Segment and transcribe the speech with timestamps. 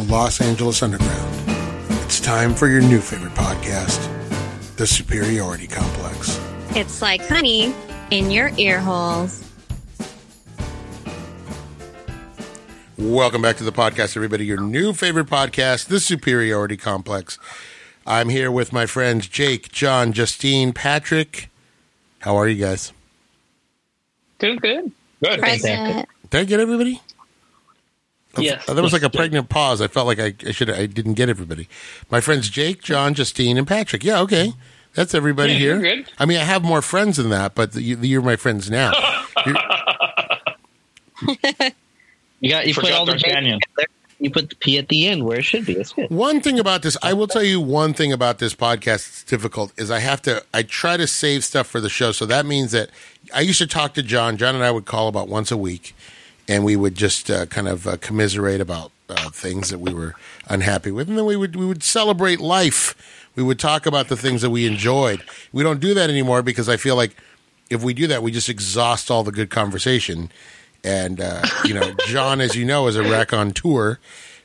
[0.00, 1.34] the Los Angeles Underground.
[2.04, 4.08] It's time for your new favorite podcast,
[4.76, 6.40] The Superiority Complex.
[6.70, 7.74] It's like honey
[8.10, 9.44] in your ear holes.
[12.96, 14.44] Welcome back to the podcast, everybody.
[14.44, 17.38] Your new favorite podcast, The Superiority Complex.
[18.06, 21.50] I'm here with my friends Jake, John, Justine, Patrick.
[22.20, 22.92] How are you guys?
[24.38, 24.92] Doing good.
[25.22, 25.40] Good.
[25.40, 26.08] Present.
[26.30, 27.02] Did I get everybody?
[28.38, 28.64] Yes.
[28.66, 29.80] That was like a pregnant pause.
[29.80, 31.68] I felt like I, I should I didn't get everybody.
[32.10, 34.04] My friends Jake, John, Justine, and Patrick.
[34.04, 34.52] Yeah, okay.
[34.94, 35.80] That's everybody Yeah, here.
[35.80, 36.10] you're good.
[36.18, 38.92] I mean, I have more friends than that, but you, you're my friends now.
[39.46, 39.60] You're-
[42.50, 43.60] got you put all the D'Artagnan.
[44.18, 45.72] You put the P at the end where it should be.
[45.74, 46.10] It's good.
[46.10, 49.72] one thing about this, I will tell you one thing about this podcast that's difficult
[49.78, 52.12] is I have to, I try to save stuff for the show.
[52.12, 52.90] So that means that
[53.34, 54.36] I used to talk to John.
[54.36, 55.94] John and I would call about once a week
[56.50, 60.14] and we would just uh, kind of uh, commiserate about uh, things that we were
[60.48, 61.08] unhappy with.
[61.08, 62.96] And then we would, we would celebrate life.
[63.36, 65.22] We would talk about the things that we enjoyed.
[65.52, 67.16] We don't do that anymore because I feel like
[67.70, 70.32] if we do that, we just exhaust all the good conversation.
[70.82, 74.00] And, uh, you know, John, as you know, is a wreck on tour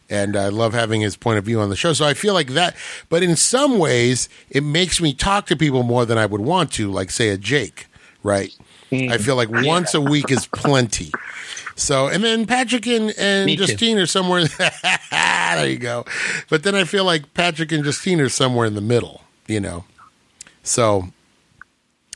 [0.08, 1.94] and I love having his point of view on the show.
[1.94, 2.76] So I feel like that,
[3.10, 6.72] but in some ways, it makes me talk to people more than I would want
[6.74, 7.88] to, like say a Jake,
[8.22, 8.56] right?
[9.10, 11.12] I feel like once a week is plenty.
[11.76, 13.66] So, and then Patrick and, and Me too.
[13.66, 14.46] Justine are somewhere.
[15.12, 16.06] there you go.
[16.50, 19.84] But then I feel like Patrick and Justine are somewhere in the middle, you know.
[20.64, 21.10] So,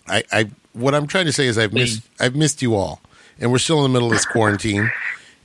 [0.07, 3.01] I, I, what I'm trying to say is I've missed, I've missed you all,
[3.39, 4.89] and we're still in the middle of this quarantine.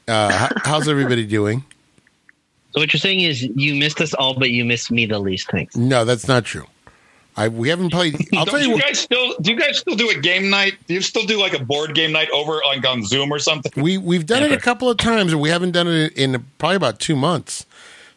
[0.06, 1.64] Uh, how's everybody doing?
[2.72, 5.50] So what you're saying is you missed us all, but you missed me the least.
[5.50, 5.76] Thanks.
[5.76, 6.66] No, that's not true.
[7.36, 8.14] I we haven't played.
[8.34, 8.68] I'll Don't tell you.
[8.68, 10.74] you What, guys still do you guys still do a game night?
[10.86, 13.72] Do you still do like a board game night over like on Zoom or something?
[13.82, 16.76] we we've done it a couple of times, and we haven't done it in probably
[16.76, 17.66] about two months.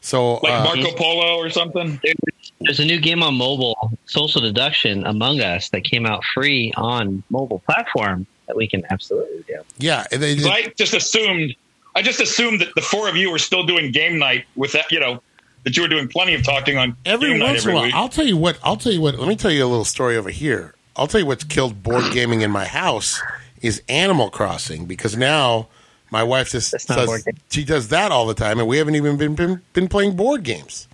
[0.02, 2.00] So Like uh, Marco Polo or something?
[2.04, 2.16] There's,
[2.62, 7.24] there's a new game on mobile, Social Deduction Among Us, that came out free on
[7.30, 9.60] mobile platform that we can absolutely do.
[9.80, 11.56] yeah, they, 'Cause I just assumed
[11.96, 14.92] I just assumed that the four of you were still doing game night with that,
[14.92, 15.22] you know,
[15.68, 17.84] that you were doing plenty of talking on every game once in a while.
[17.84, 17.94] week.
[17.94, 18.58] I'll tell you what.
[18.64, 19.20] I'll tell you what.
[19.20, 20.74] Let me tell you a little story over here.
[20.96, 23.22] I'll tell you what's killed board gaming in my house
[23.62, 25.68] is Animal Crossing because now
[26.10, 29.18] my wife just That's does she does that all the time, and we haven't even
[29.18, 30.88] been been, been playing board games.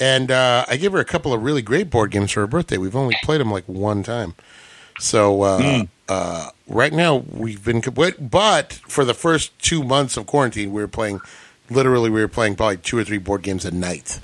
[0.00, 2.78] And uh, I gave her a couple of really great board games for her birthday.
[2.78, 4.34] We've only played them like one time.
[4.98, 10.26] So uh, uh, right now we've been, but, but for the first two months of
[10.26, 11.20] quarantine, we were playing.
[11.72, 14.20] Literally, we were playing probably two or three board games a night.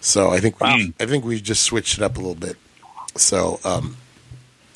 [0.00, 2.56] So I think we, I think we just switched it up a little bit.
[3.16, 3.96] So, um,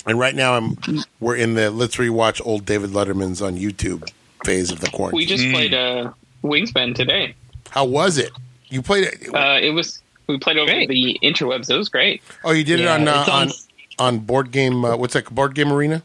[0.07, 0.77] and right now I'm
[1.21, 4.11] we're in the let's rewatch old David Letterman's on YouTube
[4.45, 5.19] phase of the quarantine.
[5.19, 6.13] We just played uh,
[6.43, 7.35] Wingspan today.
[7.71, 8.33] How was it?
[8.69, 9.33] You played it?
[9.35, 10.89] Uh, it was we played over Great.
[10.89, 11.71] the interwebs.
[11.71, 12.21] It was great.
[12.45, 13.53] oh, you did Yeah, it on uh, on on-
[13.99, 14.85] on board game.
[14.85, 15.33] Uh, what's that?
[15.33, 16.03] Board game arena.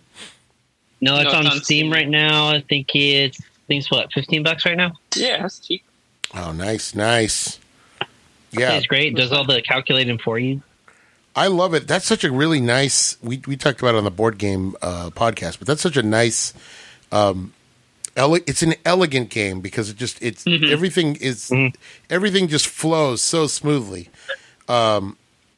[1.02, 1.94] No, it's No, on, it's on Steam Steam.
[1.94, 2.50] right now.
[2.50, 4.92] I think it's I think it's what fifteen bucks right now.
[5.16, 5.84] Yeah, that's cheap.
[6.34, 7.60] Oh, nice, nice.
[8.52, 9.16] Yeah, Yeah, it's great.
[9.16, 10.62] Does all the calculating for you.
[11.36, 11.88] I love it.
[11.88, 13.18] That's such a really nice.
[13.22, 16.02] We we talked about it on the board game uh, podcast, but that's such a
[16.04, 16.54] nice.
[17.12, 17.54] Um,
[18.16, 21.52] ele- it's an elegant game because it just it's everything is
[22.10, 24.10] everything just flows so smoothly.
[24.68, 25.16] Um,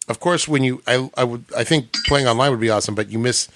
[0.09, 3.09] of course, when you I I would I think playing online would be awesome, but
[3.09, 3.47] you miss.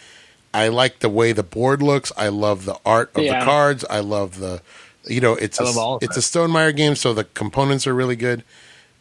[0.54, 2.12] I like the way the board looks.
[2.16, 3.84] I love the art of the cards.
[3.90, 4.62] I love the,
[5.06, 7.94] you know, it's I a, love all it's a Stonemaier game, so the components are
[7.94, 8.44] really good.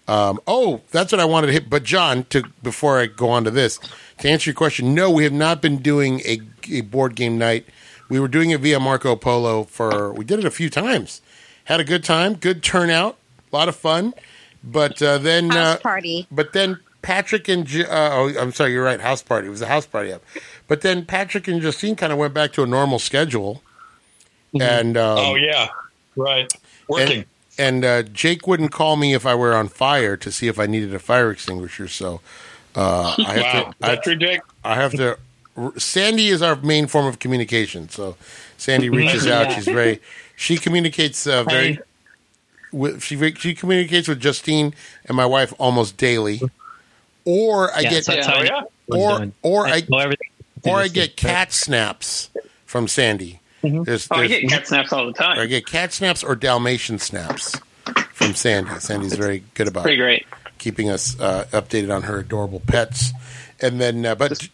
[0.08, 1.70] Um, oh, that's what I wanted to hit.
[1.70, 3.78] But John, to before I go on to this,
[4.18, 6.40] to answer your question, no, we have not been doing a,
[6.70, 7.66] a board game night.
[8.08, 10.12] We were doing it via Marco Polo for.
[10.12, 11.22] We did it a few times.
[11.64, 13.16] Had a good time, good turnout,
[13.52, 14.14] a lot of fun.
[14.64, 16.26] But uh, then, House uh, party.
[16.30, 19.00] but then Patrick and uh, oh, I'm sorry, you're right.
[19.00, 19.46] House party.
[19.46, 20.22] It was a house party up.
[20.68, 23.62] But then Patrick and Justine kind of went back to a normal schedule,
[24.58, 25.68] and um, oh yeah.
[26.16, 26.52] Right.
[26.88, 27.24] Working.
[27.58, 30.58] and, and uh, Jake wouldn't call me if I were on fire to see if
[30.58, 31.88] I needed a fire extinguisher.
[31.88, 32.20] So
[32.74, 33.62] uh, I have wow.
[33.62, 33.68] to.
[33.68, 34.40] Is that true, Jake?
[34.64, 35.18] I, I have to.
[35.76, 37.88] Sandy is our main form of communication.
[37.88, 38.16] So
[38.56, 39.52] Sandy reaches out.
[39.52, 40.00] She's very.
[40.36, 41.78] She communicates uh, very.
[42.72, 44.74] With, she she communicates with Justine
[45.04, 46.40] and my wife almost daily,
[47.26, 48.62] or I Yeah, get so that's yeah.
[48.90, 50.12] Oh, I or or I know
[50.64, 52.30] or I get cat snaps
[52.64, 53.41] from Sandy.
[53.62, 55.38] There's, Oh, I get cat snaps all the time.
[55.38, 57.58] I get cat snaps or Dalmatian snaps
[58.12, 58.78] from Sandy.
[58.80, 59.84] Sandy's very good about it.
[59.84, 60.26] Pretty great.
[60.58, 63.12] keeping us uh, updated on her adorable pets.
[63.60, 64.48] And then, uh, but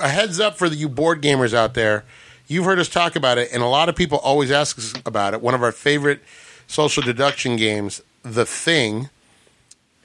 [0.00, 2.04] a heads up for the, you board gamers out there,
[2.46, 5.34] you've heard us talk about it, and a lot of people always ask us about
[5.34, 5.40] it.
[5.40, 6.22] One of our favorite
[6.66, 9.08] social deduction games The Thing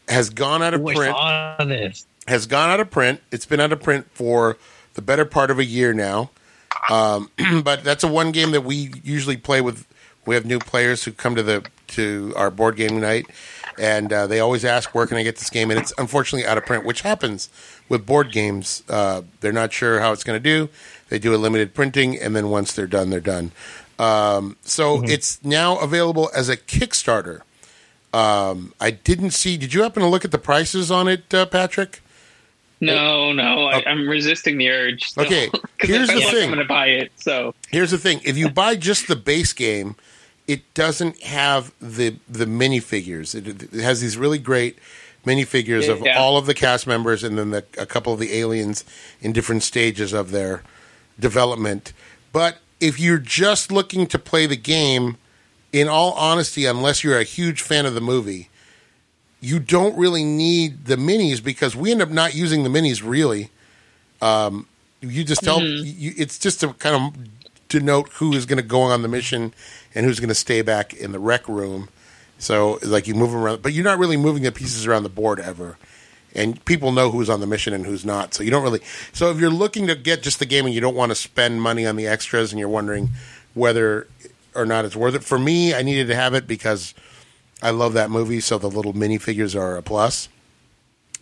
[0.07, 1.15] has gone out of print.
[1.15, 1.57] saw.
[2.27, 3.21] Has gone out of print.
[3.31, 4.57] It's been out of print for
[4.95, 6.31] the better part of a year now.
[6.89, 7.29] Um,
[7.63, 9.85] but that's a one game that we usually play with.
[10.25, 13.27] We have new players who come to the to our board game night,
[13.77, 16.57] and uh, they always ask, "Where can I get this game?" And it's unfortunately out
[16.57, 17.49] of print, which happens
[17.89, 18.83] with board games.
[18.89, 20.69] Uh, they're not sure how it's going to do.
[21.09, 23.51] They do a limited printing, and then once they're done, they're done.
[23.99, 27.41] Um, so it's now available as a Kickstarter.
[28.13, 29.57] Um, I didn't see.
[29.57, 32.01] Did you happen to look at the prices on it, uh, Patrick?
[32.81, 35.03] No, no, I, I'm resisting the urge.
[35.05, 35.49] Still, Okay,
[35.79, 36.43] here's the thing.
[36.49, 37.11] I'm going to buy it.
[37.15, 39.95] So Here's the thing: if you buy just the base game,
[40.47, 43.33] it doesn't have the the minifigures.
[43.33, 44.77] It, it has these really great
[45.25, 46.19] minifigures of Yeah.
[46.19, 48.83] all of the cast members, and then the, a couple of the aliens
[49.21, 50.61] in different stages of their
[51.19, 51.93] development.
[52.31, 55.17] But if you're just looking to play the game,
[55.71, 58.49] in all honesty, unless you're a huge fan of the movie,
[59.45, 63.51] you don't really need the minis because we end up not using the minis really.
[64.19, 64.67] Um,
[65.01, 67.27] you just tell you, it's just to kind of
[67.69, 69.53] denote who is going to go on the mission
[69.93, 71.89] and who's going to stay back in the rec room.
[72.39, 75.09] So like you move them around, but you're not really moving the pieces around the
[75.09, 75.77] board ever.
[76.33, 78.33] And people know who's on the mission and who's not.
[78.33, 78.81] So you don't really.
[79.13, 81.61] So if you're looking to get just the game and you don't want to spend
[81.61, 83.11] money on the extras and you're wondering
[83.53, 84.07] whether
[84.55, 86.95] or not it's worth it, for me, I needed to have it because
[87.65, 88.39] I love that movie.
[88.39, 90.29] So the little minifigures are a plus.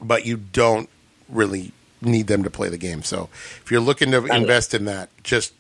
[0.01, 0.89] But you don't
[1.29, 3.03] really need them to play the game.
[3.03, 3.29] So
[3.61, 5.53] if you're looking to invest in that, just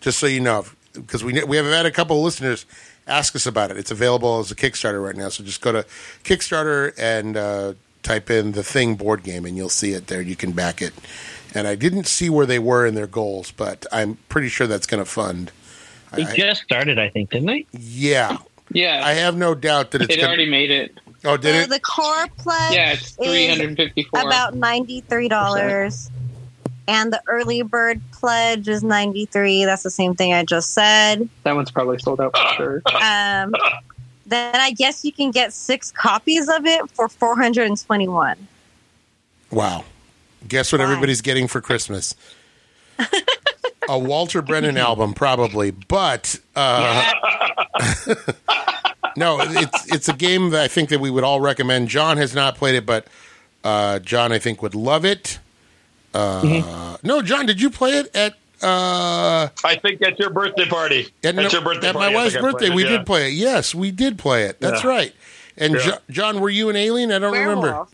[0.00, 2.66] just so you know, because we we have had a couple of listeners
[3.06, 3.76] ask us about it.
[3.76, 5.28] It's available as a Kickstarter right now.
[5.28, 5.86] So just go to
[6.24, 10.20] Kickstarter and uh, type in the Thing board game, and you'll see it there.
[10.20, 10.94] You can back it.
[11.54, 14.86] And I didn't see where they were in their goals, but I'm pretty sure that's
[14.86, 15.50] going to fund.
[16.12, 17.66] They I- just started, I think, didn't they?
[17.72, 18.38] Yeah,
[18.72, 20.14] yeah, I have no doubt that it's.
[20.14, 20.98] it gonna, already made it.
[21.24, 21.68] oh, did Uh, it?
[21.70, 24.20] the core pledge Yeah, it's is 354.
[24.20, 26.10] about ninety three dollars,
[26.88, 29.64] and the early bird pledge is ninety three.
[29.64, 31.28] That's the same thing I just said.
[31.44, 32.82] that one's probably sold out for sure.
[33.02, 33.54] Um,
[34.26, 38.08] then I guess you can get six copies of it for four hundred and twenty
[38.08, 38.46] one.
[39.50, 39.84] Wow.
[40.48, 40.84] Guess what Why?
[40.84, 42.14] everybody's getting for Christmas?
[43.90, 47.12] a Walter Brennan album, probably, but uh,
[49.16, 51.88] no, it's it's a game that I think that we would all recommend.
[51.88, 53.06] John has not played it, but
[53.64, 55.38] uh, John I think would love it.
[56.14, 61.08] Uh, No, John, did you play it at uh, I think at your birthday party.
[61.24, 62.12] at, At your birthday at party.
[62.14, 62.66] my wife's birthday?
[62.66, 62.90] it, we yeah.
[62.98, 63.32] did play it.
[63.32, 64.60] Yes, we did play it.
[64.60, 64.90] That's Yeah.
[64.90, 65.14] right.
[65.56, 65.80] And Yeah.
[65.80, 67.10] Jo- John, were you an alien?
[67.10, 67.86] I don't remember.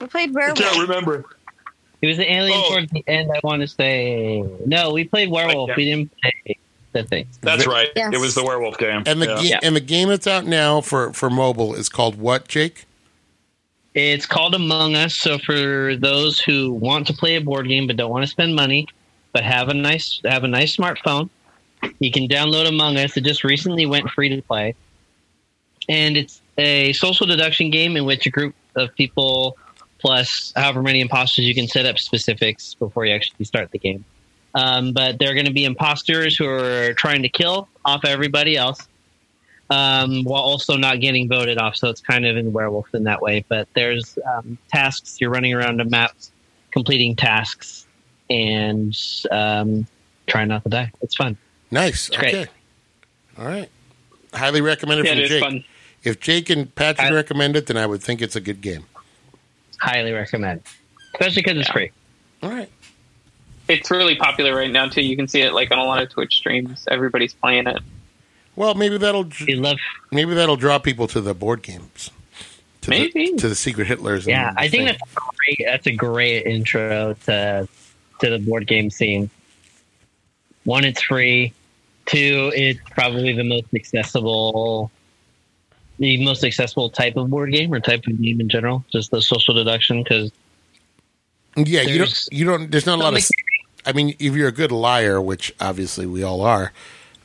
[0.00, 1.24] We played I can't remember.
[2.02, 2.68] It was an alien Oh.
[2.70, 3.30] towards the end.
[3.32, 4.92] I want to say no.
[4.92, 5.70] We played werewolf.
[5.76, 6.56] We didn't play
[6.92, 7.26] the thing.
[7.40, 7.88] That's right.
[7.96, 8.12] Yes.
[8.12, 9.04] It was the werewolf game.
[9.06, 9.34] And the Yeah.
[9.36, 9.58] ga- Yeah.
[9.62, 12.84] and the game that's out now for for mobile is called what, Jake?
[13.94, 15.14] It's called Among Us.
[15.14, 18.54] So for those who want to play a board game but don't want to spend
[18.56, 18.88] money,
[19.32, 21.30] but have a nice have a nice smartphone,
[22.00, 23.16] you can download Among Us.
[23.16, 24.74] It just recently went free to play,
[25.88, 29.56] and it's a social deduction game in which a group of people
[30.02, 34.04] plus however many imposters you can set up specifics before you actually start the game.
[34.54, 38.86] Um, but they're going to be imposters who are trying to kill off everybody else
[39.70, 41.76] um, while also not getting voted off.
[41.76, 43.44] So it's kind of in werewolf in that way.
[43.48, 45.20] But there's um, tasks.
[45.20, 46.12] You're running around a map,
[46.70, 47.86] completing tasks,
[48.28, 48.94] and
[49.30, 49.86] um,
[50.26, 50.92] trying not to die.
[51.00, 51.38] It's fun.
[51.70, 52.10] Nice.
[52.10, 52.34] great.
[52.34, 52.50] Okay.
[53.38, 53.70] All right.
[54.34, 55.42] Highly recommended Yeah, from Jake.
[55.42, 55.64] fun.
[56.04, 58.84] If Jake and Patrick I- recommend it, then I would think it's a good game.
[59.82, 60.62] Highly recommend,
[61.14, 61.72] especially because it's Yeah.
[61.72, 61.90] free.
[62.42, 62.68] All right.
[63.68, 65.02] It's really popular right now too.
[65.02, 66.84] You can see it like on a lot of Twitch streams.
[66.88, 67.78] Everybody's playing it.
[68.54, 69.78] Well, maybe that'll We love.
[70.12, 72.10] maybe that'll draw people to the board games.
[72.82, 73.32] To Maybe.
[73.32, 74.26] the, to the secret Hitlers.
[74.26, 74.96] Yeah, and I think thing.
[74.98, 75.62] that's great.
[75.64, 77.68] That's a great intro to
[78.20, 79.30] to the board game scene.
[80.64, 81.52] One, it's free.
[82.06, 84.90] Two, it's probably the most accessible,
[86.02, 88.84] the most accessible type of board game or type of game in general.
[88.92, 90.32] Just the social deduction because
[91.56, 91.82] yeah.
[91.82, 91.96] You don't.
[91.98, 92.70] there's- You don't.
[92.70, 93.24] There's not a lot of.
[93.86, 96.72] I mean, if you're a good liar, which obviously we all are,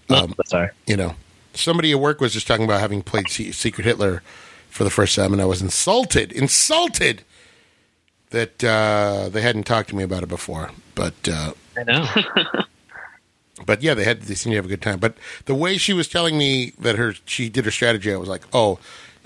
[0.10, 0.70] um, sorry.
[0.88, 1.16] you know,
[1.54, 4.24] somebody at work was just talking about having played Secret Hitler
[4.70, 7.24] for the first time, and I was insulted, insulted
[8.32, 10.72] that uh, they hadn't talked to me about it before.
[10.96, 12.08] But uh, I know.
[13.66, 15.00] but yeah, they had they seemed to have a good time.
[15.00, 18.30] But the way she was telling me that her she did her strategy, I was
[18.30, 18.80] like, oh,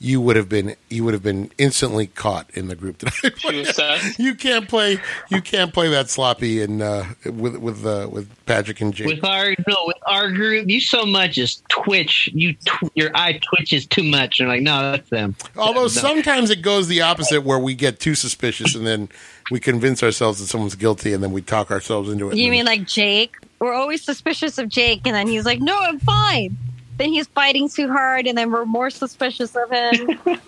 [0.03, 3.29] you would have been you would have been instantly caught in the group that I
[3.29, 4.13] put She was in.
[4.25, 4.97] You can't play
[5.29, 9.05] you can't play that sloppy and uh, with with uh, with Patrick and Jake.
[9.05, 12.31] With our no, with our group, you so much as twitch.
[12.33, 14.39] You tw- your eye twitches too much.
[14.39, 15.35] And like, no, that's them.
[15.55, 15.87] Although No.
[15.87, 19.07] sometimes it goes the opposite, where we get too suspicious and then
[19.51, 22.37] we convince ourselves that someone's guilty, and then we talk ourselves into it.
[22.37, 23.35] You mean like Jake?
[23.61, 26.57] We're always suspicious of Jake, and then he's like, "No, I'm fine."
[26.97, 30.19] Then he's fighting too hard, and then we're more suspicious of him.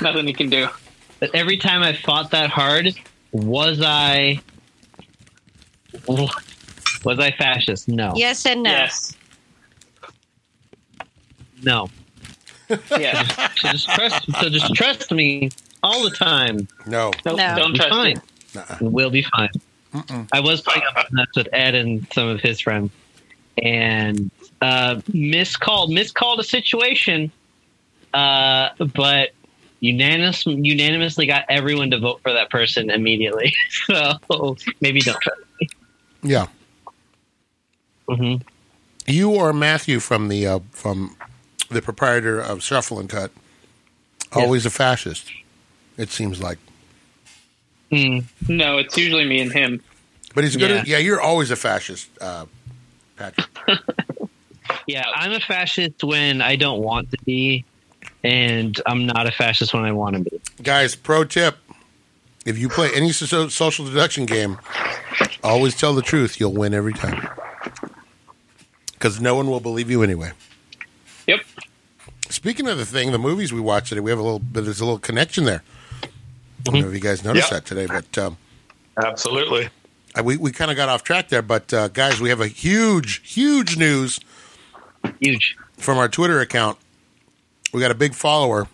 [0.00, 0.68] Nothing you can do.
[1.20, 2.88] But every time I fought that hard,
[3.32, 4.40] was I
[6.06, 7.88] was I fascist?
[7.88, 8.70] No, yes and no.
[8.70, 9.14] Yes.
[11.62, 11.90] no.
[12.96, 13.24] Yeah.
[13.56, 14.32] So just trust.
[14.40, 15.50] So just trust me
[15.82, 16.66] all the time.
[16.86, 17.10] no?
[17.26, 17.54] Nope, No.
[17.56, 18.14] Don't Be trust fine.
[18.14, 18.20] me.
[18.54, 18.76] Nuh-uh.
[18.80, 19.50] We'll be fine.
[20.32, 22.90] I was playing up with Ed and some of his friends,
[23.62, 27.30] and uh, miscalled miscalled a situation,
[28.12, 29.30] uh, but
[29.80, 33.54] unanimous unanimously got everyone to vote for that person immediately.
[33.86, 35.68] so maybe don't trust me.
[36.22, 36.46] Yeah,
[38.08, 38.36] hmm
[39.06, 41.16] you or Matthew from the uh, from
[41.70, 43.30] the proprietor of Shuffle and Cut,
[44.32, 45.30] always a fascist.
[45.96, 46.58] It seems like,
[47.92, 48.24] Mm.
[48.48, 49.82] No, it's usually me and him.
[50.34, 50.70] but he's good.
[50.70, 50.76] Yeah.
[50.78, 52.46] At, yeah, you're always a fascist, uh,
[53.16, 53.46] Patrick.
[54.86, 57.64] Yeah, I'm a fascist when I don't want to be,
[58.22, 60.40] and I'm not a fascist when I want to be.
[60.62, 61.56] Guys, pro tip:
[62.44, 64.58] if you play any so- social deduction game,
[65.42, 66.38] always tell the truth.
[66.38, 67.26] You'll win every time,
[68.92, 70.32] because no one will believe you anyway.
[71.26, 71.40] Yep.
[72.28, 74.64] Speaking of the thing, the movies we watched today, we have a little bit.
[74.64, 75.62] There's a little connection there.
[76.66, 77.58] I don't know if you guys noticed Yeah.
[77.58, 78.36] that today, but um,
[78.96, 79.68] Absolutely.
[80.22, 81.42] We we kind of got off track there.
[81.42, 84.20] But uh, guys, we have a huge, huge news
[85.20, 85.56] Huge.
[85.76, 86.78] from our Twitter account.
[87.72, 88.68] We got a big follower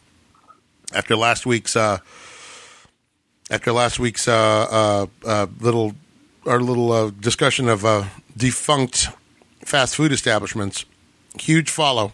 [0.93, 1.99] after last week's uh,
[3.51, 4.37] after last week's uh,
[4.71, 5.95] uh, uh, little
[6.47, 8.05] our little uh, discussion of uh,
[8.37, 9.09] defunct
[9.65, 10.85] fast food establishments.
[11.41, 12.13] Huge follow.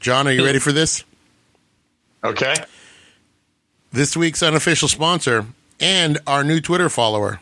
[0.00, 1.04] John, are you ready for this?
[2.24, 2.54] Okay.
[3.92, 5.46] This week's unofficial sponsor
[5.80, 7.40] and our new Twitter follower,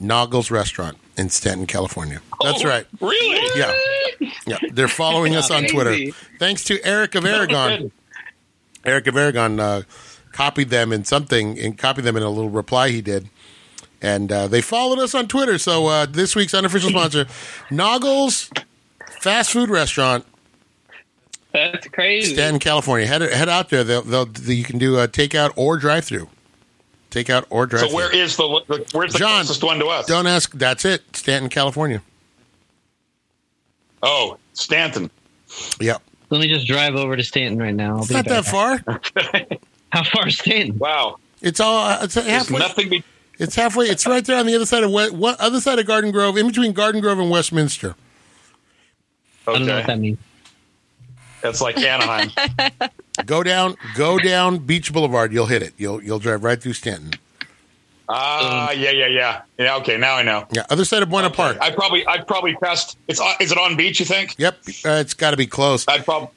[0.00, 2.20] Naugles Restaurant in Stanton, California.
[2.42, 2.86] That's Oh, right.
[3.00, 3.58] Really?
[3.58, 3.72] Yeah.
[4.46, 4.58] Yeah.
[4.72, 6.12] They're following us on Twitter.
[6.38, 7.90] Thanks to Eric of Aragon.
[8.84, 9.82] Eric of Aragon uh,
[10.32, 13.28] copied them in something and copied them in a little reply he did.
[14.00, 15.58] And uh, they followed us on Twitter.
[15.58, 17.24] So uh, this week's unofficial sponsor,
[17.70, 18.50] Naugles
[19.20, 20.24] Fast Food Restaurant,
[21.56, 22.34] That's crazy.
[22.34, 23.06] Stanton, California.
[23.06, 23.82] Head head out there.
[23.82, 26.28] They'll, they'll you can do a takeout or drive through.
[27.10, 27.96] Takeout or drive So through.
[27.96, 30.06] where is the, the where's the John, closest one to us?
[30.06, 30.52] Don't ask.
[30.52, 31.16] That's it.
[31.16, 32.02] Stanton, California.
[34.02, 35.10] Oh, Stanton.
[35.80, 36.02] Yep.
[36.30, 37.94] Let me just drive over to Stanton right now.
[37.96, 38.78] I'll It's be not that far.
[39.92, 40.76] How far is Stanton?
[40.78, 41.16] Wow.
[41.40, 41.86] It's all.
[41.86, 42.58] uh, It's There's halfway.
[42.58, 43.04] nothing be-
[43.38, 43.86] It's halfway.
[43.86, 46.36] It's right there on the other side of what, what other side of Garden Grove,
[46.36, 47.94] in between Garden Grove and Westminster.
[49.46, 49.86] I don't know what Okay.
[49.94, 50.18] that means.
[51.46, 52.30] That's like Anaheim.
[53.26, 53.76] Go down.
[53.94, 55.32] Go down Beach Boulevard.
[55.32, 55.74] You'll hit it.
[55.78, 57.12] You'll you'll drive right through Stanton.
[58.08, 59.42] Ah, yeah, yeah, yeah.
[59.58, 60.46] Yeah, okay, now I know.
[60.52, 61.58] Yeah, other side of Buena Park.
[61.60, 64.34] I probably I probably passed it's on, is it on beach, you think?
[64.38, 65.84] Yep, uh, it's got to be close.
[65.88, 66.28] I'd probably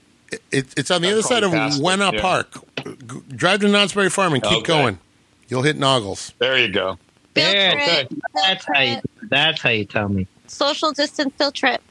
[0.51, 2.21] It, it's on the I'd other side of probably it, Buena yeah.
[2.21, 2.53] Park.
[2.85, 4.65] G- Drive to Knott's Farm and keep Okay.
[4.67, 4.99] going.
[5.47, 6.33] You'll hit Naugles.
[6.39, 6.97] there you go.
[7.35, 8.07] Field There, okay.
[8.33, 8.97] That's how you.
[9.23, 10.27] That's how you tell me.
[10.47, 11.81] Social distance field trip.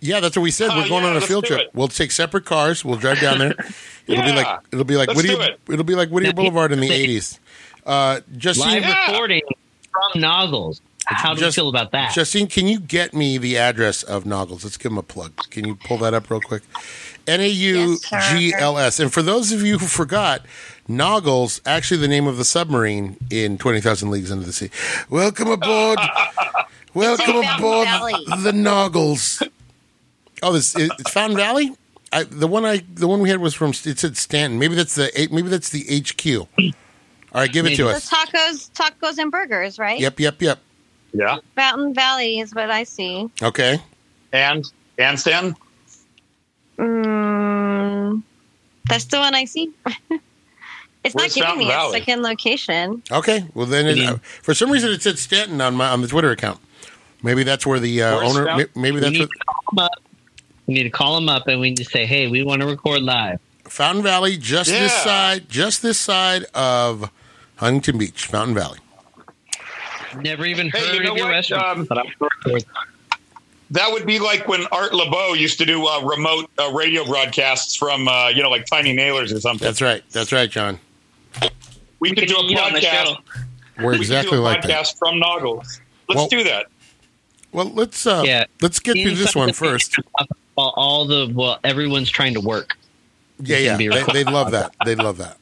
[0.00, 0.70] Yeah, that's what we said.
[0.72, 1.60] Oh, We're going yeah, on a field trip.
[1.60, 1.70] it.
[1.74, 2.84] We'll take separate cars.
[2.84, 3.54] We'll drive down there.
[4.06, 5.40] It'll be like it'll be like Let's Whittier.
[5.42, 5.60] it.
[5.68, 7.38] It'll be like Whittier Boulevard in the eighties.
[7.86, 9.10] Uh, Justine, Live Yeah.
[9.12, 9.42] recording
[9.92, 10.80] from Naugles.
[11.06, 12.12] How do Just- you feel about that?
[12.12, 14.64] Justine, can you get me the address of Naugles?
[14.64, 15.32] Let's give him a plug.
[15.50, 16.62] Can you pull that up real quick?
[17.28, 17.98] N A U
[18.30, 18.98] G L S.
[18.98, 20.44] And for those of you who forgot,
[20.88, 24.70] Naugles actually the name of the submarine in Twenty Thousand Leagues Under the Sea.
[25.08, 25.98] Welcome aboard.
[26.94, 28.14] Welcome aboard Valley.
[28.42, 29.46] the Naugles.
[30.42, 31.72] Oh, this it's Fountain Valley.
[32.12, 34.58] I, the one I the one we had was from it said Stanton.
[34.58, 36.48] Maybe that's the maybe that's the HQ.
[37.32, 38.10] All right, give it to The us.
[38.10, 40.00] tacos, tacos and burgers, right?
[40.00, 40.58] Yep, yep, yep.
[41.12, 41.38] Yeah.
[41.54, 43.30] Fountain Valley is what I see.
[43.42, 43.78] Okay.
[44.32, 44.64] And
[44.98, 45.54] and Stan?
[46.78, 48.22] Mm,
[48.88, 49.70] that's the one I see.
[51.04, 51.96] it's Where's not giving Fountain me Valley?
[51.96, 53.02] a second location.
[53.10, 53.44] Okay.
[53.54, 56.30] Well, then it, uh, for some reason it said Stanton on my on the Twitter
[56.30, 56.58] account.
[57.22, 58.46] Maybe that's where the uh, owner.
[58.46, 59.92] Fountain- Maybe that's need what to call them up.
[60.70, 62.66] We need to call them up and we need to say, "Hey, we want to
[62.68, 67.10] record live." Fountain Valley, just this side, just this side of
[67.56, 68.78] Huntington Beach, Fountain Valley.
[70.22, 71.32] Never even Hey, heard you know of your what?
[71.32, 72.64] restaurant, Um, but I'm record.
[73.72, 77.74] That would be like when Art Laboe used to do uh, remote uh, radio broadcasts
[77.74, 79.66] from, uh, you know, like Tiny Naylor's or something.
[79.66, 80.04] That's right.
[80.12, 80.78] That's right, John.
[81.98, 83.16] we could do a eat on the podcast.
[83.78, 84.98] We're We could exactly do a like podcast that.
[85.00, 85.80] from Naugles.
[86.08, 86.66] Let's Well- do that.
[87.52, 88.44] Well, let's uh, Yeah.
[88.60, 89.96] let's get through this one first.
[90.56, 92.76] All, all the well, everyone's trying to work.
[93.42, 94.74] Yeah, yeah, they, they'd love that.
[94.84, 95.38] They'd love that.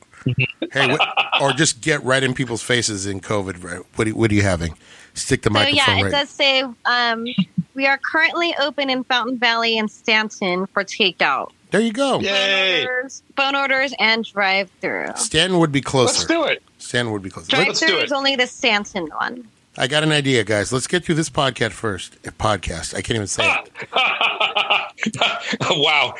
[0.72, 1.00] hey, what,
[1.40, 3.64] or just get right in people's faces in COVID.
[3.64, 3.80] Right?
[3.96, 4.76] What are, what are you having?
[5.14, 6.12] Stick the So microphone yeah, it right.
[6.12, 7.26] does say um,
[7.74, 11.50] we are currently open in Fountain Valley and Stanton for takeout.
[11.70, 12.20] There you go.
[12.20, 12.84] Yay.
[12.84, 15.08] Phone orders, phone orders and drive through.
[15.16, 16.18] Stanton would be closer.
[16.18, 16.62] Let's do it.
[16.78, 17.50] Stanton would be closer.
[17.50, 18.04] Drive Let's through it.
[18.04, 19.46] is only the Stanton one.
[19.76, 20.72] I got an idea, guys.
[20.72, 22.14] Let's get through this podcast first.
[22.26, 22.94] A podcast.
[22.94, 23.88] I can't even say it.
[25.70, 26.14] wow.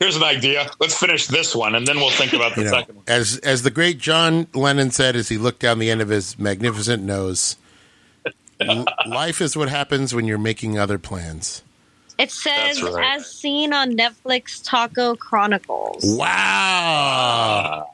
[0.00, 0.70] Here's an idea.
[0.80, 3.04] Let's finish this one, and then we'll think about the You know, second one.
[3.08, 6.38] as as the great John Lennon said as he looked down the end of his
[6.38, 7.56] magnificent nose,
[9.06, 11.62] life is what happens when you're making other plans.
[12.18, 13.16] It says right.
[13.16, 16.04] as seen on Netflix Taco Chronicles.
[16.04, 16.26] Wow.
[16.28, 17.84] Ah.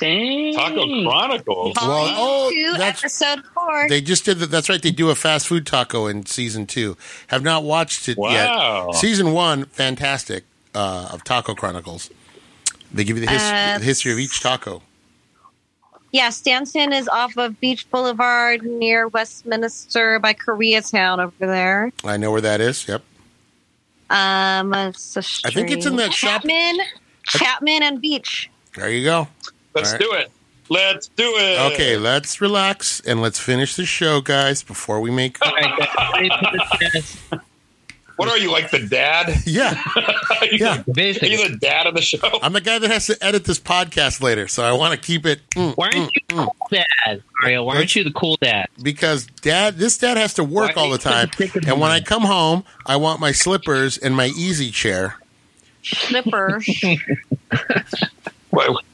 [0.00, 0.54] Dang.
[0.54, 1.74] Taco Chronicles.
[1.76, 3.88] Well, Volume oh, two, that's- episode four.
[3.88, 4.50] They just did that.
[4.50, 4.80] That's right.
[4.82, 6.96] They do a fast food taco in season two.
[7.28, 8.86] Have not watched it Wow.
[8.90, 8.94] yet.
[8.96, 12.10] Season one, fantastic uh, of Taco Chronicles.
[12.92, 14.82] They give you the, his, Uh, the history of each taco.
[16.12, 21.92] yeah, Stanton is off of Beach Boulevard near Westminster by Koreatown over there.
[22.02, 22.88] I know where that is.
[22.88, 23.02] Yep.
[24.10, 25.96] Um, it's a I think it's in street.
[25.98, 26.78] that shop- Chapman,
[27.26, 28.50] Chapman and Beach.
[28.74, 29.28] There you go.
[29.74, 30.00] Let's All right.
[30.00, 30.30] do it.
[30.68, 31.72] Let's do it.
[31.72, 35.44] Okay, let's relax and let's finish the show, guys, before we make.
[35.44, 37.18] All right, guys, ready for the test?
[38.16, 39.34] What are you like the dad?
[39.46, 40.80] Yeah, Are you, yeah.
[40.80, 42.18] are Basically, you the dad of the show?
[42.42, 45.24] I'm the guy that has to edit this podcast later, so I want to keep
[45.24, 47.64] it mm, why aren't you the cool dad, Mario?
[47.64, 48.68] Why aren't you the cool dad?
[48.82, 51.30] because dad, this dad has to work Why- all the time,
[51.66, 55.16] and when I come home, I want my slippers and my easy chair.
[55.82, 56.60] Slipper.
[58.50, 58.84] What,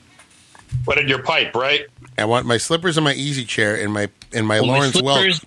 [0.86, 1.86] what did your pipe, right?
[2.16, 4.96] I want my slippers and my easy chair and my and my Well, my Lawrence
[4.96, 5.44] Welk.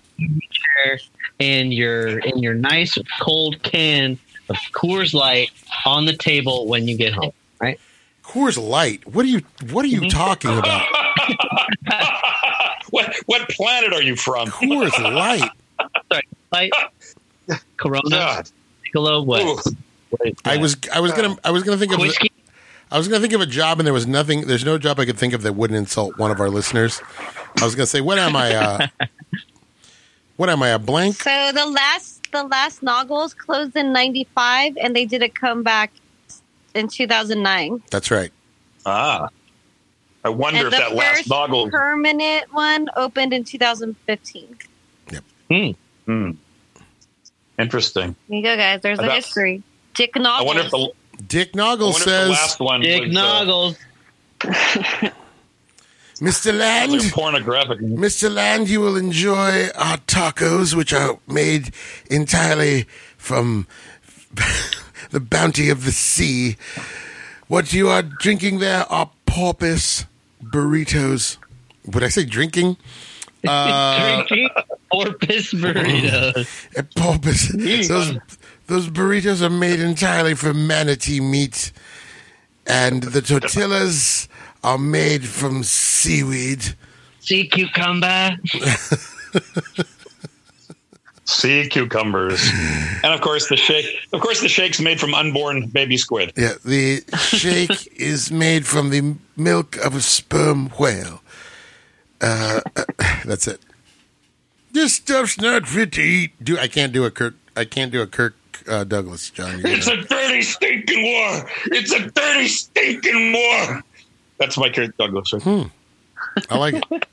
[0.50, 0.98] chair,
[1.40, 5.50] and your and your nice cold can of Coors Light
[5.84, 7.32] on the table when you get home.
[7.60, 7.80] Right?
[8.22, 9.06] Coors Light.
[9.06, 10.08] What are you What are you mm-hmm.
[10.08, 10.86] talking about?
[12.90, 14.48] What what planet are you from?
[14.48, 15.48] Coors Light.
[16.10, 16.72] Sorry, light.
[17.76, 18.50] Corona, God.
[18.82, 19.44] Piccolo, what?
[19.44, 19.74] What-
[20.44, 22.29] I was I was gonna I was gonna think of whiskey.
[22.92, 24.46] I was gonna think of a job and there was nothing.
[24.46, 27.00] There's no job I could think of that wouldn't insult one of our listeners.
[27.60, 28.54] I was gonna say, what am I?
[28.54, 28.86] Uh,
[30.36, 30.70] what am I?
[30.70, 31.16] A blank?
[31.16, 35.92] so the last the last Naugles closed in '95, and they did a comeback
[36.74, 37.82] in 2009.
[37.90, 38.32] That's right.
[38.86, 39.28] Ah.
[40.22, 41.70] I wonder and if the that last first Naugle.
[41.70, 44.56] permanent one opened in 2015.
[45.50, 45.70] Hmm.
[46.06, 46.30] Hmm.
[47.58, 48.14] Interesting.
[48.28, 48.80] There you go, guys.
[48.82, 49.62] There's the About- history.
[49.94, 50.92] Dick I wonder if the,
[51.26, 53.76] Dick I Naugle the says, last one Dick was, uh, Naugles.
[56.20, 56.56] "Mr.
[56.56, 57.78] Land, pornographic.
[57.80, 58.32] Mr.
[58.32, 61.72] Land, you will enjoy our tacos, which are made
[62.10, 63.66] entirely from
[65.10, 66.56] the bounty of the sea.
[67.48, 70.06] What you are drinking there are porpoise
[70.42, 71.36] burritos.
[71.86, 72.76] Would I say drinking?
[73.48, 74.50] Uh, Drinking
[74.92, 76.46] porpoise burritos.
[76.76, 77.48] A porpoise.
[77.88, 78.18] Those,
[78.70, 81.72] those burritos are made entirely from manatee meat,
[82.68, 84.28] and the tortillas
[84.62, 86.76] are made from seaweed.
[87.18, 88.38] Sea cucumber.
[91.24, 92.48] Sea cucumbers,
[93.04, 93.86] and of course the shake.
[94.12, 96.32] Of course, the shake's made from unborn baby squid.
[96.36, 101.22] Yeah, the shake is made from the milk of a sperm whale.
[102.20, 102.60] Uh,
[103.24, 103.60] that's it.
[104.72, 106.32] This stuff's not fit to eat.
[106.42, 107.34] Do I can't do a Kirk.
[107.56, 108.34] I can't do a Kirk
[108.70, 109.60] uh, Douglas, John.
[109.64, 111.50] It's a dirty stinking war.
[111.66, 113.82] It's a dirty stinking war.
[114.38, 115.32] That's my Kirk Douglas.
[115.32, 115.70] Right?
[116.48, 117.06] I like it.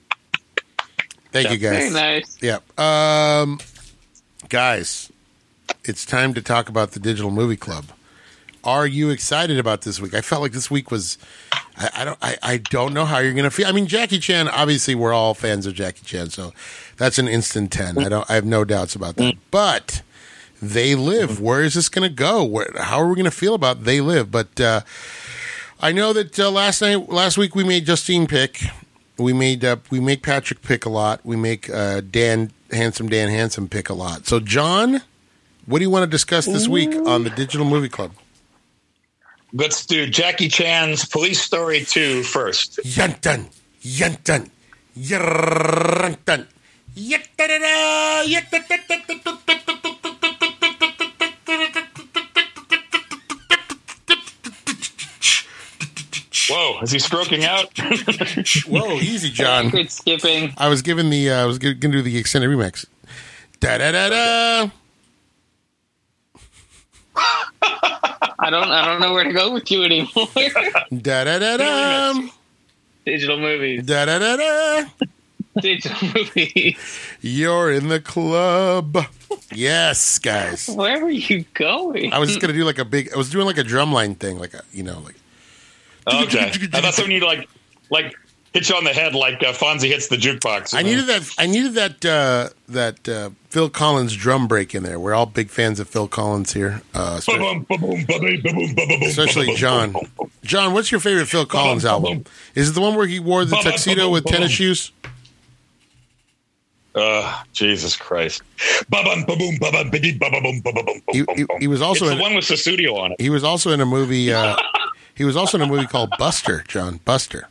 [1.31, 1.93] Thank you, Very guys.
[1.93, 2.37] nice.
[2.41, 2.59] Yeah.
[2.77, 3.59] Um,
[4.49, 5.11] guys,
[5.83, 7.85] it's time to talk about the Digital Movie Club.
[8.63, 10.13] Are you excited about this week?
[10.13, 11.17] I felt like this week was.
[11.77, 12.17] I, I don't.
[12.21, 13.67] I, I don't know how you're going to feel.
[13.67, 14.47] I mean, Jackie Chan.
[14.49, 16.53] Obviously, we're all fans of Jackie Chan, so
[16.97, 17.97] that's an instant ten.
[17.97, 18.29] I don't.
[18.29, 19.35] I have no doubts about that.
[19.51, 20.01] But
[20.61, 21.39] they live.
[21.39, 22.43] Where is this going to go?
[22.43, 24.31] Where, how are we going to feel about they live?
[24.31, 24.81] But uh,
[25.79, 28.63] I know that uh, last night, last week, we made Justine pick.
[29.17, 31.25] We made uh, we make Patrick pick a lot.
[31.25, 34.27] We make uh, Dan handsome Dan handsome pick a lot.
[34.27, 35.01] So John,
[35.65, 38.11] what do you want to discuss this week on the Digital Movie Club?
[39.53, 42.79] Let's do Jackie Chan's Police Story 2 first.
[42.83, 43.47] Yantan,
[43.81, 44.49] yantan,
[44.95, 46.45] yantan,
[56.49, 56.79] Uh-oh.
[56.81, 57.69] Is he stroking out?
[58.67, 59.69] Whoa, easy, John.
[59.69, 60.53] Good skipping.
[60.57, 61.29] I was given the.
[61.31, 62.85] Uh, I was going to do the extended remix.
[63.59, 64.71] Da da da da.
[68.39, 68.69] I don't.
[68.69, 70.27] I don't know where to go with you anymore.
[70.91, 72.21] Da da da da.
[73.05, 73.85] Digital movies.
[73.85, 74.89] Da da da da.
[75.59, 76.77] Digital movies.
[77.21, 78.97] You're in the club.
[79.53, 80.69] Yes, guys.
[80.69, 82.13] Where were you going?
[82.13, 83.11] I was just gonna do like a big.
[83.13, 85.15] I was doing like a drumline thing, like a you know, like
[86.07, 86.49] okay.
[86.73, 87.47] I thought someone need like
[87.89, 88.15] like
[88.53, 90.73] hit you on the head like uh, Fonzie hits the jukebox.
[90.73, 90.89] I know?
[90.89, 91.33] needed that.
[91.37, 92.05] I needed that.
[92.05, 94.99] Uh, that uh, Phil Collins drum break in there.
[94.99, 99.03] We're all big fans of Phil Collins here, uh, especially, Ba-bum, ba-boom, ba-bing, ba-boom, ba-ba-boom,
[99.03, 99.93] especially John.
[99.93, 100.31] ba-boom, ba-boom.
[100.43, 102.25] John, what's your favorite Phil Collins album?
[102.55, 104.91] Is it the one where he wore the tuxedo with tennis shoes?
[106.93, 108.41] Uh, Jesus Christ.
[108.89, 112.33] Ba-bum, ba-boom, ba-bum, ba-dee, ba-ba-boom, ba-ba-boom, He, he, he was also it's in, the one
[112.33, 113.21] with Sussudio on it.
[113.21, 114.33] he was also in a movie.
[114.33, 114.55] Uh,
[115.17, 116.63] he was also in a movie called Buster.
[116.67, 117.47] John Buster.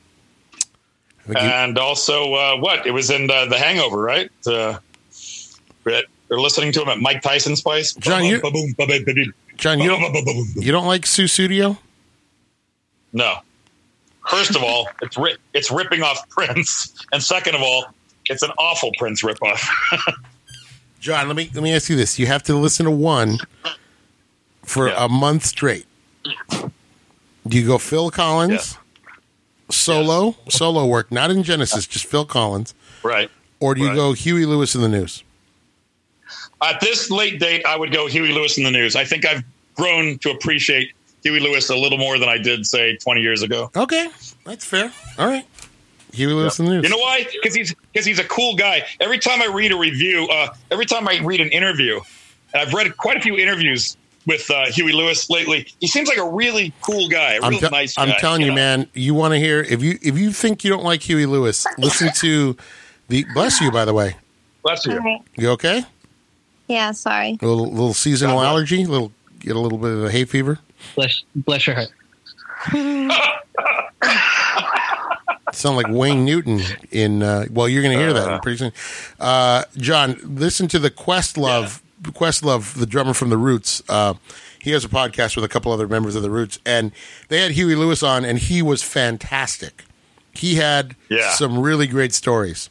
[1.26, 2.86] He- And also, uh, what?
[2.86, 4.30] It was in uh, The Hangover, right?
[4.46, 4.78] Uh,
[5.84, 6.04] they're
[6.40, 7.92] listening to him at Mike Tyson's place.
[7.94, 8.40] John, you-
[9.56, 11.78] John, you don't you don't like Sussudio?
[13.12, 13.38] No.
[14.28, 17.86] First of all, it's ri- it's ripping off Prince, and second of all,
[18.26, 19.60] it's an awful Prince ripoff.
[21.00, 23.38] John, let me let me ask you this: You have to listen to one
[24.64, 25.04] for Yeah.
[25.04, 25.86] a month straight.
[27.46, 28.76] Do you go Phil Collins
[29.70, 33.30] solo solo work, not in Genesis, just Phil Collins, right.
[33.60, 33.96] or do you Right.
[33.96, 35.22] go Huey Lewis in the news?
[36.62, 38.96] At this late date, I would go Huey Lewis in the news.
[38.96, 42.96] I think I've grown to appreciate Huey Lewis a little more than I did, say,
[42.96, 43.70] 20 years ago.
[43.76, 44.08] Okay,
[44.44, 44.92] that's fair.
[45.18, 45.44] All right,
[46.12, 46.84] Huey Lewis in the news.
[46.84, 47.26] You know why?
[47.32, 48.84] Because he's because he's a cool guy.
[49.00, 52.00] Every time I read a review, uh, every time I read an interview,
[52.54, 55.66] and I've read quite a few interviews with uh, Huey Lewis lately.
[55.80, 58.02] He seems like a really cool guy, a I'm, real te- nice guy.
[58.02, 58.54] I'm telling you, know?
[58.54, 58.88] man.
[58.92, 62.10] You want to hear if you if you think you don't like Huey Lewis, listen
[62.16, 62.56] to
[63.08, 63.24] the.
[63.34, 64.16] Bless you, by the way.
[64.62, 64.92] Bless you.
[64.92, 65.22] All right.
[65.36, 65.84] You okay?
[66.68, 67.38] Yeah, sorry.
[67.40, 68.50] A little, little seasonal God bless.
[68.50, 70.58] allergy, little get a little bit of a hay fever.
[70.96, 71.90] Bless, bless your heart.
[75.52, 76.60] sound like Wayne Newton
[76.90, 77.22] in.
[77.22, 78.72] Uh, well, you're going to hear that pretty soon.
[79.20, 81.80] Uh, John, listen to the Questlove.
[82.12, 83.82] Questlove, the drummer from the Roots.
[83.88, 84.14] Uh,
[84.60, 86.92] he has a podcast with a couple other members of the Roots, and
[87.28, 89.84] they had Huey Lewis on, and he was fantastic.
[90.32, 91.30] He had Yeah.
[91.32, 92.68] some really great stories,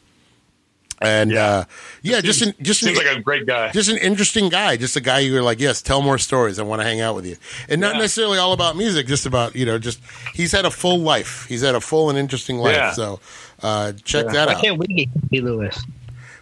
[1.00, 1.44] and Yeah.
[1.46, 1.64] uh,
[2.02, 3.70] yeah, just an, just an, like a great guy.
[3.72, 6.58] just an interesting guy, just a guy you're like, yes, tell more stories.
[6.58, 7.36] I want to hang out with you,
[7.68, 8.02] and not Yeah.
[8.02, 9.98] necessarily all about music, just about you know, just
[10.34, 11.46] he's had a full life.
[11.48, 12.76] He's had a full and interesting life.
[12.76, 12.92] Yeah.
[12.92, 13.20] So
[13.62, 14.62] uh, check that Why out.
[14.62, 15.78] can't wait get Huey Lewis?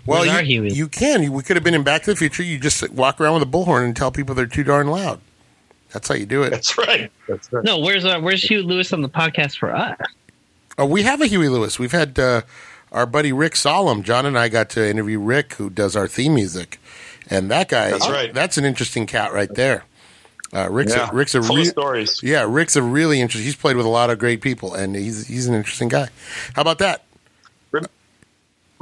[0.06, 0.74] Well, Where's our you, Huey?
[0.74, 1.32] you can.
[1.32, 2.42] We could have been in Back to the Future.
[2.42, 5.20] You just walk around with a bullhorn and tell people they're too darn loud.
[5.92, 6.50] That's how you do it.
[6.50, 7.10] That's right.
[7.28, 7.64] That's right.
[7.64, 9.96] No, where's uh, where's Huey Lewis on the podcast for us?
[10.76, 11.78] Oh, we have a Huey Lewis.
[11.78, 12.42] We've had uh,
[12.92, 14.02] our buddy Rick Solomon.
[14.02, 16.80] John and I got to interview Rick, who does our theme music,
[17.30, 17.90] and that guy.
[17.90, 18.34] That's right.
[18.34, 19.84] That's an interesting cat right there.
[20.52, 21.10] Uh, Rick's Yeah.
[21.10, 22.20] a, Rick's a Full re- stories.
[22.22, 22.44] yeah.
[22.48, 23.44] Rick's a really interesting.
[23.46, 26.08] He's played with a lot of great people, and he's he's an interesting guy.
[26.54, 27.04] How about that?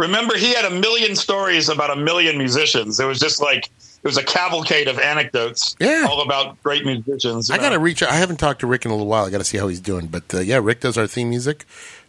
[0.02, 3.00] Remember, he had a million stories about a million musicians.
[3.00, 6.06] It was just like it was a cavalcade of anecdotes, Yeah.
[6.10, 7.48] all about great musicians.
[7.48, 8.02] you I got to reach.
[8.02, 8.10] out.
[8.10, 9.24] I haven't talked to Rick in a little while.
[9.26, 10.08] I got to see how he's doing.
[10.08, 11.64] But uh, yeah, Rick does our theme music.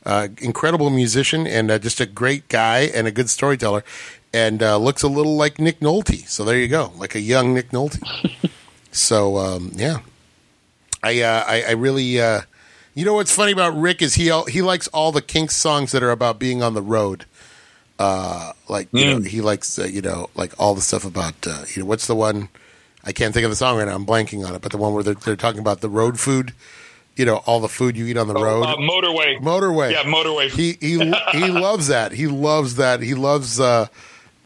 [0.06, 3.84] Uh, incredible musician and uh, just a great guy and a good storyteller,
[4.34, 6.28] and uh, looks a little like Nick Nolte.
[6.28, 8.02] So there you go, like a young Nick Nolte.
[8.92, 10.00] so um, yeah,
[11.02, 12.20] I, uh, I I really.
[12.20, 12.42] Uh,
[12.96, 16.04] you know what's funny about Rick is he he likes all the Kinks songs that
[16.04, 17.26] are about being on the road.
[18.00, 21.64] Uh, like you know, he likes uh, you know like all the stuff about uh,
[21.76, 22.50] you know what's the one
[23.04, 23.96] I can't think of the song right now.
[23.96, 26.54] I'm blanking on it, but the one where they're, they're talking about the road food.
[27.16, 28.64] You know, all the food you eat on the road.
[28.64, 29.38] Uh, motorway.
[29.40, 29.92] Motorway.
[29.92, 30.50] Yeah, motorway.
[30.50, 30.98] He he
[31.38, 32.12] he loves that.
[32.12, 33.02] He loves that.
[33.02, 33.88] He loves uh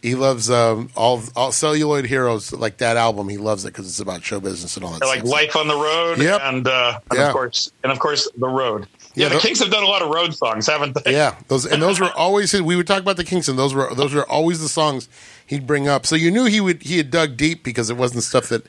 [0.01, 3.29] he loves um all all celluloid heroes like that album.
[3.29, 5.05] He loves it because it's about show business and all that.
[5.05, 5.31] like stuff.
[5.31, 6.41] life on the road, Yep.
[6.43, 7.27] and, uh, and Yeah.
[7.27, 8.87] of course, and of course, the road.
[9.17, 11.13] Yeah, Yeah, the Kinks have done a lot of road songs, haven't they?
[11.13, 13.55] Yeah, those and those were always his, we would talk about the Kingston.
[13.55, 15.09] Those were those were always the songs
[15.45, 16.05] he'd bring up.
[16.05, 18.65] So you knew he would he had dug deep because it wasn't stuff that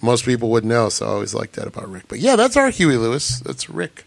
[0.00, 0.88] most people would know.
[0.88, 2.04] So I always liked that about Rick.
[2.08, 3.40] But yeah, that's our Huey Lewis.
[3.40, 4.04] That's Rick.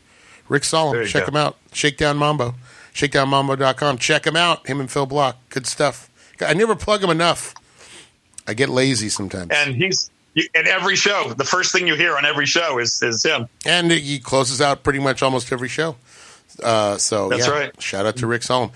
[0.47, 1.05] Rick Solomon.
[1.05, 1.31] Check go.
[1.31, 1.57] him out.
[1.71, 2.55] Shakedown Mambo.
[2.93, 3.97] Shakedownmambo.com.
[3.97, 4.67] Check him out.
[4.67, 5.37] Him and Phil Block.
[5.49, 6.09] Good stuff.
[6.41, 7.53] I never plug him enough.
[8.47, 9.51] I get lazy sometimes.
[9.51, 11.33] And he's you, at every show.
[11.33, 13.47] The first thing you hear on every show is is him.
[13.65, 15.95] And he closes out pretty much almost every show.
[16.61, 17.81] Uh, so That's yeah, right.
[17.81, 18.75] Shout out to Rick Solomon.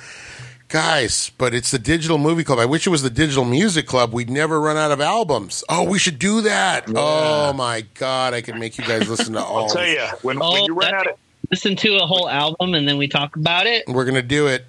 [0.69, 2.59] Guys, but it's the Digital Movie Club.
[2.59, 4.11] I wish it was the Digital Music Club.
[4.11, 5.63] We'd never run out of albums.
[5.69, 6.85] Oh, we should do that.
[6.93, 9.63] Oh my God, I could make you guys listen to all.
[9.63, 11.15] I'll tell you when, Oh, when you run out of
[11.51, 13.87] listen to a whole album and then we talk about it.
[13.87, 14.65] We're gonna do it.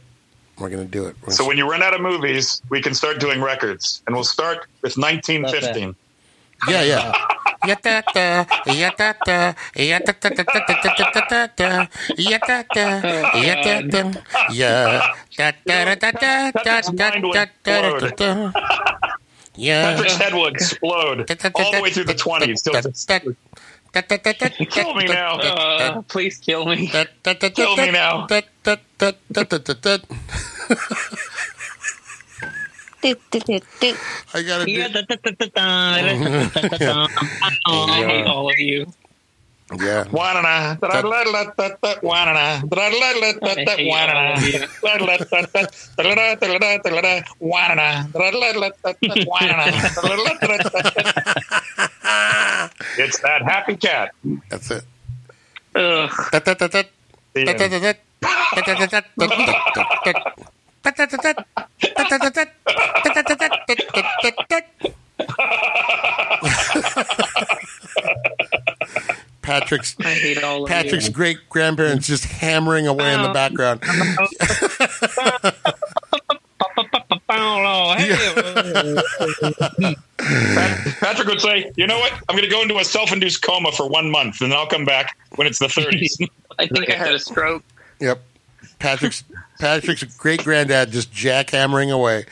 [0.56, 1.16] We're gonna do it.
[1.26, 4.22] We're So when you run out of movies, we can start doing records, and we'll
[4.24, 5.96] start with 1915.
[6.66, 7.12] Yeah, yeah.
[19.56, 19.96] Yeah.
[19.96, 21.26] Patrick's head will explode
[21.64, 22.62] all the way through the 20s.
[22.62, 22.72] Till
[24.66, 25.36] Kill me now.
[25.56, 26.86] Uh, please kill me.
[27.56, 28.26] Kill me now.
[33.02, 33.94] Do, do, do, do.
[34.34, 35.02] I gotta Yeah, do.
[35.02, 37.06] da, da, da, da, da, da, da, da.
[37.66, 38.86] I hate all of you.
[39.78, 40.04] Yeah.
[52.98, 54.12] It's that happy cat.
[54.48, 54.84] That's it.
[55.74, 56.10] Ugh.
[60.82, 60.92] The
[69.42, 71.12] Patrick's I hate all of Patrick's you.
[71.12, 73.32] great grandparents just hammering away in the Oh.
[73.32, 73.80] background.
[81.00, 82.12] Patrick would say, "You know what?
[82.28, 84.84] I'm going to go into a self-induced coma for one month, and then I'll come
[84.84, 87.62] back when it's the 30s." I think I had a stroke.
[88.00, 88.22] Yep.
[88.78, 89.24] Patrick's
[89.58, 92.26] Patrick's great granddad just jackhammering away.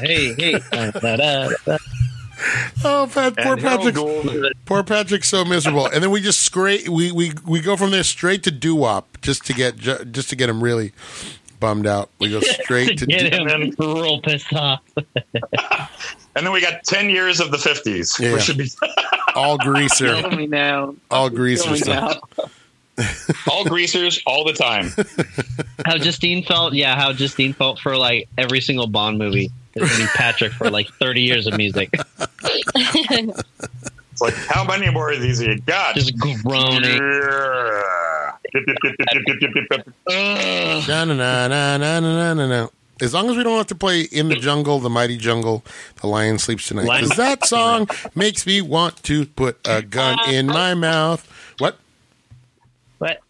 [0.00, 0.60] hey, hey.
[2.84, 4.00] Oh, Pat, poor Patrick's
[4.64, 5.86] poor Patrick's so miserable.
[5.86, 9.20] And then we just straight we, we, we go from there straight to doo wop
[9.20, 10.92] just to get just to get him really
[11.60, 12.10] bummed out.
[12.18, 14.80] We go straight to Get doo- him real pissed off.
[14.96, 18.32] and then we got 10 years of the 50s, Yeah.
[18.34, 18.68] which should be
[19.34, 20.94] all greaser, Kill me now.
[21.10, 22.18] all Kill greaser me stuff.
[22.38, 22.44] now.
[23.50, 24.90] all greasers all the time.
[25.86, 29.50] How Justine felt, yeah, how Justine felt for like every single Bond movie.
[29.74, 31.90] It's gonna be Patrick for like 30 years of music.
[34.20, 35.94] It's like, how many more of these you got?
[35.94, 36.82] Just groaning.
[36.82, 38.32] Yeah.
[40.88, 42.68] Na na na na na na na na.
[43.00, 45.62] As long as we don't have to play in the jungle, the mighty jungle,
[46.00, 46.86] the lion sleeps tonight.
[46.86, 51.24] Because that song makes me want to put a gun in my mouth.
[51.58, 51.78] What?
[52.98, 53.20] What?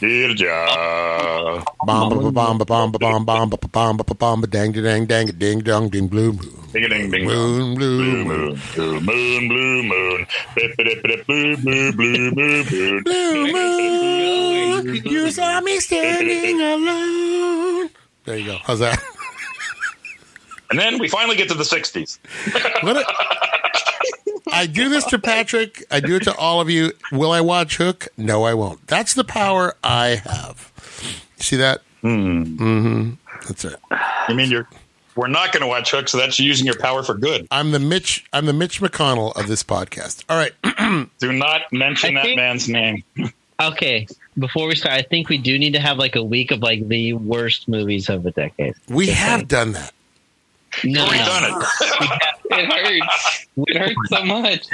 [0.00, 1.62] Dirja.
[1.84, 6.32] Bomb bomb bomb bomb bomb bomb bomb ba dang dang dang ding dong ding blue
[6.32, 10.26] moon Ding, ding, ding, moon blue moon moon, blue moon, blue moon.
[10.54, 13.02] Blue, blue, blue, blue, blue.
[13.02, 15.02] blue moon.
[15.04, 17.90] You saw me standing alone.
[18.24, 18.58] There you go.
[18.64, 18.98] How's that?
[20.70, 22.18] And then we finally get to the 60s.
[22.84, 23.49] What a-
[24.52, 25.84] I do this to Patrick.
[25.90, 26.92] I do it to all of you.
[27.12, 28.08] Will I watch Hook?
[28.16, 28.86] No, I won't.
[28.86, 30.72] That's the power I have.
[31.38, 31.82] See that?
[32.02, 33.10] Mm-hmm.
[33.46, 33.76] That's it.
[34.28, 34.68] You mean you're.
[35.16, 37.46] We're not going to watch Hook, so that's using your power for good.
[37.50, 38.24] I'm the Mitch.
[38.32, 40.24] I'm the Mitch McConnell of this podcast.
[40.28, 40.52] All right.
[41.18, 43.02] Do not mention I that think- man's name.
[43.62, 44.06] Okay,
[44.38, 46.88] before we start, I think we do need to have like a week of like
[46.88, 48.72] the worst movies of the decade.
[48.88, 49.92] We have done that.
[50.84, 51.68] No, We've no, done it.
[52.52, 53.46] It hurts.
[53.68, 54.66] It hurts so much.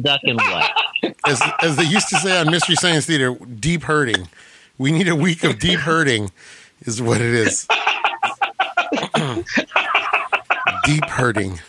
[0.00, 0.72] duck and what?
[1.26, 4.28] As, as they used to say on Mystery Science Theater, deep hurting.
[4.78, 6.30] We need a week of deep hurting,
[6.80, 7.68] is what it is.
[10.84, 11.60] deep hurting.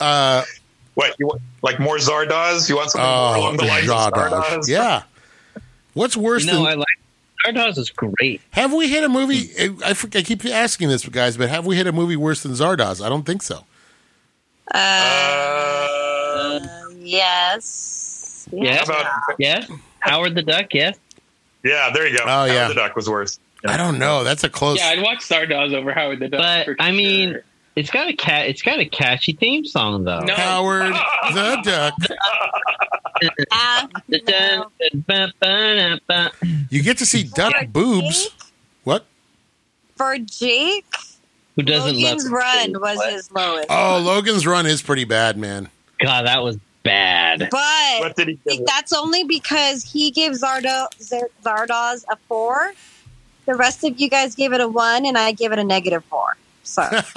[0.00, 0.44] Uh,
[0.94, 1.14] What?
[1.18, 2.68] You want, like more Zardoz?
[2.68, 4.30] You want something more oh, along the lines of Zardoz.
[4.42, 4.68] Zardoz?
[4.68, 5.02] Yeah.
[5.94, 6.86] What's worse No, than I like
[7.46, 8.40] Zardoz is great.
[8.50, 9.50] Have we hit a movie?
[9.84, 12.52] I, forget- I keep asking this, guys, but have we hit a movie worse than
[12.52, 13.04] Zardoz?
[13.04, 13.64] I don't think so.
[14.72, 16.60] Uh,
[16.98, 18.46] Yes.
[18.52, 18.76] Yeah.
[18.76, 19.06] how about,
[19.38, 20.66] Yes, Howard the Duck.
[20.72, 20.96] Yes,
[21.64, 22.24] yeah, there you go.
[22.24, 22.68] Oh, Howard yeah.
[22.68, 23.38] The Duck was worse.
[23.66, 24.24] I don't know.
[24.24, 24.78] That's a close.
[24.78, 26.40] Yeah, I'd watch Zardoz over Howard the Duck.
[26.40, 27.42] but for I mean, sure.
[27.80, 28.46] It's got a cat.
[28.48, 30.20] It's got a catchy theme song though.
[30.20, 30.34] No.
[30.34, 30.92] Howard
[31.34, 31.94] the Duck.
[36.70, 38.24] You get to see duck For boobs.
[38.24, 38.32] Jake?
[38.84, 39.04] What?
[39.96, 40.84] For Jake,
[41.56, 43.12] Who doesn't Logan's love Run was What?
[43.12, 43.66] his lowest.
[43.70, 45.68] Oh, Logan's Run is pretty bad, man.
[45.98, 47.48] God, that was bad.
[47.50, 52.72] But What did he that's only because he gave Zardo, Zar- Zardoz a four.
[53.46, 56.04] The rest of you guys gave it a one, and I gave it a negative
[56.04, 56.36] four.
[56.70, 56.82] So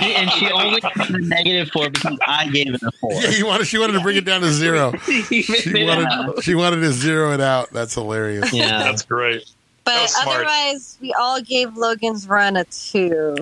[0.00, 3.12] and she only got a negative four because I gave it a four.
[3.12, 4.94] Yeah, you wanted, she wanted to bring it down to zero.
[5.02, 7.70] She wanted, she wanted to zero it out.
[7.70, 8.54] That's hilarious.
[8.54, 8.78] Yeah.
[8.78, 9.44] That's great.
[9.84, 10.36] but was smart.
[10.38, 13.36] otherwise we all gave Logan's Run a two.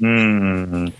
[0.00, 0.94] Mm.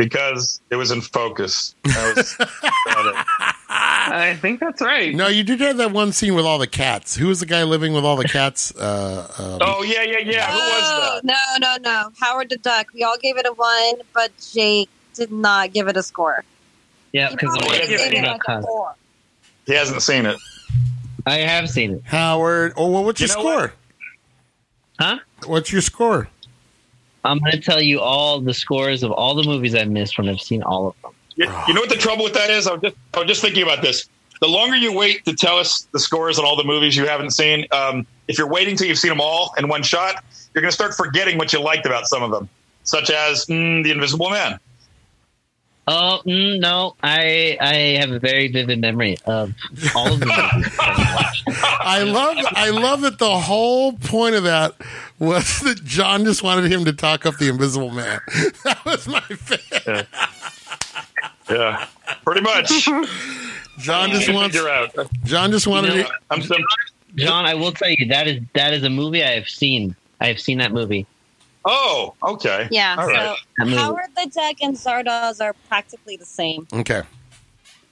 [0.00, 1.74] Because it was in focus.
[1.84, 2.36] That was.
[3.68, 5.14] I think that's right.
[5.14, 7.16] No, you did have that one scene with all the cats.
[7.16, 8.74] Who was the guy living with all the cats?
[8.74, 10.50] Uh, um, Oh yeah, yeah, yeah.
[10.50, 11.24] Who was that?
[11.24, 12.12] No, no, no.
[12.18, 12.86] Howard the Duck.
[12.94, 16.44] We all gave it a one, but Jake did not give it a score.
[17.12, 18.38] Yeah, because probably yeah, gave it yeah.
[18.46, 18.96] like.
[19.66, 20.38] He hasn't seen it.
[21.26, 22.02] I have seen it.
[22.06, 22.72] Howard.
[22.78, 23.72] Oh, well, what's You your know score?
[24.98, 25.18] Huh?
[25.44, 26.28] What's your score?
[27.24, 30.28] I'm going to tell you all the scores of all the movies I've missed when
[30.28, 31.12] I've seen all of them.
[31.36, 32.66] You, you know what the trouble with that is?
[32.66, 34.08] I was just I was just thinking about this.
[34.40, 37.32] The longer you wait to tell us the scores on all the movies you haven't
[37.32, 40.70] seen, um, if you're waiting till you've seen them all in one shot, you're going
[40.70, 42.48] to start forgetting what you liked about some of them,
[42.84, 44.58] such as mm, The Invisible Man.
[45.86, 49.54] Oh mm, no, I I have a very vivid memory of
[49.94, 50.26] all of the
[51.82, 54.74] I love, I love that the whole point of that
[55.18, 58.20] was that John just wanted him to talk up the Invisible Man.
[58.64, 60.06] That was my favorite.
[61.48, 61.86] Yeah,
[62.24, 62.68] pretty much.
[63.78, 64.94] John just wants, You're out.
[65.24, 66.08] John just wanted You to.
[66.08, 66.54] know, I'm so,
[67.16, 69.96] John, I will tell you that is that is a movie I have seen.
[70.20, 71.06] I have seen that movie.
[71.64, 72.68] oh, okay.
[72.70, 72.94] Yeah.
[72.98, 73.36] All right.
[73.58, 73.76] That movie.
[73.76, 76.66] So Howard the Duck and Zardoz are practically the same.
[76.72, 77.02] Okay.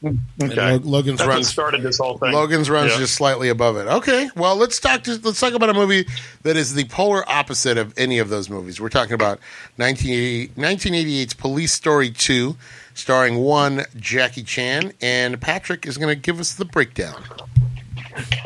[0.01, 0.55] And Okay.
[0.55, 1.49] Lo- Logan's That's what runs.
[1.49, 2.33] started this whole thing.
[2.33, 2.99] Logan's runs Yeah.
[2.99, 3.89] just slightly above it.
[3.89, 5.03] Okay, well let's talk.
[5.05, 6.07] To, let's talk about a movie
[6.43, 8.81] that is the polar opposite of any of those movies.
[8.81, 9.41] We're talking about
[9.77, 12.57] 1980, 1988's Police Story Two,
[12.95, 17.21] starring one Jackie Chan, and Patrick is going to give us the breakdown.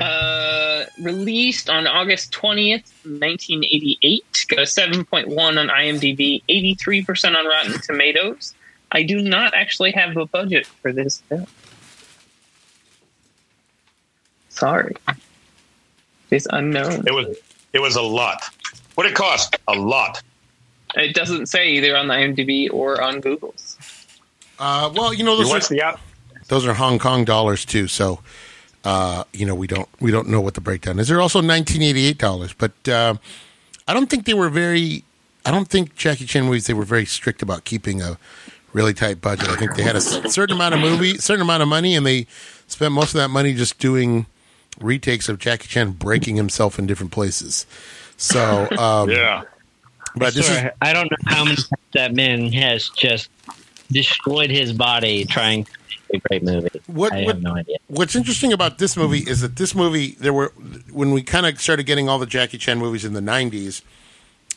[0.01, 4.47] Uh, released on August 20th, 1988.
[4.49, 8.55] Got a 7.1 on IMDb, 83% on Rotten Tomatoes.
[8.93, 11.47] I do not actually have a budget for this film.
[14.51, 14.95] Sorry.
[16.31, 17.05] It's unknown.
[17.07, 17.37] It was
[17.73, 18.43] it was a lot.
[18.95, 19.57] What it cost?
[19.67, 20.23] A lot.
[20.95, 23.79] It doesn't say either on the IMDb or on Google's.
[24.59, 26.01] Uh, well, you know those watched are, the app?
[26.49, 28.21] those are Hong Kong dollars too, so
[28.85, 31.09] uh, you know we don't we don't know what the breakdown is.
[31.09, 33.15] They're also 1988 dollars, but uh,
[33.89, 35.05] I don't think they were very.
[35.45, 38.19] I don't think Jackie Chan movies they were very strict about keeping a
[38.73, 39.49] really tight budget.
[39.49, 42.27] I think they had a certain amount of movie, certain amount of money, and they
[42.67, 44.27] spent most of that money just doing
[44.81, 47.67] retakes of Jackie Chan breaking himself in different places.
[48.17, 49.43] So, um, Yeah.
[50.17, 51.57] but this is I don't know how many
[51.95, 53.29] that man has just
[53.91, 55.71] destroyed his body trying to
[56.13, 56.69] make a great movie.
[56.87, 57.77] What- I what- have no idea.
[57.89, 60.53] what's interesting about this movie is that this movie there were
[60.91, 63.83] when we kind of started getting all the Jackie Chan movies in the 90s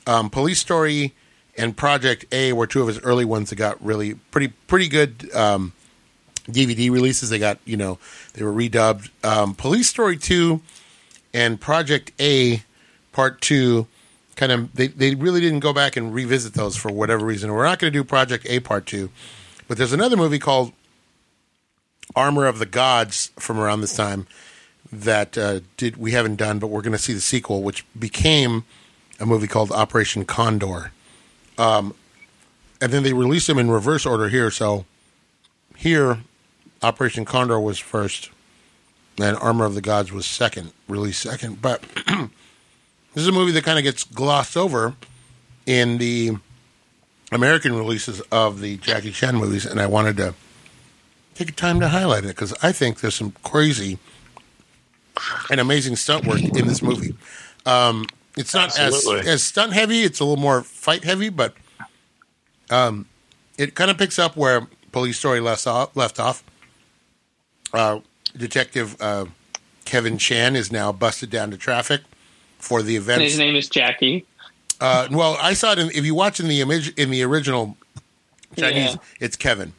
[0.08, 1.14] um, Police Story
[1.58, 5.30] and Project A were two of his early ones that got really pretty pretty good
[5.34, 5.74] um,
[6.48, 7.30] DVD releases.
[7.30, 8.00] They got you know
[8.34, 9.10] they were redubbed.
[9.24, 10.62] Um, Police Story 2
[11.34, 12.64] and Project A
[13.12, 13.88] Part 2
[14.36, 17.52] kind of they, they really didn't go back and revisit those for whatever reason.
[17.52, 19.10] We're not going to do Project A Part 2
[19.68, 20.74] but there's another movie called
[22.16, 24.28] Armor of the Gods from around this time
[24.92, 28.64] that uh, did we haven't done, but we're going to see the sequel, which became
[29.20, 30.92] a movie called Operation Condor.
[31.58, 31.94] Um,
[32.82, 34.52] and then they released them in reverse order here.
[34.52, 34.86] So
[35.76, 36.20] here,
[36.82, 38.30] Operation Condor was first,
[39.20, 41.62] and Armor of the Gods was second, released second.
[41.62, 42.30] But this
[43.16, 44.94] is a movie that kind of gets glossed over
[45.66, 46.38] in the
[47.32, 50.36] American releases of the Jackie Chan movies, and I wanted to
[51.34, 54.00] take time to highlight it because I think there's some crazy
[55.50, 57.16] and amazing stunt work in this movie.
[57.66, 58.06] Um,
[58.38, 61.54] it's not as as stunt heavy; it's a little more fight heavy, but
[62.70, 63.06] um,
[63.58, 65.96] it kind of picks up where Police Story left off.
[65.96, 66.44] Left off.
[67.74, 68.00] Uh,
[68.38, 69.26] Detective uh,
[69.86, 72.02] Kevin Chan is now busted down to traffic
[72.60, 73.22] for the event.
[73.22, 74.26] his name is Jackie.
[74.82, 77.78] Uh, well, I saw it in, if you watch in the image in the original
[78.58, 78.96] Chinese, Yeah.
[79.22, 79.72] it's Kevin.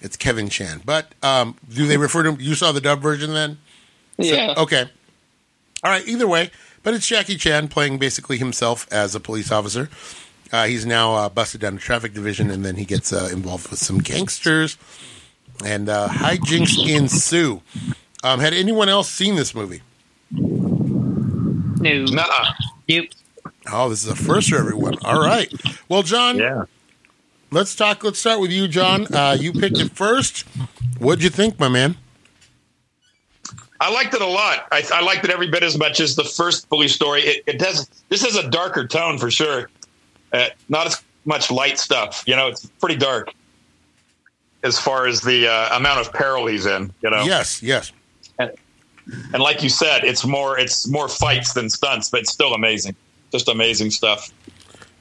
[0.00, 0.82] It's Kevin Chan.
[0.84, 2.40] But um, do they refer to him?
[2.40, 3.58] You saw the dub version then?
[4.20, 4.54] So- Yeah.
[4.58, 4.88] okay.
[5.82, 6.06] All right.
[6.06, 6.50] Either way,
[6.88, 9.90] but it's Jackie Chan playing basically himself as a police officer.
[10.50, 13.68] Uh, he's now uh, busted down the traffic division, and then he gets uh, involved
[13.68, 14.78] with some gangsters,
[15.62, 17.60] and uh, hijinks ensue.
[18.24, 19.82] Um, had anyone else seen this movie?
[20.30, 22.04] No.
[22.06, 22.52] Nuh-uh.
[22.86, 23.06] You,
[23.70, 24.94] Oh, this is a first for everyone.
[25.04, 25.52] All right.
[25.90, 26.64] Well, John, Yeah.
[27.50, 28.02] let's talk.
[28.02, 29.06] Let's start with you, John.
[29.14, 30.46] Uh, you picked it first.
[30.98, 31.96] What'd you think, my man?
[33.80, 34.66] I liked it a lot.
[34.72, 37.22] I, I liked it every bit as much as the first police story.
[37.22, 37.88] It, it does.
[38.08, 39.70] This has a darker tone for sure.
[40.32, 42.24] Uh, not as much light stuff.
[42.26, 43.32] You know, it's pretty dark
[44.62, 46.92] as far as the uh, amount of peril he's in.
[47.02, 47.92] You know, Yes, yes.
[48.38, 48.50] and,
[49.32, 52.96] and like you said, it's more it's more fights than stunts, but it's still amazing.
[53.30, 54.32] Just amazing stuff.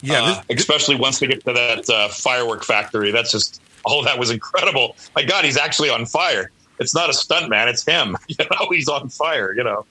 [0.01, 3.11] Yeah, Uh, this- especially once they get to that uh, firework factory.
[3.11, 4.95] That's just oh, that was incredible.
[5.15, 6.51] My God, he's actually on fire.
[6.80, 8.17] It's not a stunt man; it's him.
[8.28, 9.53] You know, he's on fire.
[9.53, 9.86] You know,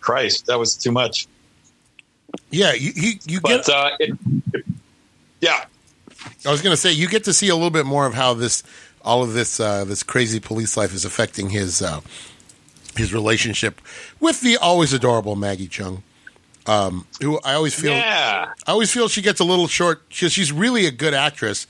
[0.00, 1.26] Christ, that was too much.
[2.50, 4.18] yeah, you you, you get uh, it,
[4.52, 4.64] it-
[5.40, 5.64] yeah,
[6.46, 8.32] I was going to say you get to see a little bit more of how
[8.34, 8.62] this,
[9.02, 12.00] all of this, uh, this crazy police life is affecting his uh,
[12.96, 13.80] his relationship
[14.20, 16.02] with the always adorable Maggie Cheung,
[16.66, 20.02] um, who I always feel yeah, I always feel she gets a little short.
[20.08, 21.66] She, she's really a good actress,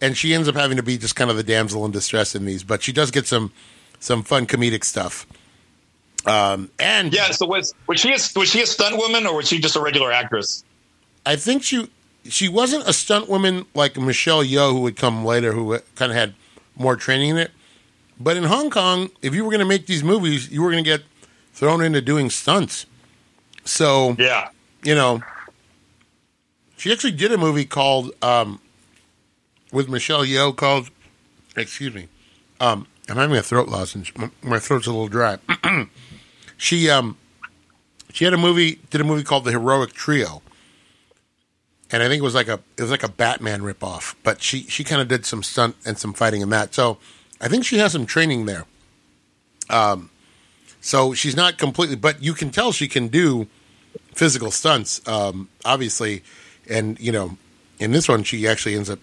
[0.00, 2.44] and she ends up having to be just kind of the damsel in distress in
[2.46, 2.62] these.
[2.64, 3.52] But she does get some
[4.00, 5.26] some fun comedic stuff.
[6.26, 7.30] Um, and yeah.
[7.30, 9.80] So was was she a, was she a stunt woman or was she just a
[9.80, 10.64] regular actress?
[11.24, 11.88] I think she
[12.24, 16.16] she wasn't a stunt woman like Michelle Yeoh, who would come later, who kind of
[16.16, 16.34] had
[16.76, 17.50] more training in it.
[18.20, 20.82] But in Hong Kong, if you were going to make these movies, you were going
[20.82, 21.02] to get
[21.52, 22.86] thrown into doing stunts.
[23.64, 24.48] So Yeah,
[24.82, 25.22] you know,
[26.76, 28.60] she actually did a movie called um,
[29.72, 30.90] with Michelle Yeoh called,
[31.56, 32.08] excuse me,
[32.60, 34.12] um, I'm having a throat lozenge.
[34.16, 35.38] My, my throat's a little dry.
[36.56, 37.16] she um,
[38.12, 40.42] she had a movie, did a movie called The Heroic Trio,
[41.90, 44.14] and I think it was like a it was like a Batman ripoff.
[44.22, 46.74] But she she kind of did some stunt and some fighting in that.
[46.74, 46.98] So
[47.40, 48.66] I think she has some training there.
[49.70, 50.10] Um,
[50.80, 53.46] so she's not completely, but you can tell she can do
[54.14, 56.22] physical stunts, um, obviously.
[56.68, 57.36] And, you know,
[57.78, 58.98] in this one, she actually ends up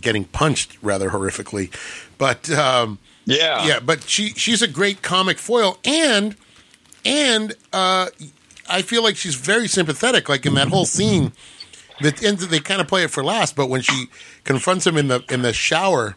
[0.00, 1.70] getting punched rather horrifically.
[2.18, 5.78] But, um, yeah, yeah, but she, she's a great comic foil.
[5.84, 6.36] And,
[7.04, 8.08] and, uh,
[8.68, 10.28] I feel like she's very sympathetic.
[10.28, 11.32] Like in that whole scene,
[12.00, 14.06] that ends, they kind of play it for last, but when she
[14.44, 16.16] confronts him in the, in the shower,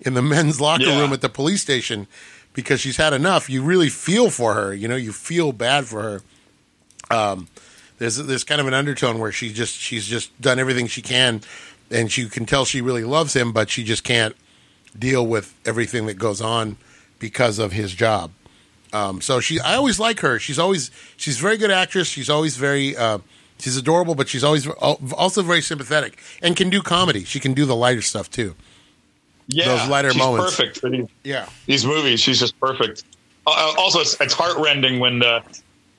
[0.00, 1.00] in the men's locker Yeah.
[1.00, 2.06] room at the police station,
[2.52, 4.72] because she's had enough, you really feel for her.
[4.74, 6.22] You know, you feel bad for her
[7.10, 7.48] Um,
[7.98, 11.42] there's there's kind of an undertone where she just she's just done everything she can,
[11.90, 14.34] and she can tell she really loves him, but she just can't
[14.98, 16.76] deal with everything that goes on
[17.18, 18.30] because of his job.
[18.92, 20.38] Um, so she, I always like her.
[20.38, 22.06] She's always she's a very good actress.
[22.06, 23.18] She's always very uh,
[23.58, 27.24] she's adorable, but she's always also very sympathetic and can do comedy.
[27.24, 28.54] She can do the lighter stuff too.
[29.48, 29.66] yeah.
[29.66, 30.56] those lighter she's moments.
[30.56, 32.20] Perfect for these, Yeah, these movies.
[32.20, 33.04] She's just perfect.
[33.46, 35.42] Uh, also, it's, it's heartrending when uh,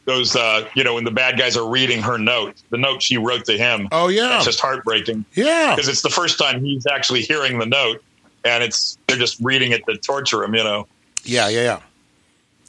[0.05, 3.17] those uh, you know when the bad guys are reading her note, the note she
[3.17, 3.87] wrote to him.
[3.91, 4.37] Oh, yeah.
[4.37, 8.03] it's just heartbreaking yeah, because it's the first time he's actually hearing the note,
[8.43, 10.87] and it's they're just reading it to torture him, you know.
[11.23, 11.79] yeah, yeah,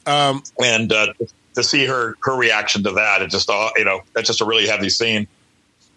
[0.07, 0.29] yeah.
[0.29, 1.13] Um, And uh,
[1.55, 4.45] to see her her reaction to that, it just uh, you know that's just a
[4.45, 5.27] really heavy scene.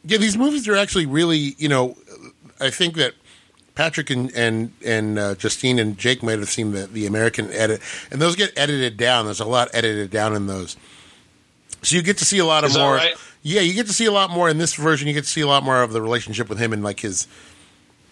[0.05, 1.97] Yeah, these movies are actually really, you know,
[2.59, 3.15] I think that
[3.75, 7.81] Patrick and and and uh, Justine and Jake might have seen the the American edit,
[8.11, 9.27] and those get edited down.
[9.27, 10.77] There's a lot edited down in those,
[11.83, 12.95] so you get to see a lot of Is more.
[12.95, 13.15] right?
[13.43, 15.09] Yeah, you get to see a lot more in this version.
[15.09, 17.27] You get to see a lot more of the relationship with him and like his.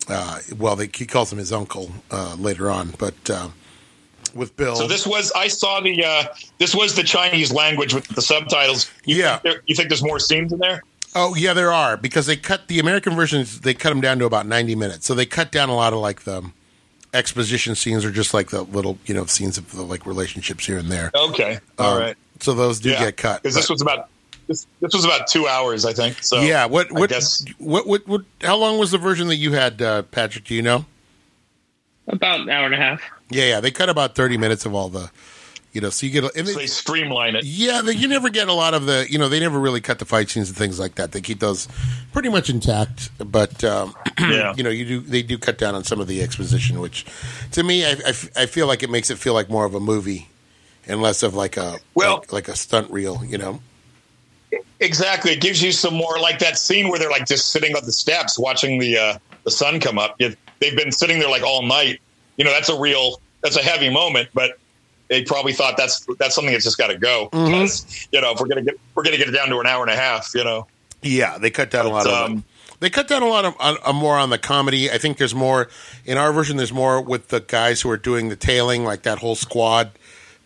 [0.09, 3.49] Uh, well, they, he calls him his uncle uh, later on, but uh,
[4.35, 4.75] with Bill.
[4.77, 6.25] So this was I saw the uh,
[6.59, 8.91] this was the Chinese language with the subtitles.
[9.05, 9.39] You Yeah.
[9.39, 10.83] think there, you think there's more scenes in there?
[11.15, 13.61] Oh yeah, there are because they cut the American versions.
[13.61, 15.99] They cut them down to about ninety minutes, so they cut down a lot of
[15.99, 16.43] like the
[17.15, 20.79] exposition scenes or just like the little you know scenes of the like relationships here
[20.79, 21.11] and there.
[21.15, 22.17] Okay, all Um, right.
[22.41, 23.43] So those do Yeah, get cut.
[23.43, 24.09] because this was about
[24.47, 26.23] this, this was about two hours, I think.
[26.23, 26.65] So yeah.
[26.67, 28.23] What I what, guess what what what?
[28.41, 30.45] How long was the version that you had, uh, Patrick?
[30.45, 30.87] Do you know?
[32.07, 33.03] About an hour and a half.
[33.31, 33.61] Yeah, yeah.
[33.61, 35.11] They cut about thirty minutes of all the,
[35.75, 35.91] you know.
[35.91, 37.45] So you get and they, they streamline it.
[37.45, 39.99] Yeah, they, you never get a lot of the, you know, they never really cut
[39.99, 41.13] the fight scenes and things like that.
[41.13, 41.69] They keep those
[42.15, 44.55] pretty much intact, but um, Yeah.
[44.57, 47.05] you know, you do they do cut down on some of the exposition, which
[47.53, 49.75] to me, I, I f- I feel like it makes it feel like more of
[49.75, 50.29] a movie
[50.89, 53.61] and less of like a Well- like, like a stunt reel, you know.
[54.81, 55.33] Exactly.
[55.33, 57.93] It gives you some more like that scene where they're like just sitting on the
[57.93, 60.19] steps watching the uh, the sun come up.
[60.19, 60.37] They've
[60.77, 62.01] been sitting there like all night.
[62.37, 64.53] You know, that's a real that's a heavy moment, but
[65.09, 67.29] they probably thought that's that's something that's just got to go.
[67.33, 68.09] Mm-hmm.
[68.13, 69.91] You know, if we're gonna get we're gonna get it down to an hour and
[69.93, 70.31] a half.
[70.35, 70.67] You know,
[71.03, 72.45] Yeah, they cut down a lot But, of um, it.
[72.81, 74.89] They cut down a lot of on, on more on the comedy.
[74.91, 75.69] I think there's more
[76.05, 76.57] in our version.
[76.57, 79.91] There's more with the guys who are doing the tailing, like that whole squad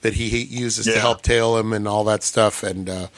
[0.03, 2.62] that he, uses to help tail him and all that stuff.
[2.62, 3.09] And uh,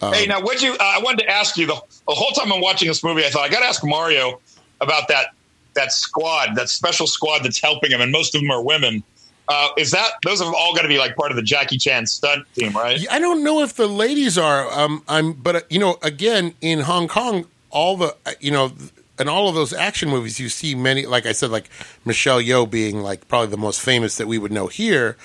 [0.00, 0.74] hey, now would you?
[0.74, 3.24] Uh, I wanted to ask you the, the whole time I'm watching this movie.
[3.24, 4.40] I thought I got to ask Mario
[4.80, 5.34] about that
[5.74, 9.02] that squad, that special squad that's helping him, and most of them are women.
[9.48, 12.06] Uh, is that those have all got to be like part of the Jackie Chan
[12.06, 13.06] stunt team, right?
[13.10, 14.70] I don't know if the ladies are.
[14.70, 18.72] Um, I'm, but uh, you know, again, in Hong Kong, all the uh, you know
[19.18, 21.68] in all of those action movies you see many like I said like
[22.04, 25.16] Michelle Yeoh being like probably the most famous that we would know here.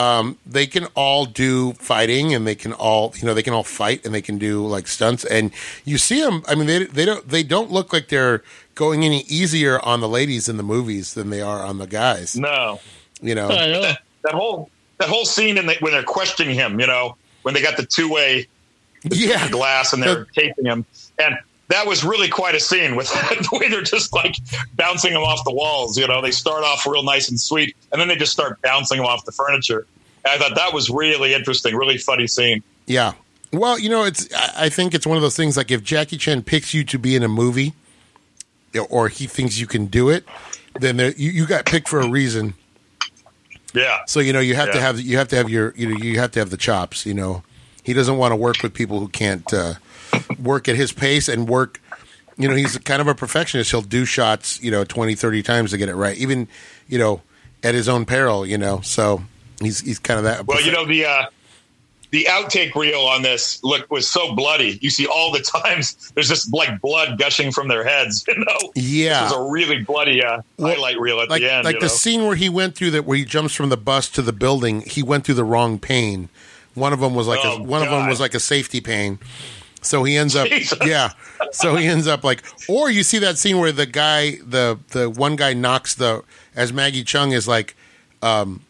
[0.00, 3.62] Um, they can all do fighting and they can all you know they can all
[3.62, 5.26] fight and they can do like stunts.
[5.26, 5.52] And
[5.84, 8.42] you see them I mean they they don't they don't look like they're
[8.74, 12.34] going any easier on the ladies in the movies than they are on the guys.
[12.34, 12.80] No,
[13.20, 13.48] you know?
[13.48, 13.92] Know.
[14.22, 17.60] that whole that whole scene in the, when they're questioning him, you know, when they
[17.60, 18.48] got the two way
[19.04, 19.50] yeah.
[19.50, 20.86] glass and they're taping him,
[21.18, 21.38] and
[21.70, 24.36] that was really quite a scene with the way they're just like
[24.74, 25.96] bouncing them off the walls.
[25.96, 28.98] You know, they start off real nice and sweet, and then they just start bouncing
[28.98, 29.86] them off the furniture.
[30.24, 32.62] And I thought that was really interesting, really funny scene.
[32.86, 33.12] Yeah.
[33.52, 34.28] Well, you know, it's.
[34.34, 35.56] I think it's one of those things.
[35.56, 37.72] Like if Jackie Chan picks you to be in a movie,
[38.88, 40.24] or he thinks you can do it,
[40.78, 42.54] then there, you, you got picked for a reason.
[43.72, 45.96] Yeah, So you know you have to have you have to have your you know
[45.96, 47.06] you have to have the chops.
[47.06, 47.44] You know,
[47.84, 49.74] he doesn't want to work with people who can't uh,
[50.42, 51.80] work at his pace and work.
[52.36, 53.70] You know, he's kind of a perfectionist.
[53.70, 56.48] He'll do shots, you know, 20, 30 times to get it right, even
[56.88, 57.20] you know,
[57.62, 58.46] at his own peril.
[58.46, 59.22] You know, so
[59.60, 60.46] he's he's kind of that.
[60.46, 61.26] Well, you know the uh,
[62.12, 64.78] the outtake reel on this look was so bloody.
[64.80, 68.24] You see all the times there's just like blood gushing from their heads.
[68.28, 69.24] You know, Yeah.
[69.24, 71.64] this was a really bloody uh, Well, highlight reel at like, the end.
[71.66, 71.88] like the know?
[71.88, 74.80] scene where he went through that, where he jumps from the bus to the building.
[74.80, 76.30] He went through the wrong pane.
[76.74, 79.18] One of them was like a, Oh, one of them was like a safety pane.
[79.82, 80.78] So he ends up, Jesus.
[80.84, 81.10] yeah.
[81.52, 85.08] So he ends up like, or you see that scene where the guy, the the
[85.08, 86.22] one guy knocks the
[86.54, 87.74] as Maggie Cheung is like
[88.22, 88.62] um,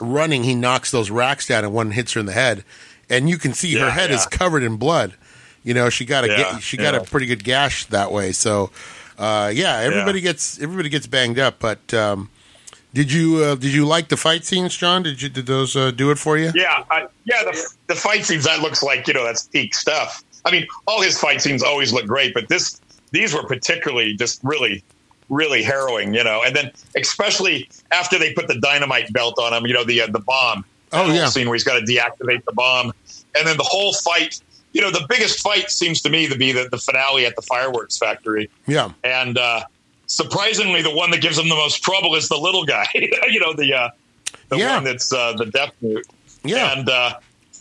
[0.00, 2.64] running, he knocks those racks down and one hits her in the head,
[3.08, 5.14] and you can see her Yeah, head is covered in blood.
[5.62, 8.32] You know, she got a Yeah, she got a pretty good gash that way.
[8.32, 8.70] So,
[9.18, 11.58] uh, yeah, everybody gets everybody gets banged up.
[11.58, 12.30] But um,
[12.94, 15.02] did you uh, did you like the fight scenes, John?
[15.02, 16.50] Did you did those uh, do it for you?
[16.54, 17.44] Yeah, I, yeah.
[17.44, 20.24] The, the fight scenes that looks like you know that's peak stuff.
[20.44, 22.80] I mean, all his fight scenes always look great, but this
[23.12, 24.82] these were particularly just really,
[25.28, 26.14] really harrowing.
[26.14, 29.84] You know, and then especially after they put the dynamite belt on him, you know,
[29.84, 30.64] the uh, the bomb.
[30.92, 31.26] Oh, yeah.
[31.28, 32.92] scene where he's got to deactivate the bomb,
[33.38, 34.40] and then the whole fight.
[34.72, 37.42] You know, the biggest fight seems to me to be the, the finale at the
[37.42, 38.48] fireworks factory.
[38.66, 39.62] Yeah, and uh,
[40.06, 42.86] surprisingly, the one that gives him the most trouble is the little guy.
[42.94, 43.90] you know, the uh,
[44.48, 44.74] the Yeah.
[44.76, 46.06] one that's uh, the death mute.
[46.44, 46.76] yeah.
[46.76, 47.14] And uh,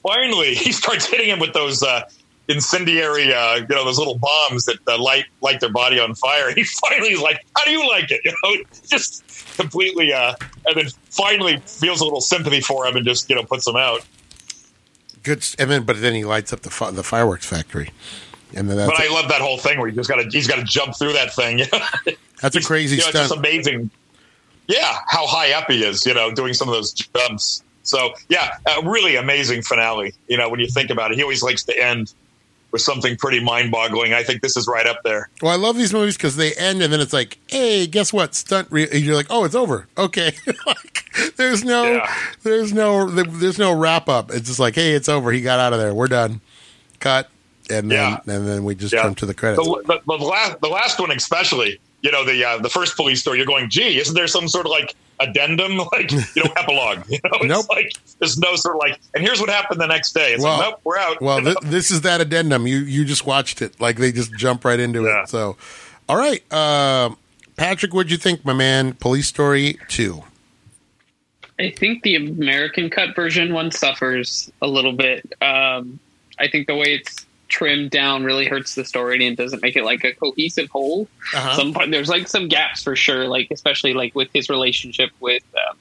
[0.03, 2.01] finally, he starts hitting him with those uh,
[2.49, 6.51] incendiary, uh, you know, those little bombs that uh, light light their body on fire.
[6.53, 9.23] He finally is like, "How do you like it?" You know, just
[9.55, 10.11] completely.
[10.11, 10.33] Uh,
[10.65, 13.77] and then finally feels a little sympathy for him and just you know puts him
[13.77, 14.05] out.
[15.23, 15.45] Good.
[15.57, 17.91] And then, but then he lights up the fi- the fireworks factory,
[18.55, 20.47] and then that's But I love that whole thing where he just got to he's
[20.47, 21.61] got to jump through that thing.
[22.41, 23.89] that's a crazy you know, it's just amazing.
[24.67, 27.63] Yeah, how high up he is, you know, doing some of those jumps.
[27.81, 30.13] So yeah, a really amazing finale.
[30.27, 32.13] You know, when you think about it, he always likes to end
[32.71, 34.13] with something pretty mind-boggling.
[34.13, 35.29] I think this is right up there.
[35.41, 38.35] Well, I love these movies because they end and then it's like, hey, guess what?
[38.35, 38.67] Stunt.
[38.71, 38.83] Re-.
[38.89, 39.87] and You're like, oh, it's over.
[39.97, 40.31] Okay.
[40.65, 42.13] like, there's no, Yeah.
[42.43, 44.31] there's no, there's no wrap up.
[44.31, 45.31] It's just like, hey, it's over.
[45.31, 45.93] He got out of there.
[45.93, 46.41] We're done.
[46.99, 47.29] Cut.
[47.71, 48.33] And then, Yeah.
[48.35, 49.03] and then we just Yeah.
[49.03, 49.63] jump to the credits.
[49.65, 51.79] The, the, the last, the last one especially.
[52.01, 53.37] You know, the uh, the first police story.
[53.39, 57.03] You're going, gee, isn't there some sort of like addendum, like you know, epilogue?
[57.09, 57.65] You know, it's Nope.
[57.69, 60.33] like there's no sort of like, and here's what happened the next day.
[60.33, 61.21] It's Well- like, nope, we're out.
[61.21, 61.53] Well, You know?
[61.61, 62.67] th- this is that addendum.
[62.67, 63.79] You you just watched it.
[63.79, 65.23] Like they just jump right into Yeah.
[65.23, 65.29] it.
[65.29, 65.57] So,
[66.07, 67.11] all right, uh,
[67.55, 68.93] Patrick, what'd you think, my man?
[68.93, 70.23] Police Story two.
[71.59, 75.33] I think the American cut version one suffers a little bit.
[75.41, 75.99] Um,
[76.39, 79.83] I think the way it's trimmed down really hurts the story and doesn't make it
[79.83, 81.07] like a cohesive whole.
[81.35, 81.55] Uh-huh.
[81.55, 85.43] Some part, there's like some gaps for sure, like especially like with his relationship with
[85.55, 85.77] um,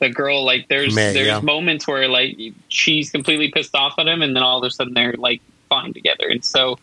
[0.00, 0.44] the girl.
[0.44, 1.40] Like there's May, there's yeah.
[1.40, 2.36] moments where like
[2.68, 5.94] she's completely pissed off at him, and then all of a sudden they're like fine
[5.94, 6.78] together, and so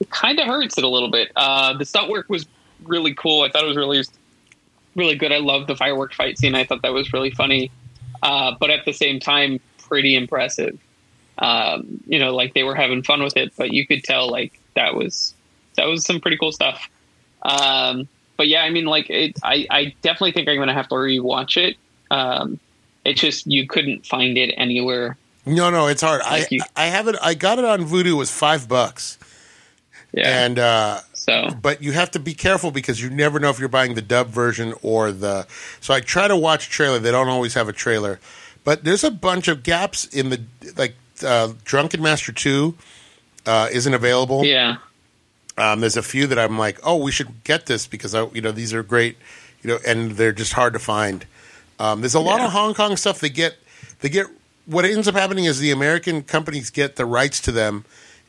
[0.00, 1.30] it kind of hurts it a little bit.
[1.36, 2.46] Uh, the stunt work was
[2.84, 3.42] really cool.
[3.42, 4.02] I thought it was really
[4.94, 5.32] really good.
[5.32, 6.54] I love the firework fight scene.
[6.54, 7.70] I thought that was really funny,
[8.22, 10.78] uh, but at the same time, pretty impressive.
[11.38, 14.58] Um, you know, like they were having fun with it, but you could tell like
[14.74, 15.34] that was
[15.76, 16.88] that was some pretty cool stuff.
[17.42, 20.88] Um, but yeah, I mean, like it, I, I definitely think I'm going to have
[20.88, 21.76] to rewatch it.
[22.10, 22.58] Um,
[23.04, 25.16] it's just you couldn't find it anywhere.
[25.44, 26.20] No, no, it's hard.
[26.24, 26.60] I you.
[26.76, 27.16] I have it.
[27.20, 28.06] I got it on Vudu.
[28.06, 29.18] It was five bucks,
[30.12, 30.44] Yeah.
[30.44, 33.68] and uh, so but you have to be careful because you never know if you're
[33.68, 35.46] buying the dub version or the.
[35.80, 37.00] So I try to watch a trailer.
[37.00, 38.20] They don't always have a trailer,
[38.62, 40.42] but there's a bunch of gaps in the
[40.76, 40.94] like.
[41.24, 42.76] Uh, Drunken Master Two
[43.46, 44.44] uh, isn't available.
[44.44, 44.76] yeah,
[45.58, 48.40] Um, there's a few that I'm like, oh, we should get this because I, you
[48.40, 49.16] know these are great,
[49.62, 51.26] you know, and they're just hard to find.
[51.78, 52.46] Um, there's a lot Yeah.
[52.46, 53.20] of Hong Kong stuff.
[53.20, 53.56] They get
[54.00, 54.26] they get
[54.66, 57.84] what ends up happening is the American companies get the rights to them,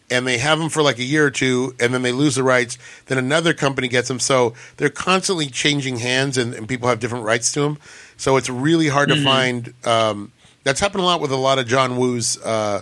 [0.09, 2.43] and they have them for like a year or two, and then they lose the
[2.43, 2.77] rights.
[3.05, 7.23] Then another company gets them, so they're constantly changing hands, and, and people have different
[7.25, 7.77] rights to them.
[8.17, 9.73] So it's really hard to find.
[9.85, 10.31] Um,
[10.64, 12.82] that's happened a lot with a lot of John Woo's, uh,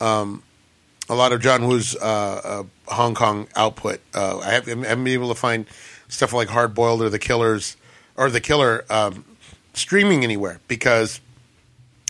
[0.00, 0.42] um,
[1.08, 2.64] a lot of John Woo's uh, uh,
[2.94, 4.00] Hong Kong output.
[4.14, 5.66] Uh, I, have, I haven't been able to find
[6.08, 7.76] stuff like Hard Boiled or The Killers
[8.16, 9.24] or The Killer um,
[9.74, 11.20] streaming anywhere because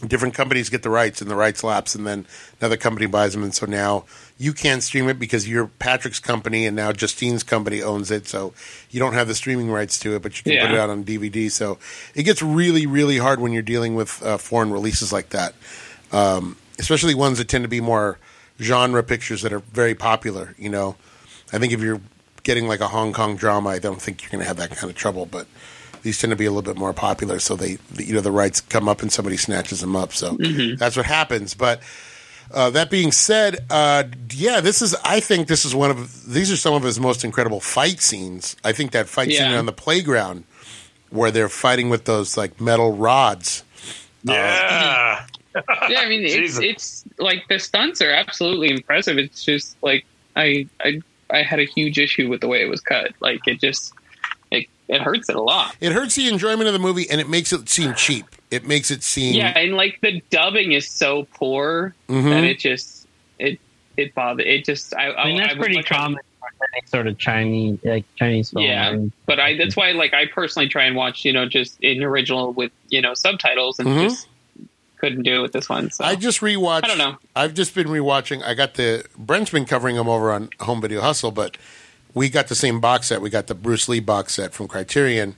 [0.06, 2.26] different companies get the rights and the rights lapse and then
[2.60, 4.04] another company buys them and so now
[4.38, 8.54] you can't stream it because you're Patrick's company and now Justine's company owns it so
[8.90, 11.04] you don't have the streaming rights to it but you can put it out on
[11.04, 11.78] DVD so
[12.14, 15.54] it gets really really hard when you're dealing with uh, foreign releases like that
[16.12, 18.18] um, especially ones that tend to be more
[18.60, 20.96] genre pictures that are very popular you know
[21.52, 22.00] I think if you're
[22.44, 24.90] getting like a Hong Kong drama I don't think you're going to have that kind
[24.90, 25.46] of trouble but
[26.02, 28.60] these tend to be a little bit more popular, so they, you know, the rights
[28.60, 30.12] come up and somebody snatches them up.
[30.12, 30.36] So
[30.76, 31.54] that's what happens.
[31.54, 31.82] But
[32.52, 34.94] uh, that being said, uh, yeah, this is.
[35.04, 38.56] I think this is one of these are some of his most incredible fight scenes.
[38.64, 40.44] I think that fight scene on the playground
[41.10, 43.64] where they're fighting with those like metal rods.
[44.22, 45.26] Yeah.
[45.88, 49.18] yeah, I mean, it's it's like the stunts are absolutely impressive.
[49.18, 50.04] It's just like
[50.36, 53.12] I I I had a huge issue with the way it was cut.
[53.20, 53.92] Like it just
[54.50, 55.76] it it hurts it a lot.
[55.80, 58.26] It hurts the enjoyment of the movie, and it makes it seem cheap.
[58.50, 62.30] It makes it seem Yeah, and like the dubbing is so poor Mhm.
[62.30, 63.06] that it just
[63.38, 63.60] it
[63.96, 66.18] it bothered it just I I mean, that's would pretty much common
[66.74, 68.64] any sort of Chinese, like Chinese film.
[68.64, 71.78] Yeah, I but I that's why like I personally try and watch you know just
[71.82, 74.02] in original with you know subtitles and Mhm.
[74.08, 74.26] just
[74.96, 75.90] couldn't do it with this one.
[75.92, 76.84] So I just rewatched.
[76.84, 77.16] I don't know.
[77.36, 78.42] I've just been rewatching.
[78.42, 81.56] I got the Brent's been covering them over on Home Video Hustle, but
[82.14, 83.20] we got the same box set.
[83.20, 85.36] We got the Bruce Lee box set from Criterion,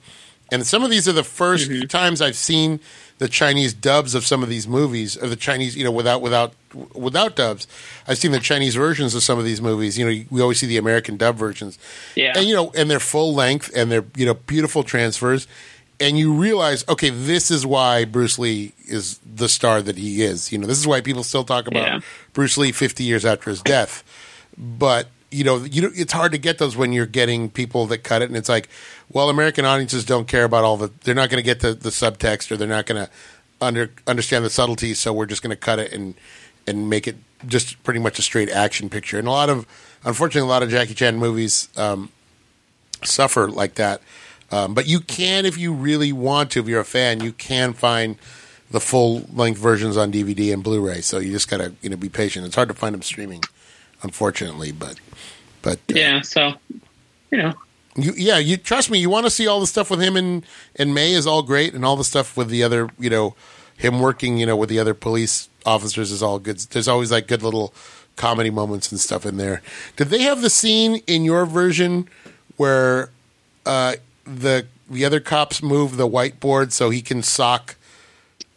[0.51, 1.87] and some of these are the 1st Mm-hmm.
[1.87, 2.79] times I've seen
[3.19, 6.53] the Chinese dubs of some of these movies, or the Chinese, you know, without without
[6.93, 7.67] without dubs.
[8.07, 9.97] I've seen the Chinese versions of some of these movies.
[9.97, 11.77] You know, we always see the American dub versions,
[12.15, 15.47] yeah and you know, and they're full length and they're you know beautiful transfers,
[15.99, 20.51] and you realize, okay, this is why Bruce Lee is the star that he is.
[20.51, 21.99] You know, this is why people still talk about Yeah.
[22.33, 24.03] Bruce Lee fifty years after his death.
[24.57, 27.99] But you know, you know, it's hard to get those when you're getting people that
[27.99, 28.67] cut it, and it's like,
[29.13, 30.91] well, American audiences don't care about all the.
[31.03, 33.11] They're not going to get the, the subtext, or they're not going to
[33.59, 34.99] under understand the subtleties.
[34.99, 36.15] So we're just going to cut it and
[36.67, 39.17] and make it just pretty much a straight action picture.
[39.17, 39.65] And a lot of,
[40.03, 42.09] unfortunately, a lot of Jackie Chan movies um,
[43.03, 44.01] suffer like that.
[44.51, 47.73] Um, but you can, if you really want to, if you're a fan, you can
[47.73, 48.17] find
[48.69, 51.01] the full length versions on DVD and Blu-ray.
[51.01, 52.45] So you just gotta, you know, be patient.
[52.45, 53.43] It's hard to find them streaming,
[54.03, 54.71] unfortunately.
[54.71, 54.99] But,
[55.61, 56.53] but uh, yeah so
[57.31, 57.53] you know
[57.95, 58.99] you, yeah, you trust me.
[58.99, 60.43] You want to see all the stuff with him in
[60.75, 63.35] in May is all great, and all the stuff with the other, you know,
[63.77, 66.59] him working, you know, with the other police officers is all good.
[66.59, 67.73] There's always like good little
[68.15, 69.61] comedy moments and stuff in there.
[69.95, 72.07] Did they have the scene in your version
[72.57, 73.09] where
[73.65, 77.75] uh, the the other cops move the whiteboard so he can sock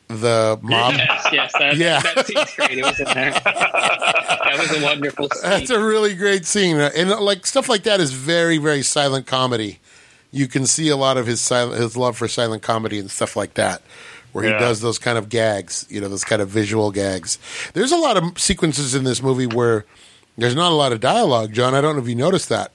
[0.09, 0.95] the mob?
[0.95, 2.01] yes yes that, Yeah.
[2.01, 5.43] that seems great it was in there that was a wonderful scene.
[5.51, 9.79] That's a really great scene, and like stuff like that is very, very silent comedy.
[10.31, 13.37] You can see a lot of his silent, his love for silent comedy and stuff
[13.37, 13.83] like that,
[14.33, 17.39] where he does those kind of gags, you know, those kind of visual gags.
[17.73, 19.85] There's a lot of sequences in this movie where
[20.37, 21.53] there's not a lot of dialogue.
[21.53, 22.73] John, I don't know if you noticed that.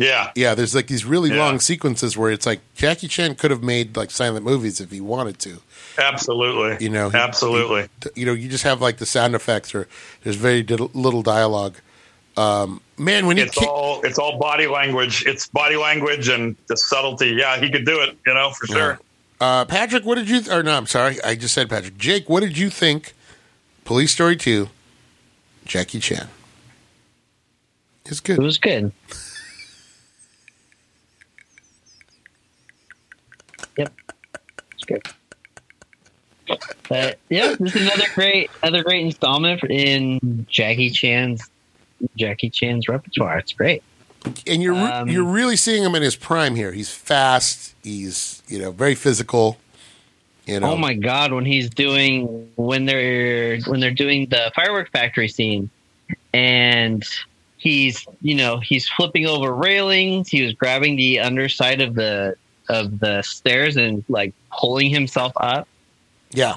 [0.00, 0.30] Yeah.
[0.34, 1.36] Yeah, there's like these really Yeah.
[1.44, 4.98] long sequences where it's like Jackie Chan could have made like silent movies if he
[5.00, 5.60] wanted to.
[5.98, 6.82] Absolutely.
[6.82, 7.86] You know, he- Absolutely.
[8.16, 9.86] you know, you just have like the sound effects or
[10.24, 11.76] there's very little dialogue.
[12.38, 15.24] Um, man, when he it's kick- all it's all body language.
[15.26, 17.34] It's body language and the subtlety.
[17.38, 18.16] Yeah, he could do it.
[18.26, 18.98] You know, for sure.
[19.38, 20.40] Uh, Patrick, what did you?
[20.50, 21.98] Or no, I'm sorry, I just said Patrick.
[21.98, 23.12] Jake, what did you think?
[23.84, 24.70] Police Story Two,
[25.66, 26.28] Jackie Chan.
[28.06, 28.38] It's good.
[28.38, 28.92] it was good.
[33.76, 33.92] Yep,
[34.74, 35.06] it's good.
[36.88, 41.48] But yeah, this is another great, another great installment in Jackie Chan's
[42.16, 43.38] Jackie Chan's repertoire.
[43.38, 43.82] It's great.
[44.46, 46.72] And you're Um, you're really seeing him in his prime here.
[46.72, 47.74] He's fast.
[47.82, 49.58] He's you know very physical.
[50.46, 50.72] You know.
[50.72, 55.70] Oh my god, when he's doing when they're when they're doing the firework factory scene
[56.34, 57.04] and
[57.56, 62.34] he's you know, he's flipping over railings, he was grabbing the underside of the
[62.70, 65.66] of the stairs and like pulling himself up.
[66.30, 66.56] Yeah.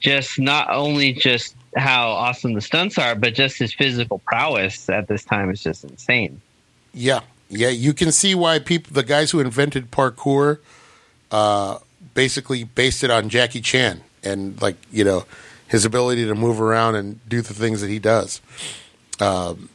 [0.00, 5.06] Just not only just how awesome the stunts are, but just his physical prowess at
[5.06, 6.40] this time is just insane.
[6.92, 10.58] Yeah, yeah, you can see why people, the guys who invented parkour,
[11.30, 11.78] uh,
[12.14, 15.24] basically based it on Jackie Chan and like you know
[15.68, 18.40] his ability to move around and do the things that he does.
[19.20, 19.68] um,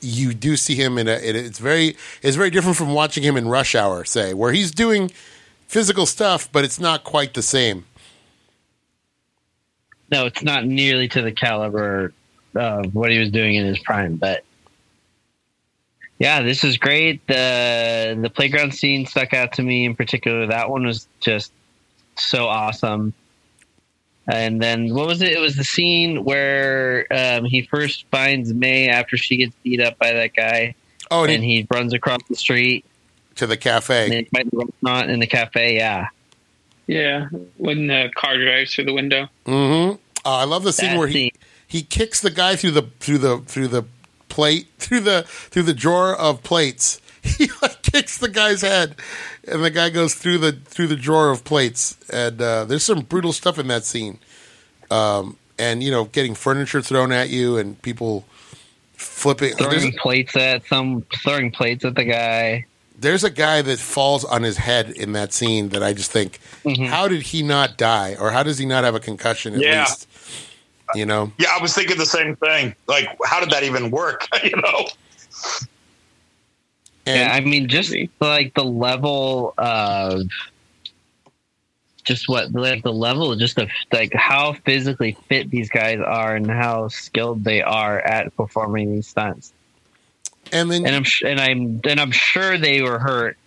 [0.00, 1.12] you do see him in a.
[1.12, 4.70] It, it's very it's very different from watching him in Rush Hour, say, where he's
[4.70, 5.10] doing
[5.66, 7.84] physical stuff, but it's not quite the same.
[10.10, 12.12] No, it's not nearly to the caliber
[12.54, 14.44] of what he was doing in his prime, but
[16.18, 17.24] yeah, this is great.
[17.26, 20.46] The the playground scene stuck out to me in particular.
[20.46, 21.52] That one was just
[22.16, 23.14] so awesome.
[24.30, 25.32] And then what was it?
[25.32, 29.98] It was the scene where um, he first finds May after she gets beat up
[29.98, 30.74] by that guy,
[31.10, 32.84] Oh, and, and he, he runs across the street
[33.36, 34.08] to the cafe.
[34.10, 35.76] they find the restaurant in the cafe.
[35.76, 36.08] Yeah,
[36.86, 39.28] Yeah, when the car drives through the window.
[39.46, 39.92] Mm-hmm.
[40.26, 41.30] Uh, I love the scene That where he scene.
[41.66, 43.84] he kicks the guy through the through the through the
[44.28, 47.00] plate through the through the drawer of plates.
[47.22, 48.94] He like kicks the guy's head,
[49.46, 51.96] and the guy goes through the through the drawer of plates.
[52.12, 54.18] And uh, there's some brutal stuff in that scene.
[54.90, 58.24] Um, and you know, getting furniture thrown at you and people
[58.94, 59.54] flipping.
[59.58, 62.66] There's, throwing plates at some, throwing plates at the guy.
[62.98, 66.40] there's a guy that falls on his head in that scene that I just think,
[66.64, 66.84] Mm-hmm.
[66.86, 69.80] how did he not die, or how does he not have a concussion at Yeah.
[69.82, 70.08] least?
[70.94, 71.30] You know.
[71.38, 72.74] Yeah, I was thinking the same thing.
[72.86, 74.26] Like, how did that even work?
[74.42, 74.88] you know?
[77.08, 80.22] And yeah, I mean, just like the level of
[82.04, 86.50] just what like the level just of like how physically fit these guys are and
[86.50, 89.52] how skilled they are at performing these stunts.
[90.52, 93.38] and then And I'm and I'm and I'm sure they were hurt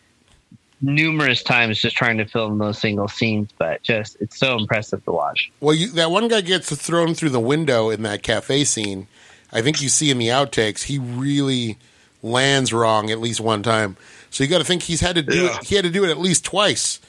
[0.81, 5.11] numerous times just trying to film those single scenes, but just it's so impressive to
[5.11, 5.51] watch.
[5.59, 9.07] Well, you, that one guy gets thrown through the window in that cafe scene.
[9.53, 11.77] I think you see in the outtakes he really
[12.23, 13.97] lands wrong at least one time.
[14.29, 15.57] So you got to think he's had to do Yeah.
[15.57, 15.65] it.
[15.67, 16.99] He had to do it at least twice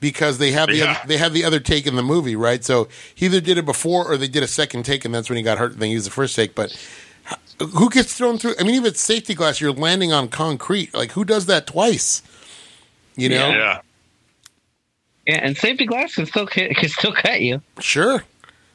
[0.00, 0.90] because they have the Yeah.
[0.92, 2.64] other, they have the other take in the movie, right?
[2.64, 5.36] So he either did it before or they did a second take, and that's when
[5.36, 5.72] he got hurt.
[5.72, 6.76] and They used the first take, but.
[7.58, 8.54] Who gets thrown through?
[8.60, 10.92] I mean, even safety glass, you're landing on concrete.
[10.94, 12.20] Like, who does that twice?
[13.16, 13.80] You know, Yeah.
[15.26, 18.22] Yeah, and safety glass can still can still cut you sure,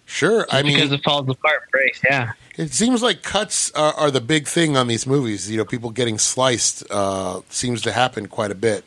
[0.05, 0.45] sure.
[0.51, 1.69] I mean, because it falls apart.
[1.71, 2.01] Breaks.
[2.03, 2.31] Yeah.
[2.57, 5.49] It seems like cuts are, are the big thing on these movies.
[5.49, 8.83] You know, people getting sliced uh, seems to happen quite a bit.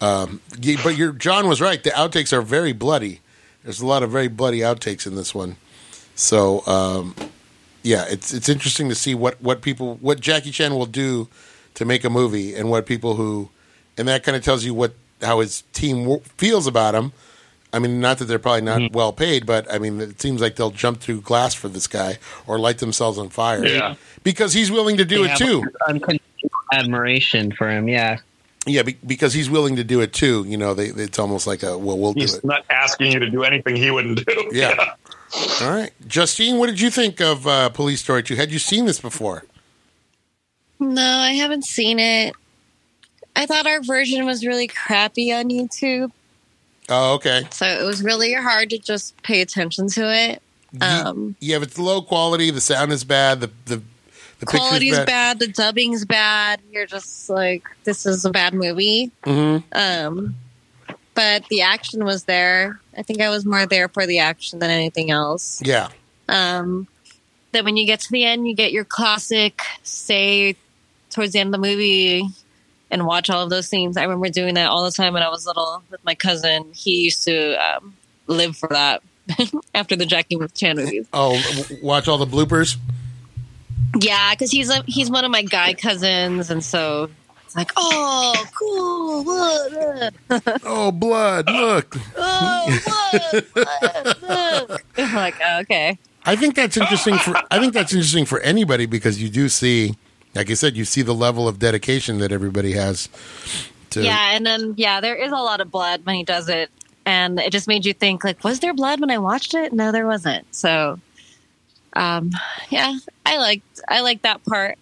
[0.00, 0.40] Um,
[0.82, 1.82] but your John was right.
[1.82, 3.20] The outtakes are very bloody.
[3.62, 5.56] There's a lot of very bloody outtakes in this one.
[6.14, 7.14] So um,
[7.82, 11.28] yeah, it's it's interesting to see what, what people what Jackie Chan will do
[11.74, 13.50] to make a movie, and what people who,
[13.96, 17.12] and that kind of tells you what how his team feels about him.
[17.72, 20.56] I mean, not that they're probably not well paid, but I mean, it seems like
[20.56, 23.64] they'll jump through glass for this guy or light themselves on fire.
[23.66, 23.96] Yeah.
[24.22, 25.64] because he's willing to do They it have too.
[25.88, 27.88] Unconditional admiration for him.
[27.88, 28.18] Yeah.
[28.68, 30.44] Yeah, be, because he's willing to do it too.
[30.48, 32.22] You know, they, it's almost like a well, we'll do it.
[32.22, 32.44] He's it.
[32.44, 34.50] not asking you to do anything he wouldn't do.
[34.52, 34.94] Yeah.
[35.60, 38.36] All right, Justine, what did you think of uh, Police Story Two?
[38.36, 39.44] Had you seen this before?
[40.80, 42.34] No, I haven't seen it.
[43.34, 46.10] I thought our version was really crappy on YouTube,
[46.88, 47.42] Oh, okay.
[47.50, 50.42] so it was really hard to just pay attention to it.
[50.80, 52.50] Um, yeah, but it's low quality.
[52.50, 53.40] The sound is bad.
[53.40, 53.82] The the
[54.40, 55.06] the quality's bad.
[55.06, 55.38] bad.
[55.38, 56.60] the dubbing's bad.
[56.70, 59.10] You're just like, this is a bad movie.
[59.24, 60.34] hmm Um,
[61.14, 62.78] but the action was there.
[62.96, 65.62] I think I was more there for the action than anything else.
[65.64, 65.88] Yeah,
[66.28, 66.86] Um,
[67.52, 70.56] then when you get to the end, you get your classic say
[71.08, 72.24] towards the end of the movie
[72.90, 73.96] and watch all of those scenes.
[73.96, 76.72] I remember doing that all the time when I was little with my cousin.
[76.74, 77.94] He used to um,
[78.26, 79.02] live for that
[79.74, 81.06] after the Jackie Chan movies.
[81.12, 81.40] Oh,
[81.82, 82.76] watch all the bloopers.
[83.98, 87.08] Yeah, because he's a, he's one of my guy cousins, and so
[87.44, 91.46] it's like, oh, cool, uh, Oh, blood!
[91.48, 93.36] Look, oh, what?
[93.54, 94.22] what?
[94.68, 94.84] Look.
[94.98, 95.98] I'm like, oh, okay.
[96.24, 97.36] I think that's interesting for.
[97.50, 99.94] I think that's interesting for anybody because you do see,
[100.36, 103.08] like I said, you see the level of dedication that everybody has.
[103.90, 106.70] To, Yeah, and then yeah, there is a lot of blood when he does it,
[107.04, 109.72] and it just made you think like, was there blood when I watched it?
[109.72, 110.54] No, there wasn't.
[110.54, 111.00] So,
[111.94, 112.30] um,
[112.68, 114.78] yeah, I liked I liked that part.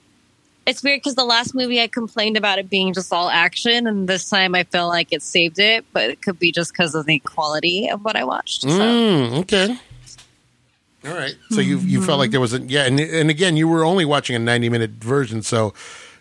[0.67, 4.09] It's weird because the last movie I complained about it being just all action, and
[4.09, 7.05] this time I feel like it saved it, but it could be just because of
[7.07, 8.63] the quality of what I watched.
[8.63, 8.69] So.
[8.69, 9.79] Mm, okay.
[11.07, 11.37] All right.
[11.51, 14.05] So you you felt like there was a yeah, and and again, you were only
[14.05, 15.75] watching a ninety minute version, so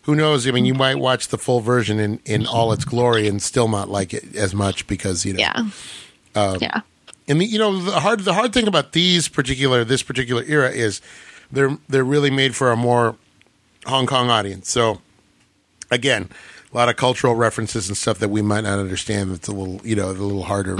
[0.04, 0.46] who knows?
[0.48, 3.68] I mean, you might watch the full version in in all its glory and still
[3.70, 5.40] not like it as much because you know.
[5.40, 5.70] Yeah,
[6.36, 6.82] Um, yeah,
[7.28, 10.70] And the, you know the hard the hard thing about these particular this particular era
[10.70, 11.00] is
[11.52, 13.16] they're they're really made for a more
[13.86, 14.70] Hong Kong audience.
[14.70, 15.00] So
[15.92, 16.30] again,
[16.74, 19.32] a lot of cultural references and stuff that we might not understand.
[19.32, 20.78] That's a little, you know, a little harder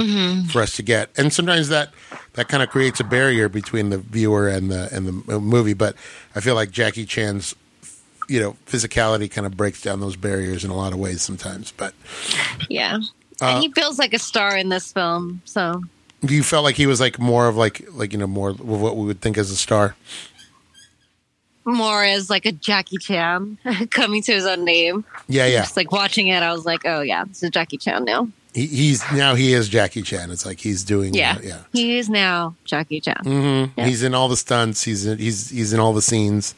[0.51, 1.93] for us to get, and sometimes that
[2.33, 5.73] that kind of creates a barrier between the viewer and the and the movie.
[5.73, 5.95] But
[6.35, 7.55] I feel like Jackie Chan's,
[8.27, 11.71] you know, physicality kind of breaks down those barriers in a lot of ways sometimes.
[11.71, 11.93] But
[12.69, 12.99] Yeah.
[13.41, 15.41] Uh, and he feels like a star in this film.
[15.45, 15.81] So
[16.25, 18.59] do you felt like he was like more of like like you know more of
[18.61, 19.95] what we would think as a star?
[21.66, 23.57] More as like a Jackie Chan
[23.91, 25.05] coming to his own name.
[25.28, 25.61] Yeah, yeah.
[25.61, 28.28] Just like watching it, I was like, oh yeah, this is Jackie Chan now.
[28.53, 30.30] He, he's now he is Jackie Chan.
[30.30, 31.38] It's like he's doing Yeah.
[31.38, 31.59] uh, yeah.
[31.74, 33.22] He is now Jackie Chan.
[33.24, 33.86] hmm Yeah.
[33.88, 34.84] He's in all the stunts.
[34.84, 36.53] He's in, he's he's in all the scenes.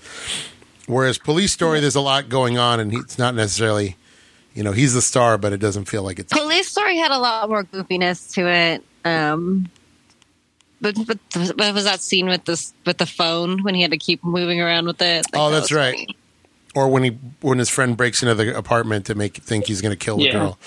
[0.87, 3.95] Whereas Police Story, there's a lot going on, and it's not necessarily,
[4.53, 6.31] you know, he's the star, but it doesn't feel like it's.
[6.31, 8.83] Police Story had a lot more goofiness to it.
[9.03, 9.67] Um,
[10.93, 13.97] but, but but was that scene with this with the phone when he had to
[13.97, 15.25] keep moving around with it?
[15.33, 15.95] Like, Oh, that that's was right.
[15.95, 16.15] funny.
[16.75, 17.11] Or when he
[17.41, 20.23] when his friend breaks into the apartment to make think he's going to kill the
[20.25, 20.31] Yeah.
[20.33, 20.59] girl.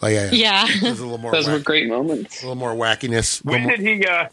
[0.00, 0.66] Like yeah, yeah.
[0.66, 2.42] Yeah, There's a Those were great moments.
[2.42, 3.44] a little more wackiness.
[3.44, 4.06] When little did he?
[4.06, 4.28] Uh,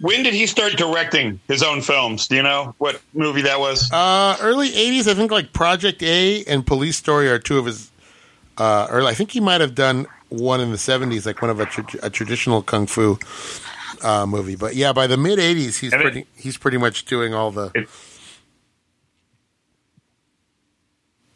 [0.00, 2.26] when did he start directing his own films?
[2.26, 3.90] Do you know what movie that was?
[3.92, 7.90] uh, early '80s, I think like Project A and Police Story are two of his.
[8.56, 11.60] Uh, early, I think he might have done one in the '70s, like one of
[11.60, 13.18] a, tra- a traditional kung fu
[14.02, 14.56] uh, movie.
[14.56, 17.50] But yeah, by the mid '80s, he's And it- pretty he's pretty much doing all
[17.50, 17.70] the.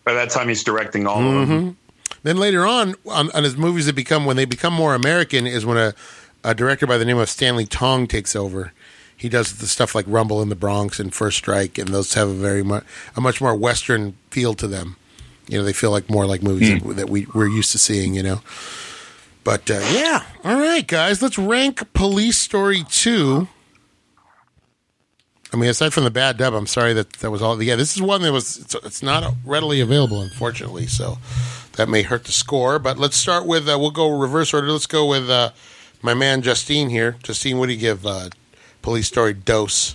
[0.05, 1.77] By that time, he's directing all of them.
[2.23, 5.65] Then later on, on, on his movies that become when they become more American is
[5.65, 5.95] when a,
[6.43, 8.73] a director by the name of Stanley Tong takes over.
[9.17, 12.29] He does the stuff like Rumble in the Bronx and First Strike, and those have
[12.29, 12.85] a very much
[13.17, 14.97] a much more Western feel to them.
[15.49, 18.15] You know, they feel like more like movies that, that we we're used to seeing.
[18.15, 18.41] You know,
[19.45, 23.49] but uh, yeah, all right, guys, let's rank Police Story two.
[25.53, 27.63] I mean, aside from the bad dub, I'm sorry that that was all.
[27.63, 30.87] Yeah, this is one that was it's, it's not readily available, unfortunately.
[30.89, 31.19] So
[31.75, 32.79] that may hurt the score.
[32.81, 34.71] But let's start with uh, we'll go reverse order.
[34.73, 35.51] Let's go with uh,
[36.03, 37.17] my man Justine here.
[37.23, 38.31] Justine, what do you give uh,
[38.83, 39.95] Police Story Dose?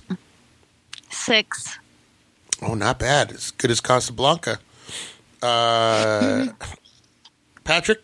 [1.10, 1.78] six.
[2.62, 3.32] Oh, not bad.
[3.32, 4.60] As good as Casablanca.
[5.41, 6.47] Uh,
[7.64, 8.02] Patrick,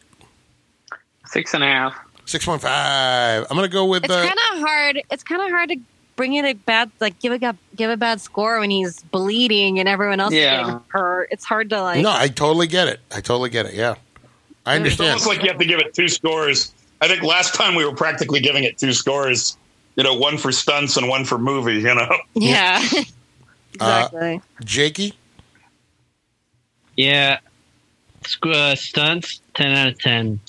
[1.35, 1.95] Six and a half.
[2.25, 3.45] six point five.
[3.49, 5.01] I'm gonna go with It's uh, kind of hard.
[5.11, 5.75] It's kind of hard to
[6.15, 9.89] bring it a bad like give a give a bad score when he's bleeding and
[9.89, 10.61] everyone else Yeah.
[10.61, 11.27] is getting hurt.
[11.31, 12.01] It's hard to like.
[12.01, 12.09] no.
[12.11, 13.01] I totally get it.
[13.11, 13.73] I totally get it.
[13.73, 13.95] Yeah,
[14.65, 15.09] I It's understand.
[15.09, 16.73] almost like you have to give it two scores.
[17.01, 19.57] I think last time we were practically giving it two scores.
[19.97, 21.75] You know, one for stunts and one for movie.
[21.81, 22.81] You know, Yeah.
[23.77, 24.41] Uh, exactly.
[24.63, 25.13] Jakey,
[26.95, 27.39] Yeah.
[28.41, 30.39] Uh, stunts, 10 out of 10.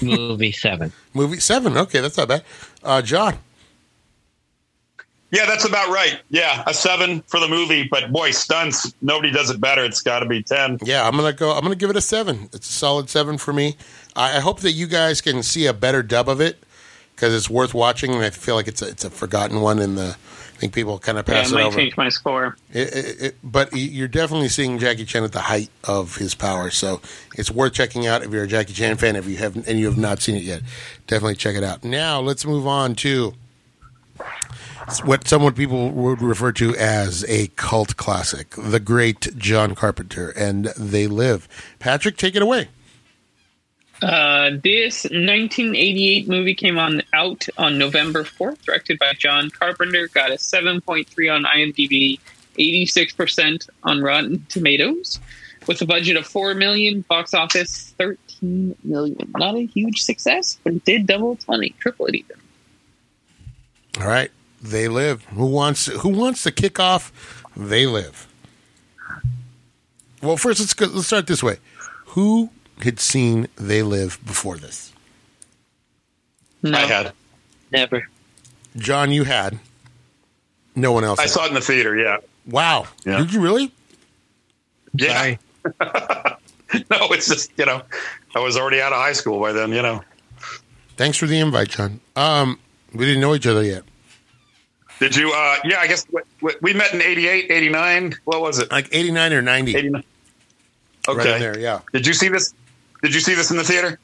[0.00, 0.92] Movie, 7.
[1.12, 1.76] movie seven.
[1.76, 2.42] Okay, that's not bad.
[2.82, 3.38] Uh, John,
[5.34, 6.20] yeah, that's about right.
[6.30, 8.94] Yeah, a seven for the movie, but boy, stunts.
[9.02, 9.84] Nobody does it better.
[9.84, 10.78] It's got to be ten.
[10.80, 11.50] Yeah, I'm gonna go.
[11.50, 12.48] I'm gonna give it a seven.
[12.52, 13.76] It's a solid seven for me.
[14.14, 16.62] I, I hope that you guys can see a better dub of it
[17.16, 19.80] because it's worth watching, and I feel like it's a, it's a forgotten one.
[19.80, 20.16] In the, I
[20.64, 21.76] think people kind of Yeah, pass it it might over.
[21.76, 22.56] change my score.
[22.72, 26.70] It, it, it, but you're definitely seeing Jackie Chan at the height of his power,
[26.70, 27.02] so
[27.36, 29.14] it's worth checking out if you're a Jackie Chan fan.
[29.14, 30.62] If you haven't and you have not seen it yet,
[31.06, 31.84] definitely check it out.
[31.84, 33.34] Now let's move on to
[35.04, 40.66] what some people would refer to as a cult classic, the great John Carpenter, and
[40.78, 41.46] They Live.
[41.78, 42.68] Patrick, take it away.
[44.04, 50.08] Uh, this 1988 movie came on out on November 4th, directed by John Carpenter.
[50.08, 52.20] Got a 7.3 on IMDb,
[52.58, 55.20] 86% on Rotten Tomatoes,
[55.66, 59.32] with a budget of 4 million, box office 13 million.
[59.38, 62.36] Not a huge success, but it did double its money, triple it even.
[64.02, 64.30] All right,
[64.60, 65.24] They Live.
[65.26, 67.42] Who wants Who wants to kick off?
[67.56, 68.28] They Live.
[70.20, 71.56] Well, first let's go, let's start this way.
[72.08, 72.50] Who
[72.82, 74.92] had seen They Live before this?
[76.62, 76.76] No.
[76.78, 77.12] I had.
[77.70, 78.08] Never.
[78.76, 79.58] John, you had.
[80.74, 81.18] No one else.
[81.18, 81.30] I had.
[81.30, 81.96] saw it in the theater.
[81.96, 82.18] Yeah.
[82.46, 82.86] Wow.
[83.04, 83.18] Yeah.
[83.18, 83.72] Did you really?
[84.94, 85.36] Yeah.
[86.90, 87.82] No, it's just you know,
[88.34, 89.70] I was already out of high school by then.
[89.70, 90.02] You know.
[90.96, 92.00] Thanks for the invite, John.
[92.16, 92.58] Um,
[92.92, 93.84] we didn't know each other yet.
[94.98, 95.32] Did you?
[95.32, 96.06] uh Yeah, I guess
[96.40, 98.14] we, we met in 88, 89.
[98.24, 98.70] What was it?
[98.70, 99.76] Like 89 or 90.
[99.76, 100.04] 89.
[101.06, 101.18] Okay.
[101.18, 101.80] Right in there, yeah.
[101.92, 102.54] Did you see this?
[103.04, 103.98] Did you see this in the theater?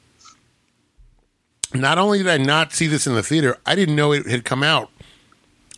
[1.73, 4.45] Not only did I not see this in the theater, I didn't know it had
[4.45, 4.91] come out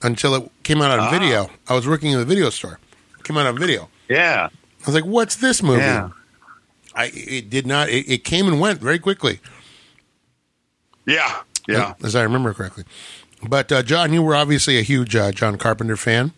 [0.01, 1.09] until it came out on Ah.
[1.09, 1.49] video.
[1.69, 2.80] I was working in the video store.
[3.17, 3.89] It came out on video.
[4.09, 4.49] Yeah.
[4.51, 6.09] I was like, "What's this movie?" Yeah.
[6.95, 7.88] I it did not.
[7.88, 9.39] It, it came and went very quickly,
[11.05, 11.43] Yeah.
[11.65, 11.93] Yeah.
[12.03, 12.84] as I remember correctly.
[13.41, 16.34] But uh, John, you were obviously a huge uh, John Carpenter fan.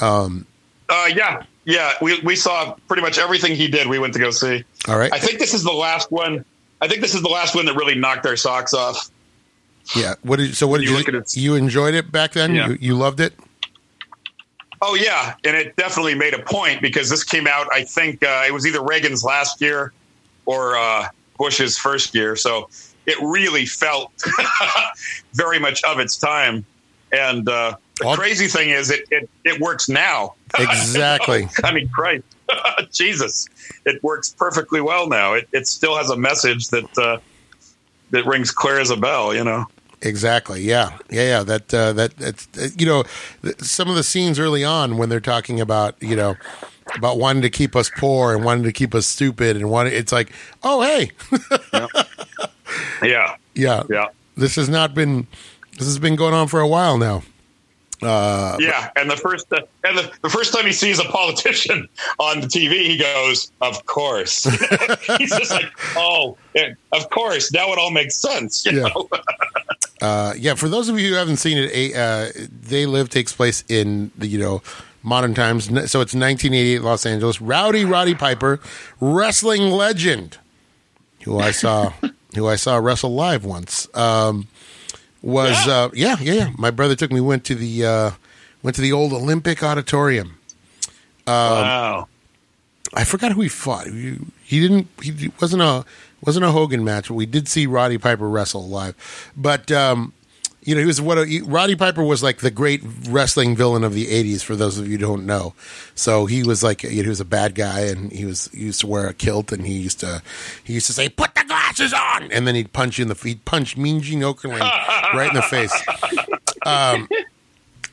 [0.00, 0.46] Um,
[0.88, 1.42] Uh, yeah.
[1.64, 3.86] Yeah, we we saw pretty much everything he did.
[3.86, 4.64] We went to go see.
[4.88, 5.12] All right.
[5.12, 6.44] I think this is the last one.
[6.80, 9.10] I think this is the last one that really knocked our socks off.
[9.96, 10.14] yeah.
[10.22, 10.66] What did so?
[10.66, 12.54] What did You you look at it- you enjoyed it back then?
[12.54, 12.68] Yeah.
[12.68, 13.32] You, you loved it.
[14.82, 17.68] Oh yeah, and it definitely made a point because this came out.
[17.72, 19.92] I think uh, it was either Reagan's last year
[20.44, 21.08] or uh,
[21.38, 22.68] Bush's first year, so
[23.06, 24.12] it really felt
[25.32, 26.66] very much of its time.
[27.12, 30.34] And uh, the All- crazy thing is, it it, it works now.
[30.58, 31.48] Exactly.
[31.64, 32.24] I mean, Christ,
[32.92, 33.48] Jesus,
[33.84, 35.34] it works perfectly well now.
[35.34, 37.18] It it still has a message that uh,
[38.10, 39.34] that rings clear as a bell.
[39.34, 39.66] You know.
[40.02, 40.60] Exactly.
[40.62, 40.98] Yeah.
[41.10, 41.22] Yeah.
[41.22, 41.42] Yeah.
[41.44, 42.46] That uh, that that's
[42.78, 43.04] you know
[43.58, 46.36] some of the scenes early on when they're talking about you know
[46.94, 50.12] about wanting to keep us poor and wanting to keep us stupid and wanting it's
[50.12, 50.30] like
[50.62, 51.10] oh hey
[53.02, 53.36] Yeah.
[53.54, 54.08] yeah Yeah.
[54.36, 55.26] this has not been
[55.78, 57.22] this has been going on for a while now.
[58.06, 61.88] Uh, Yeah, and the first uh, and the, the first time he sees a politician
[62.18, 64.44] on the TV, he goes, "Of course."
[65.18, 68.64] He's just like, "Oh, yeah, of course." Now it all makes sense.
[68.66, 68.88] You Yeah.
[68.94, 69.08] know?
[70.02, 72.30] Uh, yeah, for those of you who haven't seen it, a, uh,
[72.68, 74.60] They Live takes place in the you know
[75.02, 75.64] modern times.
[75.66, 77.40] So it's 1988 Los Angeles.
[77.40, 78.60] Rowdy Roddy Piper,
[79.00, 80.36] wrestling legend,
[81.22, 81.92] who I saw
[82.34, 83.88] who I saw wrestle live once.
[83.96, 84.48] Um,
[85.24, 86.50] was uh, yeah yeah yeah.
[86.58, 88.10] My brother took me went to the uh,
[88.62, 90.36] went to the old Olympic Auditorium.
[91.26, 92.08] wow.
[92.92, 93.86] I forgot who he fought.
[93.86, 94.88] He, he didn't.
[95.02, 95.84] He wasn't a
[96.24, 97.08] wasn't a Hogan match.
[97.08, 99.32] But we did see Roddy Piper wrestle live.
[99.36, 100.12] But um,
[100.64, 103.84] you know, he was what a, he, Roddy Piper was like the great wrestling villain
[103.84, 104.42] of the '80s.
[104.42, 105.54] For those of you who don't know,
[105.94, 108.64] so he was like you know, he was a bad guy, and he was he
[108.64, 110.22] used to wear a kilt, and he used to
[110.64, 113.14] he used to say, "Put the glasses on," and then he'd punch you in the
[113.14, 114.60] he'd punch Mean Gene Okerlund
[115.14, 115.74] right in the face.
[116.64, 117.08] Um,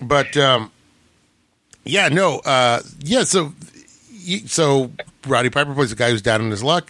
[0.01, 0.71] but um,
[1.83, 3.23] yeah, no, uh, yeah.
[3.23, 3.53] So
[4.45, 4.91] so
[5.27, 6.89] Roddy Piper plays a guy who's down on his luck,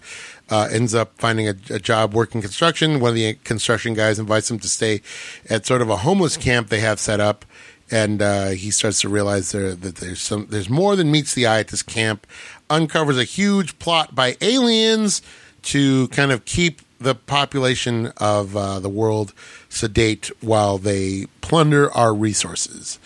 [0.51, 2.99] uh, ends up finding a, a job working construction.
[2.99, 5.01] One of the construction guys invites him to stay
[5.49, 7.45] at sort of a homeless camp they have set up,
[7.89, 11.47] and uh, he starts to realize there that there's some there's more than meets the
[11.47, 12.27] eye at this camp.
[12.69, 15.21] Uncovers a huge plot by aliens
[15.63, 19.33] to kind of keep the population of uh, the world
[19.69, 22.99] sedate while they plunder our resources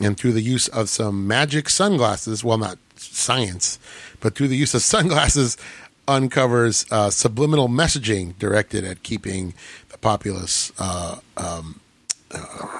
[0.00, 3.78] and through the use of some magic sunglasses, well, not science,
[4.20, 5.56] but through the use of sunglasses,
[6.10, 9.54] uncovers uh, subliminal messaging directed at keeping
[9.90, 11.80] the populace uh, um,
[12.32, 12.38] uh,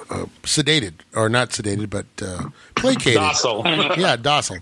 [0.09, 3.15] uh, sedated, or not sedated, but uh, placated.
[3.15, 3.63] Docile.
[3.97, 4.59] yeah, docile.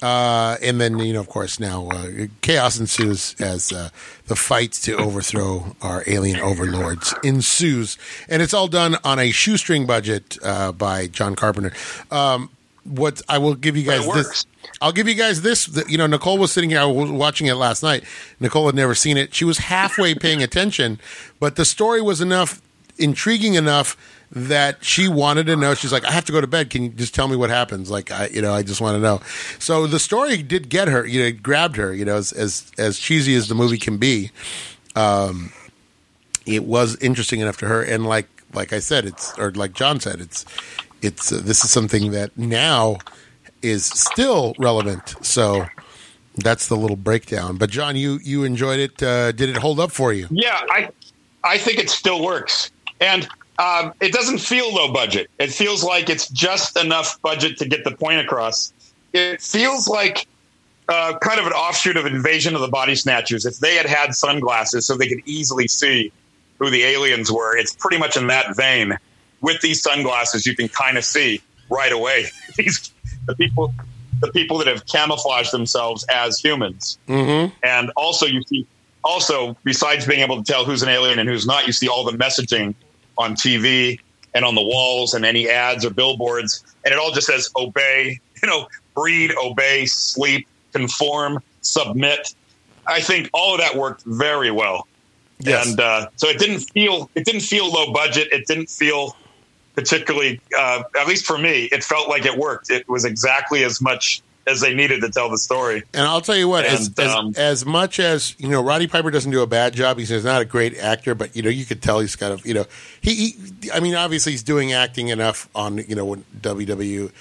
[0.00, 2.06] Uh, and then, you know, of course, now uh,
[2.40, 3.88] chaos ensues as uh,
[4.26, 7.98] the fight to overthrow our alien overlords ensues.
[8.28, 11.72] And it's all done on a shoestring budget uh, by John Carpenter.
[12.10, 12.50] Um,
[12.88, 14.46] what I will give you guys this.
[14.80, 15.68] I'll give you guys this.
[15.88, 16.80] You know, Nicole was sitting here.
[16.80, 18.04] I was watching it last night.
[18.40, 19.34] Nicole had never seen it.
[19.34, 21.00] She was halfway paying attention,
[21.40, 22.60] but the story was enough,
[22.98, 23.96] intriguing enough
[24.30, 25.74] that she wanted to know.
[25.74, 26.70] She's like, I have to go to bed.
[26.70, 27.90] Can you just tell me what happens?
[27.90, 29.20] Like, I, you know, I just want to know.
[29.58, 31.06] So the story did get her.
[31.06, 31.94] You know, it grabbed her.
[31.94, 34.30] You know, as as, as cheesy as the movie can be,
[34.94, 35.52] um,
[36.46, 37.82] it was interesting enough to her.
[37.82, 40.44] And like like I said, it's or like John said, it's
[41.02, 42.98] it's uh, this is something that now
[43.62, 45.14] is still relevant.
[45.22, 45.66] So
[46.36, 47.56] that's the little breakdown.
[47.56, 49.02] But John, you you enjoyed it.
[49.02, 50.26] Uh, did it hold up for you?
[50.30, 50.90] Yeah, I
[51.44, 52.70] I think it still works,
[53.00, 53.28] and
[53.58, 55.30] um, it doesn't feel low budget.
[55.38, 58.72] It feels like it's just enough budget to get the point across.
[59.12, 60.26] It feels like
[60.88, 63.44] uh, kind of an offshoot of Invasion of the Body Snatchers.
[63.44, 66.12] If they had had sunglasses so they could easily see
[66.58, 68.96] who the aliens were, it's pretty much in that vein.
[69.40, 72.26] With these sunglasses, you can kind of see right away
[72.56, 72.92] these
[73.26, 73.72] the people
[74.20, 77.54] the people that have camouflaged themselves as humans Mm-hmm.
[77.62, 78.66] and also you see
[79.04, 82.04] also besides being able to tell who's an alien and who's not you see all
[82.04, 82.74] the messaging
[83.16, 84.00] on tv
[84.34, 88.18] and on the walls and any ads or billboards and it all just says obey
[88.42, 92.34] you know breed obey sleep conform submit
[92.86, 94.88] i think all of that worked very well
[95.40, 95.68] Yes.
[95.68, 99.14] and uh, so it didn't feel it didn't feel low budget it didn't feel
[99.78, 103.80] particularly uh, at least for me it felt like it worked it was exactly as
[103.80, 106.98] much as they needed to tell the story And I'll tell you what, as, And,
[106.98, 109.98] as, um, as much as you know, Roddy Piper doesn't do a bad job.
[109.98, 112.44] He's, he's not a great actor, but you know, you could tell he's kind of
[112.44, 112.64] you know,
[113.00, 117.12] he, he I mean, obviously he's doing acting enough on you know WWF,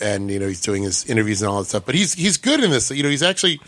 [0.00, 1.84] and you know he's doing his interviews and all that stuff.
[1.84, 2.90] But he's he's good in this.
[2.90, 3.60] You know, he's actually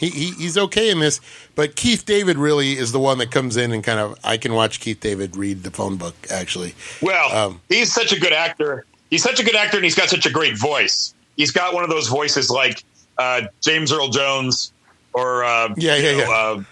[0.00, 1.20] he, he he's okay in this.
[1.54, 4.54] But Keith David really is the one that comes in and kind of I can
[4.54, 6.74] watch Keith David read the phone book actually.
[7.00, 8.84] Well, Um, he's such a good actor.
[9.10, 11.14] He's such a good actor, and he's got such a great voice.
[11.36, 12.82] he's got one of those voices like
[13.18, 14.72] uh, James Earl Jones
[15.12, 16.30] or uh, Yeah, yeah, you know, yeah.
[16.30, 16.62] uh,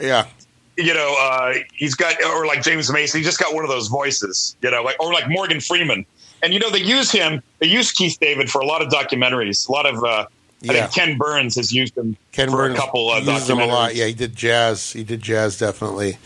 [0.00, 0.26] Yeah.
[0.76, 3.88] you know, uh, he's got, or like James Mason, he just got one of those
[3.88, 6.06] voices, you know, like, or like Morgan Freeman.
[6.42, 9.68] And, you know, they use him, they use Keith David for a lot of documentaries.
[9.68, 10.02] A lot of,
[10.68, 10.86] uh, I Yeah.
[10.86, 13.66] think Ken Burns has used him Ken for Burns a couple of uses him a
[13.66, 13.94] lot.
[13.94, 14.92] Yeah, he did jazz.
[14.92, 16.18] He did jazz definitely.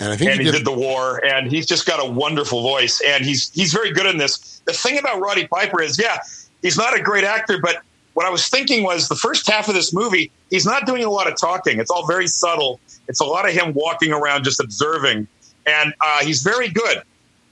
[0.00, 2.10] And I think and he he did, did the war, and he's just got a
[2.10, 4.60] wonderful voice, and he's he's very good in this.
[4.64, 6.18] The thing about Roddy Piper is, yeah,
[6.62, 7.76] he's not a great actor, but
[8.14, 11.10] what I was thinking was the first half of this movie, he's not doing a
[11.10, 11.78] lot of talking.
[11.78, 12.80] It's all very subtle.
[13.08, 15.28] It's a lot of him walking around just observing,
[15.66, 17.02] and uh, he's very good.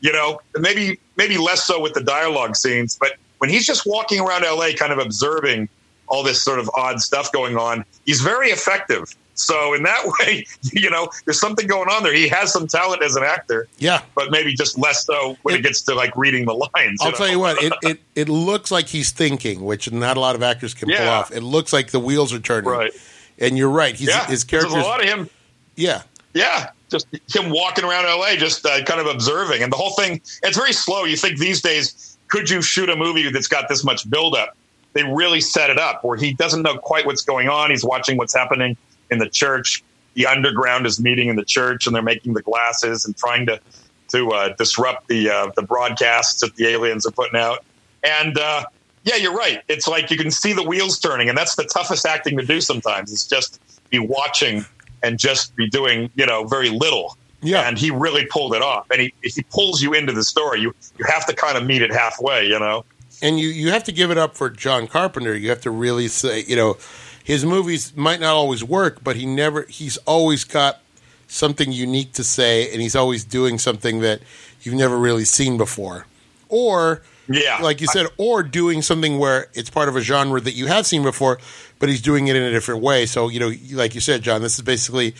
[0.00, 4.18] You know, maybe maybe less so with the dialogue scenes, but when he's just walking
[4.20, 5.68] around LA, kind of observing
[6.12, 9.16] all this sort of odd stuff going on, he's very effective.
[9.34, 10.44] So in that way,
[10.74, 12.12] you know, there's something going on there.
[12.12, 14.02] He has some talent as an actor, yeah.
[14.14, 17.00] but maybe just less so when it, It- gets to like reading the lines.
[17.00, 17.16] I'll know?
[17.16, 20.42] tell you what, it, it, it looks like he's thinking, which not a lot of
[20.42, 21.32] actors can pull off.
[21.32, 22.70] It looks like the wheels are turning.
[22.70, 22.92] Right.
[23.38, 23.94] And you're right.
[23.96, 25.30] He's Yeah, his there's character's a lot of him.
[25.76, 26.02] yeah.
[26.34, 30.20] Yeah, just him walking around LA, just uh, kind of observing, and the whole thing.
[30.42, 31.04] It's very slow.
[31.04, 34.56] You think these days, could you shoot a movie that's got this much buildup?
[34.94, 37.70] They really set it up where he doesn't know quite what's going on.
[37.70, 38.76] He's watching what's happening
[39.10, 39.82] in the church.
[40.14, 43.60] The underground is meeting in the church, and they're making the glasses and trying to
[44.08, 47.64] to uh, disrupt the uh, the broadcasts that the aliens are putting out.
[48.04, 48.64] And uh,
[49.04, 49.62] yeah, you're right.
[49.68, 52.60] It's like you can see the wheels turning, and that's the toughest acting to do.
[52.60, 54.64] Sometimes it's just be watching
[55.02, 57.16] and just be doing you know very little.
[57.44, 57.66] Yeah.
[57.68, 60.60] And he really pulled it off, and he he pulls you into the story.
[60.60, 62.84] You you have to kind of meet it halfway, you know.
[63.22, 65.34] And you you have to give it up for John Carpenter.
[65.34, 66.76] You have to really say, you know,
[67.24, 70.80] his movies might not always work, but he never he's always got
[71.28, 74.20] something unique to say, and he's always doing something that
[74.62, 76.06] you've never really seen before,
[76.48, 80.52] or Yeah, like you said, or doing something where it's part of a genre that
[80.52, 81.38] you have seen before,
[81.78, 83.06] but he's doing it in a different way.
[83.06, 85.14] So you know, like you said, John, this is basically.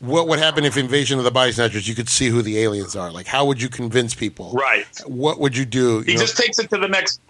[0.00, 1.88] What would happen if Invasion of the Body Snatchers?
[1.88, 3.10] You could see who the aliens are.
[3.10, 4.52] Like, how would you convince people?
[4.52, 4.84] right.
[5.06, 6.00] What would you do?
[6.00, 6.20] He know?
[6.20, 7.20] just takes it to the next.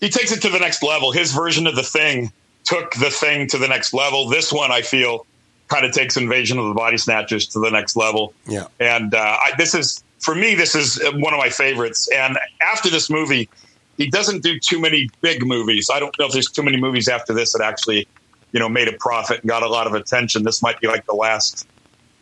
[0.00, 1.10] He takes it to the next level.
[1.12, 2.30] His version of the thing
[2.64, 4.28] took the thing to the next level.
[4.28, 5.26] This one, I feel,
[5.68, 8.34] kind of takes Invasion of the Body Snatchers to the next level.
[8.46, 8.66] yeah.
[8.80, 12.08] And uh, I, this is, for me, this is one of my favorites.
[12.14, 13.48] And after this movie,
[13.96, 15.88] he doesn't do too many big movies.
[15.92, 18.06] I don't know if there's too many movies after this that actually,
[18.52, 20.42] you know, made a profit and got a lot of attention.
[20.42, 21.66] This might be like the last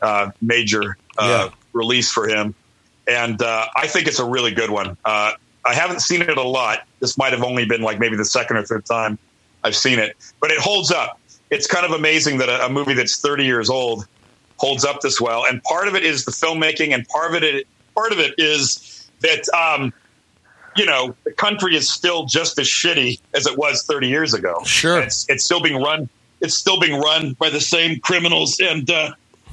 [0.02, 1.56] uh, major uh, Yeah.
[1.72, 2.54] release for him.
[3.08, 4.96] And uh, I think it's a really good one.
[5.04, 5.32] Uh,
[5.66, 6.80] I haven't seen it a lot.
[7.05, 9.18] This might have only been like maybe the second or third time
[9.62, 11.20] I've seen it, but it holds up.
[11.50, 14.09] It's kind of amazing that a, a movie that's 30 years old
[14.57, 15.44] holds up this well.
[15.44, 19.07] And part of it is the filmmaking, and part of it, part of it is
[19.20, 19.92] that um,
[20.76, 24.62] you know the country is still just as shitty as it was 30 years ago.
[24.64, 24.98] Sure.
[25.02, 26.09] it's it's still being run.
[26.40, 29.12] It's still being run by the same criminals and uh,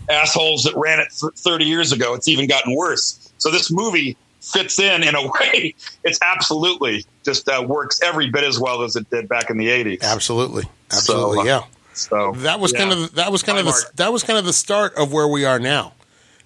[0.10, 2.14] assholes that ran it 30 years ago.
[2.14, 3.34] It's even gotten worse.
[3.40, 5.76] So this movie fits in in a way.
[6.06, 9.68] It's absolutely just uh, works every bit as well as it did back in the
[9.68, 10.02] 80s.
[10.04, 11.62] Absolutely, absolutely, So, uh, yeah.
[11.94, 14.54] So That was kind of that was kind of the, that was kind of the
[14.54, 15.94] start of where we are now.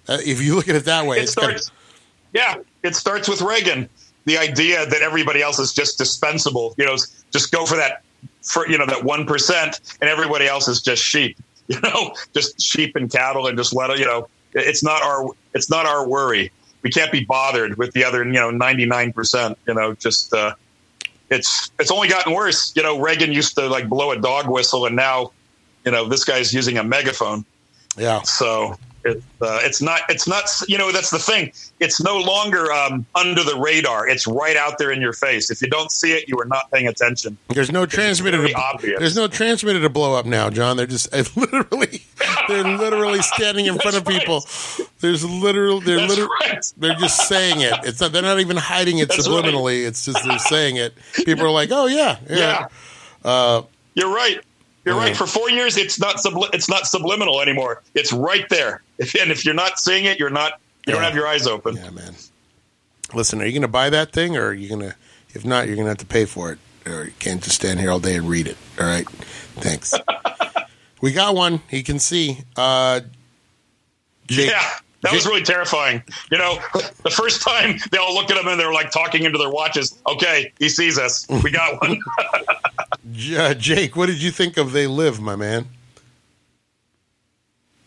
[0.08, 1.62] Uh, if you look at it that way, it it's kind of-
[2.32, 3.88] Yeah, it starts with Reagan.
[4.24, 6.74] The idea that everybody else is just dispensable.
[6.78, 6.96] You know,
[7.32, 8.02] just go for that,
[8.42, 11.36] for you know that one percent, and everybody else is just sheep.
[11.68, 13.98] You know, just sheep and cattle, and just let it.
[13.98, 16.52] You know, it's not our it's not our worry.
[16.82, 19.58] We can't be bothered with the other you know ninety nine percent.
[19.66, 20.54] You know, just uh,
[21.30, 22.72] it's it's only gotten worse.
[22.76, 25.32] You know, Reagan used to like blow a dog whistle, and now,
[25.84, 27.44] you know, this guy's using a megaphone.
[27.96, 28.76] yeah, So
[29.06, 31.52] it, uh, it's not it's not you know that's the thing.
[31.80, 34.08] It's no longer um, under the radar.
[34.08, 35.50] It's right out there in your face.
[35.50, 37.38] If you don't see it, you are not paying attention.
[37.48, 38.46] there's no transmitter.
[38.46, 38.98] To, obvious.
[38.98, 40.76] there's no transmitter to blow up now, John.
[40.76, 42.02] They're just literally
[42.48, 44.44] they're literally standing in front of That's people.
[45.00, 46.72] There's literal they're That's literally right.
[46.76, 47.74] they're just saying it.
[47.84, 49.86] It's not they're not even hiding it That's subliminally.
[49.86, 50.94] It's just they're saying it.
[51.24, 52.68] People are like, oh yeah, yeah.
[53.24, 53.62] Yeah,
[53.94, 54.40] you're right.
[54.86, 55.00] You're Yeah.
[55.02, 55.16] right.
[55.16, 57.82] For four years, it's not subli- it's not subliminal anymore.
[57.94, 58.82] It's right there.
[58.98, 60.60] If, and if you're not seeing it, you're not.
[60.86, 61.74] You don't have your eyes open.
[61.76, 62.14] Yeah, man.
[63.12, 64.94] Listen, are you going to buy that thing, or are you going to?
[65.34, 67.80] If not, you're going to have to pay for it, or you can't just stand
[67.80, 68.56] here all day and read it.
[68.80, 69.06] All right,
[69.56, 69.92] thanks.
[71.00, 71.60] we got one.
[71.68, 72.38] He can see.
[72.56, 73.00] Uh,
[74.28, 74.70] Jake, Yeah,
[75.06, 76.02] that was really terrifying.
[76.30, 76.58] You know,
[77.02, 79.50] the first time they all looked at him and they were like talking into their
[79.50, 79.98] watches.
[80.06, 81.26] Okay, he sees us.
[81.42, 81.98] We got one.
[83.12, 85.66] J- uh, Jake, what did you think of They Live, my man?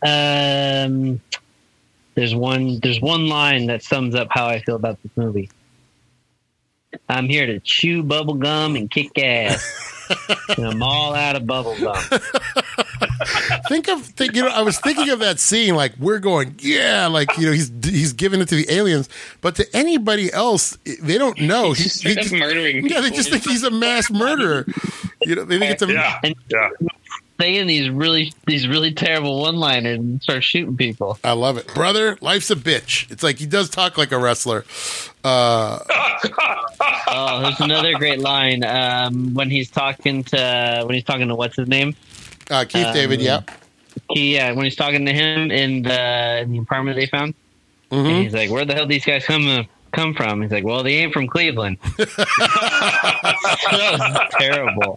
[0.02, 1.20] Um,
[2.14, 2.80] there's one.
[2.80, 5.50] There's one line that sums up how I feel about this movie.
[7.08, 10.08] I'm here to chew bubble gum and kick ass.
[10.56, 12.02] and I'm all out of bubble gum.
[13.70, 17.06] think of think, you know I was thinking of that scene like we're going yeah
[17.06, 19.08] like you know he's he's giving it to the aliens
[19.42, 23.30] but to anybody else they don't know He's just straight up murdering yeah they just
[23.30, 24.66] think he's a mass murderer
[25.22, 26.18] you know they think it's a Yeah.
[26.24, 26.70] And- Yeah.
[27.40, 31.18] Saying these really these really terrible one liners and start shooting people.
[31.24, 34.64] I love it brother life's a bitch it's like he does talk like a wrestler
[35.24, 35.78] uh
[37.12, 41.56] Oh, there's another great line um, when he's talking to when he's talking to what's
[41.56, 41.94] his name?
[42.50, 43.40] uh Keith Um, David yeah
[44.14, 47.34] He yeah, when he's talking to him in the in the apartment they found,
[47.90, 50.82] and hmm he's like, "Where the hell these guys come come from?" He's like, "Well,
[50.82, 52.08] they ain't from Cleveland." that
[53.98, 54.96] was terrible,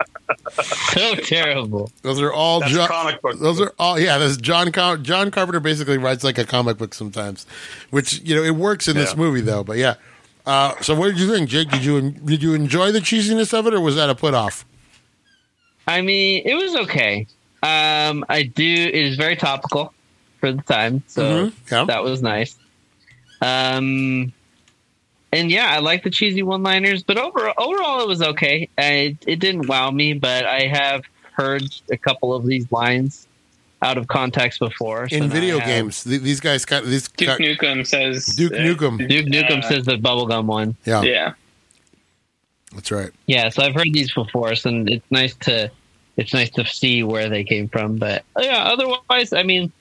[0.91, 1.91] so terrible.
[2.01, 3.39] those are all That's John, comic book.
[3.39, 6.93] those are all yeah this John Car- John Carpenter basically writes like a comic book
[6.93, 7.45] sometimes
[7.91, 9.95] which you know it works in this movie though but yeah
[10.45, 13.67] uh so what did you think Jake did you did you enjoy the cheesiness of
[13.67, 14.65] it or was that a put off
[15.85, 17.27] I mean, it was okay.
[17.63, 18.63] Um, I do.
[18.63, 19.93] It is very topical
[20.39, 21.53] for the time, so Mhm.
[21.71, 21.85] Yeah.
[21.85, 22.55] that was nice.
[23.41, 24.33] Um,
[25.31, 28.69] and yeah, I like the cheesy one-liners, but overall, overall, it was okay.
[28.77, 31.03] I, it didn't wow me, but I have
[31.33, 33.27] heard a couple of these lines
[33.81, 37.09] out of context before so in video I have- games th- these guys got these
[37.09, 39.09] Duke got, Nukem says Duke uh, Nukem.
[39.09, 40.75] Duke Nukem uh, says the bubblegum one.
[40.85, 41.33] yeah, Yeah.
[42.73, 45.69] that's right Yeah, so I've heard these before, so it's nice to
[46.17, 47.97] it's nice to see where they came from.
[47.97, 49.71] But yeah, otherwise, I mean,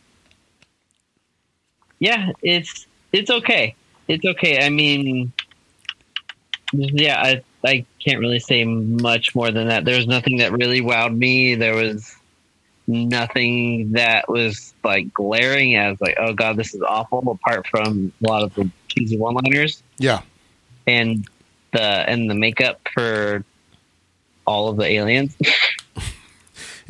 [1.98, 3.74] yeah, it's it's okay.
[4.09, 4.64] It's okay.
[4.64, 5.32] I mean,
[6.72, 9.84] yeah, I I can't really say much more than that.
[9.84, 11.54] There was nothing that really wowed me.
[11.54, 12.14] There was
[12.86, 17.22] nothing that was like glaring as like, oh god, this is awful.
[17.30, 20.20] Apart from a lot of the cheesy one-liners yeah
[20.86, 21.26] and
[21.72, 23.44] the and the makeup for
[24.46, 25.36] all of the aliens.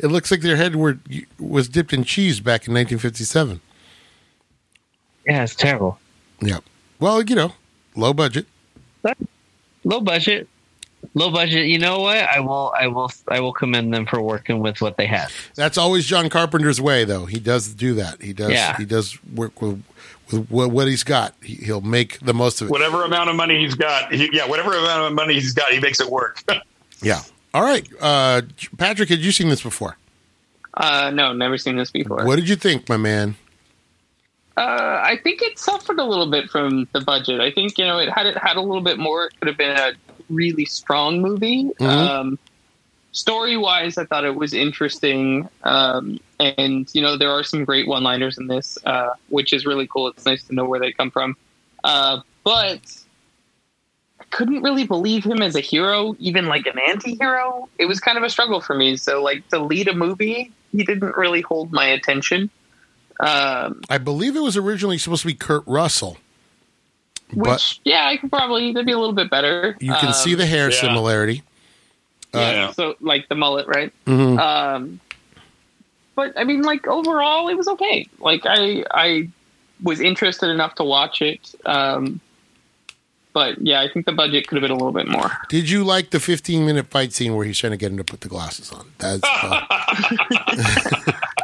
[0.03, 0.99] it looks like their head were
[1.39, 3.59] was dipped in cheese back in 1957
[5.25, 5.97] yeah, it's terrible.
[6.41, 6.59] yeah
[6.99, 7.53] well you know
[7.95, 8.45] low budget
[9.85, 10.47] Low budget.
[11.13, 11.67] Low budget.
[11.67, 12.15] You know what?
[12.17, 15.27] I will I will I will commend them for working with what they had.
[15.55, 18.77] that's always John Carpenter's way though he does do that he does Yeah.
[18.77, 19.83] he does work with
[20.31, 23.35] with what, what he's got he, he'll make the most of it Whatever amount of
[23.35, 26.41] money he's got, he, yeah, whatever amount of money he's got, he makes it work.
[27.01, 27.19] yeah
[27.53, 28.41] all right uh
[28.77, 29.97] Patrick had you seen this before
[30.75, 32.25] Uh, no, never seen this before.
[32.25, 33.35] what did you think my man
[34.55, 37.39] Uh, I think it suffered a little bit from the budget.
[37.41, 39.25] I think you know it had it had a little bit more.
[39.25, 39.93] It could have been a
[40.29, 41.71] really strong movie.
[41.79, 41.87] Mhm.
[41.87, 42.39] Um,
[43.13, 47.87] story wise, I thought it was interesting, um, and you know there are some great
[47.87, 50.07] one liners in this, uh, which is really cool.
[50.09, 51.35] It's nice to know where they come from,
[51.83, 52.79] uh, but.
[54.33, 57.69] I couldn't really believe him as a hero, even like an anti-hero.
[57.77, 58.97] It was kind of a struggle for me.
[58.97, 62.49] So, like to lead a movie, he didn't really hold my attention.
[63.19, 66.17] Um, I believe it was originally supposed to be Kurt Russell
[67.31, 69.77] Which, but yeah, I could probably that'd be a little bit better.
[69.79, 70.81] you can Um, see the hair yeah.
[70.81, 71.43] similarity
[72.33, 72.71] yeah, Yeah.
[72.71, 73.93] So like the mullet, right?
[74.07, 74.39] Mhm.
[74.39, 74.99] Um,
[76.15, 78.07] but I mean, like overall, it was okay.
[78.19, 79.29] Like I, I
[79.83, 81.53] was interested enough to watch it.
[81.67, 82.19] Um,
[83.33, 85.31] but yeah, I think the budget could have been a little bit more.
[85.49, 88.03] Did you like the 15 minute fight scene where he's trying to get him to
[88.03, 88.87] put the glasses on?
[88.99, 89.65] That's uh,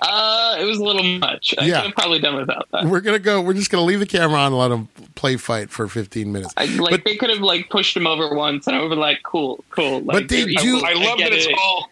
[0.01, 1.53] Uh, it was a little much.
[1.59, 1.81] I Yeah.
[1.81, 2.85] could have probably done without that.
[2.85, 3.41] we're gonna go.
[3.41, 6.53] We're just gonna leave the camera on and let him play fight for 15 minutes.
[6.57, 8.89] I, like But- they could have like pushed him over once, and I would have
[8.91, 9.99] been like, cool, cool.
[10.01, 11.55] Like, they do- I love get that it's it.
[11.61, 11.89] all.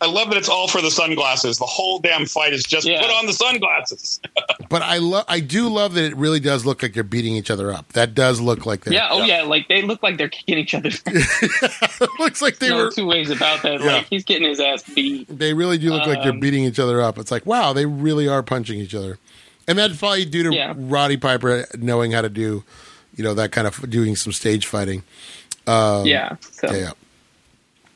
[0.00, 1.58] I love that it's all for the sunglasses.
[1.58, 3.00] The whole damn fight is just Yeah.
[3.00, 4.20] put on the sunglasses.
[4.70, 5.24] But I love.
[5.28, 7.90] I do love that it really does look like they're beating each other up.
[7.94, 8.92] That does look like they're.
[8.92, 9.38] Yeah, oh Yeah.
[9.38, 10.90] yeah, like they look like they're kicking each other.
[11.06, 12.90] it looks like they no were.
[12.90, 13.80] two ways about that.
[13.80, 13.86] Yeah.
[13.94, 15.26] Like he's getting his ass beat.
[15.30, 17.16] They really do look like they're Um, beating each other up.
[17.18, 19.16] It's like wow, they really are punching each other,
[19.66, 20.74] and that's probably due to Yeah.
[20.76, 22.62] Roddy Piper knowing how to do,
[23.16, 25.02] you know, that kind of doing some stage fighting.
[25.66, 26.36] Um, yeah.
[26.42, 26.90] So yeah, yeah.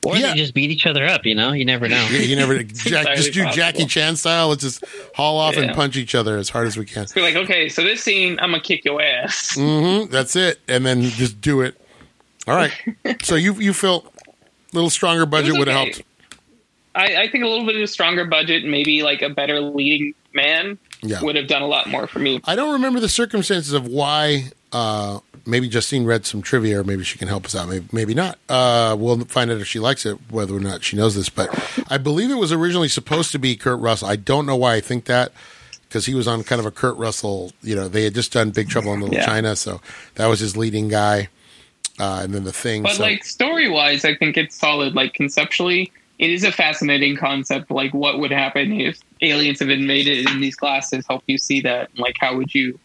[0.05, 0.31] Or Yeah.
[0.33, 1.25] they just beat each other up.
[1.25, 2.07] You know, you never know.
[2.11, 3.53] Yeah, you never Jack, just do possible.
[3.57, 4.49] Jackie Chan style.
[4.49, 4.85] Let's just
[5.15, 7.07] haul off and punch each other as hard as we can.
[7.15, 9.57] be like, okay, so this scene, I'm gonna kick your ass.
[9.57, 11.81] Mm-hmm, That's it, and then just do it.
[12.49, 12.73] All right.
[13.23, 15.93] so you you feel a little stronger budget would have okay.
[15.93, 16.03] helped.
[16.95, 20.15] I, I think a little bit of a stronger budget, maybe like a better leading
[20.35, 21.23] man, Yeah.
[21.23, 22.41] would have done a lot more for me.
[22.45, 24.51] I don't remember the circumstances of why.
[24.73, 27.69] Uh, maybe Justine read some trivia, or maybe she can help us out.
[27.69, 28.39] Maybe, maybe not.
[28.49, 31.29] Uh, we'll find out if she likes it, whether or not she knows this.
[31.29, 31.49] But
[31.89, 34.09] I believe it was originally supposed to be Kurt Russell.
[34.09, 35.33] I don't know why I think that
[35.89, 37.53] because he was on kind of a Kurt Russell.
[37.63, 39.27] You know, they had just done Big Trouble in Little Yeah.
[39.27, 39.81] China, so
[40.15, 41.29] that was his leading guy.
[42.01, 42.83] Uh, and then the thing.
[42.83, 44.95] But so, like story wise, I think it's solid.
[44.95, 47.71] Like conceptually, it is a fascinating concept.
[47.71, 51.91] Like, what would happen if aliens have invaded in these glasses help you see that?
[51.99, 52.79] Like, how would you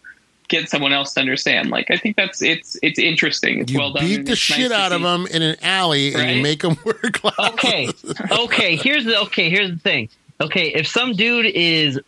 [0.47, 1.69] get someone else to understand?
[1.69, 3.59] Like, I think that's it's it's interesting.
[3.59, 4.05] It's You well done.
[4.05, 6.77] beat and the shit nice out of them in an alley, and you make them
[6.85, 7.53] wear glasses.
[7.53, 7.89] Okay,
[8.31, 8.75] okay.
[8.75, 9.49] Here's the okay.
[9.49, 10.09] Here's the thing.
[10.39, 11.99] Okay, if some dude is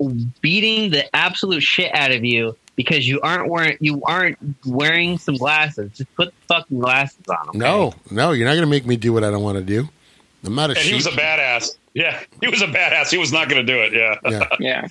[0.41, 5.35] beating the absolute shit out of you because you aren't wearing you aren't wearing some
[5.35, 7.49] glasses, just put the fucking glasses on.
[7.49, 7.57] Okay?
[7.57, 9.89] No, no, you're not going to make me do what I don't want to do.
[10.45, 11.71] I'm not a And he was a badass.
[11.95, 13.09] Yeah, he was a badass.
[13.09, 13.93] He was not going to do it.
[13.93, 14.15] Yeah.
[14.29, 14.47] Yeah.
[14.59, 14.87] Yeah,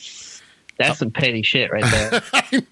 [0.78, 2.10] that's some petty shit right there.
[2.10, 2.62] that's some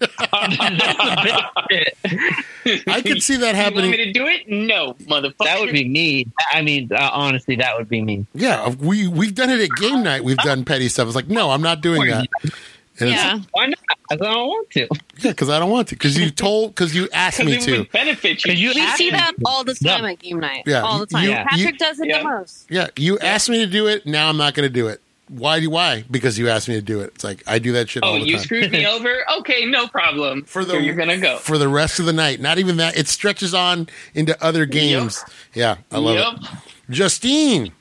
[1.17, 2.83] petty shit.
[2.87, 3.91] I could see that You want happening.
[3.91, 4.47] me to do it?
[4.49, 5.45] No, motherfucker.
[5.45, 6.27] That would be me.
[6.51, 8.25] I mean, uh, honestly, that would be me.
[8.33, 10.23] Yeah, we we've done it at game night.
[10.23, 11.07] We've done petty stuff.
[11.07, 12.27] It's like, no, I'm not doing that.
[12.99, 13.37] And Yeah.
[13.51, 13.77] Why not?
[14.09, 14.87] I don't want to.
[15.19, 15.95] yeah, because I don't want to.
[15.95, 17.77] Because you told, because you asked me it to.
[17.81, 18.51] would benefit you.
[18.51, 19.41] 'Cause you We see that to.
[19.45, 20.09] all the time Yeah.
[20.09, 20.63] at game night.
[20.65, 21.25] Yeah, all the time.
[21.25, 22.17] you- Patrick you- does it Yeah.
[22.17, 22.65] the most.
[22.71, 24.07] Yeah, you asked me to do it.
[24.07, 24.99] Now I'm not going to do it.
[25.29, 25.59] Why?
[25.59, 26.05] do Why?
[26.09, 27.11] Because you asked me to do it.
[27.15, 28.43] It's like I do that shit oh, all the you time.
[28.43, 29.25] screwed me over.
[29.39, 30.43] Okay, no problem.
[30.43, 31.37] for the Here you're gonna go.
[31.37, 32.39] for the rest of the night.
[32.39, 32.97] Not even that.
[32.97, 35.23] It stretches on into other games.
[35.53, 36.51] Yeah, I love yep.
[36.53, 36.59] it.
[36.89, 37.73] Justine,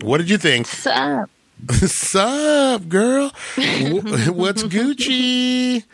[0.00, 0.66] what did you think?
[0.66, 1.28] Sup?
[1.70, 3.28] Sup, girl?
[3.56, 5.84] What's Gucci?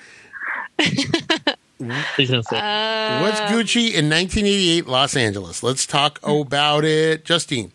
[2.14, 2.59] Please don't say.
[2.59, 5.62] Uh, What's Gucci in 1988 Los Angeles?
[5.62, 7.24] Let's talk about it.
[7.24, 7.72] Justine.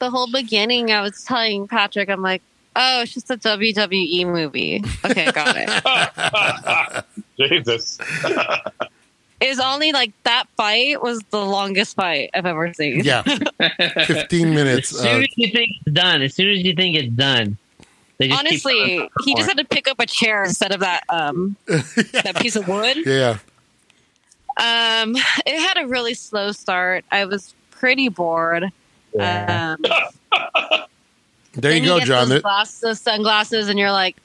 [0.00, 2.42] The whole beginning, I was telling Patrick, I'm like,
[2.76, 4.82] oh, it's just a WWE movie.
[5.04, 7.04] Okay, got it.
[7.38, 7.98] Jesus.
[9.40, 13.04] it was only like that fight was the longest fight I've ever seen.
[13.04, 13.34] Yeah, 15
[14.54, 14.92] minutes.
[14.94, 15.02] as minutes.
[15.02, 17.56] soon Uh, as you think it's done, as soon as you think it's done,
[18.18, 21.56] they just Honestly, he just had to pick up a chair instead of that um
[21.66, 22.98] that piece of wood.
[23.06, 23.38] yeah,
[24.58, 25.16] Um,
[25.46, 27.04] it had a really slow start.
[27.10, 28.64] I was pretty bored.
[29.14, 29.76] Yeah.
[29.80, 29.84] Um,
[31.54, 32.28] there you go, get John.
[32.28, 34.16] Those, That- glass, those sunglasses, and you're like,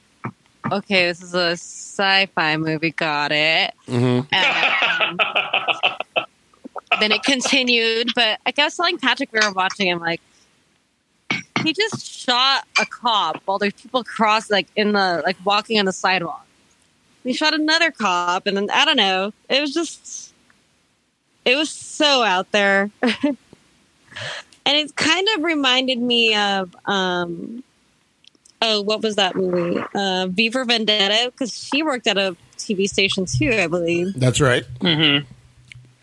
[0.70, 2.90] okay, this is a sci-fi movie.
[2.92, 3.74] Got it.
[3.88, 4.26] mhm.
[4.32, 6.26] Um,
[7.00, 10.20] then it continued, but I guess like Patrick, we were watching him like
[11.62, 15.84] he just shot a cop while there's people cross like in the like walking on
[15.84, 16.46] the sidewalk.
[17.24, 19.32] He shot another cop, and then I don't know.
[19.48, 20.32] It was just
[21.44, 22.90] it was so out there.
[24.66, 27.62] and it kind of reminded me of um
[28.60, 29.80] oh what was that movie?
[29.94, 34.12] Uh v for vendetta because she worked at a tv station too i believe.
[34.18, 34.64] That's right.
[34.80, 35.18] hmm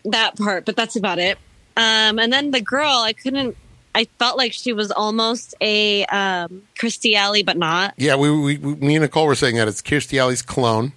[0.06, 1.38] that part but that's about it.
[1.78, 3.56] Um and then the girl i couldn't
[3.96, 7.94] i felt like she was almost a um Kirstie Alley but not.
[7.98, 10.94] Yeah, we, we, we me and Nicole were saying that it's Kirstie Alley's clone,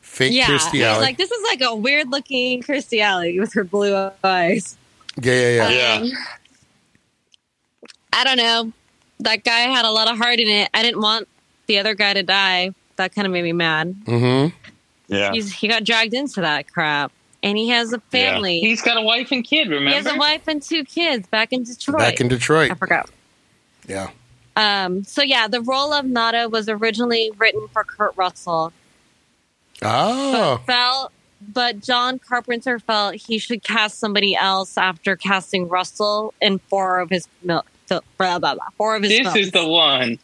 [0.00, 1.02] fake yeah Kirstie I Alley.
[1.02, 4.76] like this is like a weird looking Kirstie Alley with her blue eyes.
[5.20, 5.94] Yeah, yeah, yeah.
[6.02, 6.12] Um,
[8.12, 8.72] I don't know.
[9.20, 10.70] That guy had a lot of heart in it.
[10.74, 11.28] I didn't want
[11.66, 12.72] the other guy to die.
[12.96, 13.94] That kind of made me mad.
[14.04, 14.54] mm-hmm.
[15.08, 15.32] Yeah.
[15.32, 17.10] He's he got dragged into that crap,
[17.42, 18.60] and he has a family.
[18.60, 19.68] He's got a wife and kid.
[19.68, 19.88] Remember?
[19.90, 21.98] He has a wife and two kids back in Detroit.
[21.98, 22.70] Back in Detroit.
[22.70, 23.10] I forgot.
[23.88, 24.10] Yeah.
[24.56, 25.02] Um.
[25.04, 28.72] So yeah, the role of Nada was originally written for Kurt Russell,
[29.82, 31.12] Oh, but felt.
[31.52, 37.08] But John Carpenter felt he should cast somebody else after casting Russell in four of
[37.08, 39.36] his mil- fil- blah blah blah four of his This films.
[39.36, 40.18] is the one.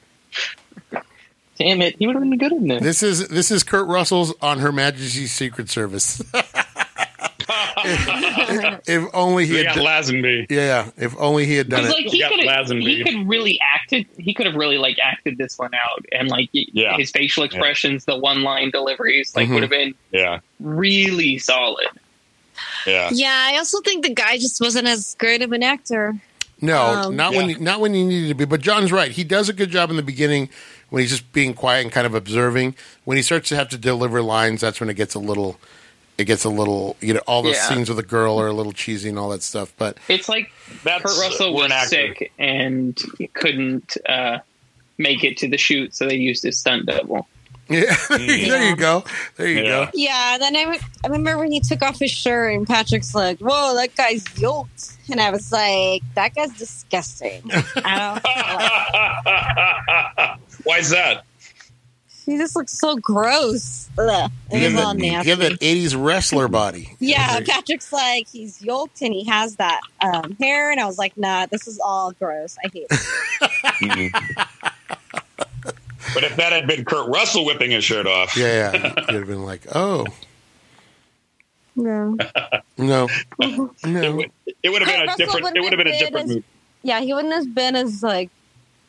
[1.59, 1.97] Damn it!
[1.99, 2.83] He would have been good in this.
[2.83, 6.23] this is this is Kurt Russell's on Her Majesty's Secret Service.
[7.85, 10.47] if only he They had, got done, Lazenby.
[10.51, 11.91] yeah, if only he had done it.
[11.91, 12.83] like he Yeah, could Lazenby.
[12.83, 16.49] he could really acted he could have really like acted this one out and like
[16.53, 16.97] Yeah.
[16.97, 19.55] his facial expressions the one line deliveries like Mhm.
[19.55, 20.41] would have been Yeah.
[20.61, 21.87] really solid
[22.87, 23.11] Yeah.
[23.13, 26.15] Yeah, I also think the guy just wasn't as great of an actor.
[26.61, 27.57] No, Um, not when Yeah.
[27.61, 28.45] not when he needed to be.
[28.47, 29.11] But John's right.
[29.11, 30.49] He does a good job in the beginning
[30.89, 32.75] when he's just being quiet and kind of observing.
[33.05, 35.59] When he starts to have to deliver lines, that's when it gets a little.
[36.19, 37.69] It gets a little, you know, all the Yeah.
[37.69, 39.75] scenes with the girl are a little cheesy and all that stuff.
[39.77, 40.51] But it's like
[40.83, 41.89] That's Kurt Russell we're was actor.
[41.91, 42.99] sick and
[43.35, 44.39] couldn't uh,
[44.97, 47.29] make it to the shoot so they used his stunt double
[47.69, 49.05] yeah, there you go,
[49.37, 49.85] there you Yeah.
[49.87, 49.91] go.
[49.95, 53.75] Yeah, then I, I remember when he took off his shirt and Patrick's like, "Whoa,
[53.75, 57.43] that guy's yoked," and I was like, "That guy's disgusting."
[57.77, 58.21] I
[60.27, 60.41] don't.
[60.65, 61.25] Why is that?
[62.25, 63.89] he just looks so gross.
[63.97, 64.29] Ugh.
[64.51, 65.31] It You was all nasty.
[65.31, 66.93] have that '80s wrestler body.
[66.99, 71.17] Yeah, Patrick's like he's yoked and he has that um, hair, and I was like,
[71.17, 72.57] "Nah, this is all gross.
[72.65, 74.37] I hate it."
[76.17, 78.95] But if that had been Kurt Russell whipping his shirt off, yeah, yeah.
[79.09, 80.07] You'd have been like, oh
[81.75, 82.17] No,
[82.79, 83.07] no,
[83.85, 84.31] it would,
[84.63, 85.57] it would have been Kurt a Russell different.
[85.59, 86.45] It would have been a different as- movie.
[86.83, 88.31] Yeah, he wouldn't have been as like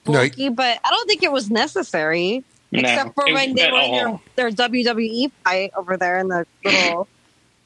[0.07, 2.45] No, he- but I don't think it was necessary.
[2.71, 6.45] No, except for when they were in their, their WWE fight over there in the
[6.63, 7.09] little.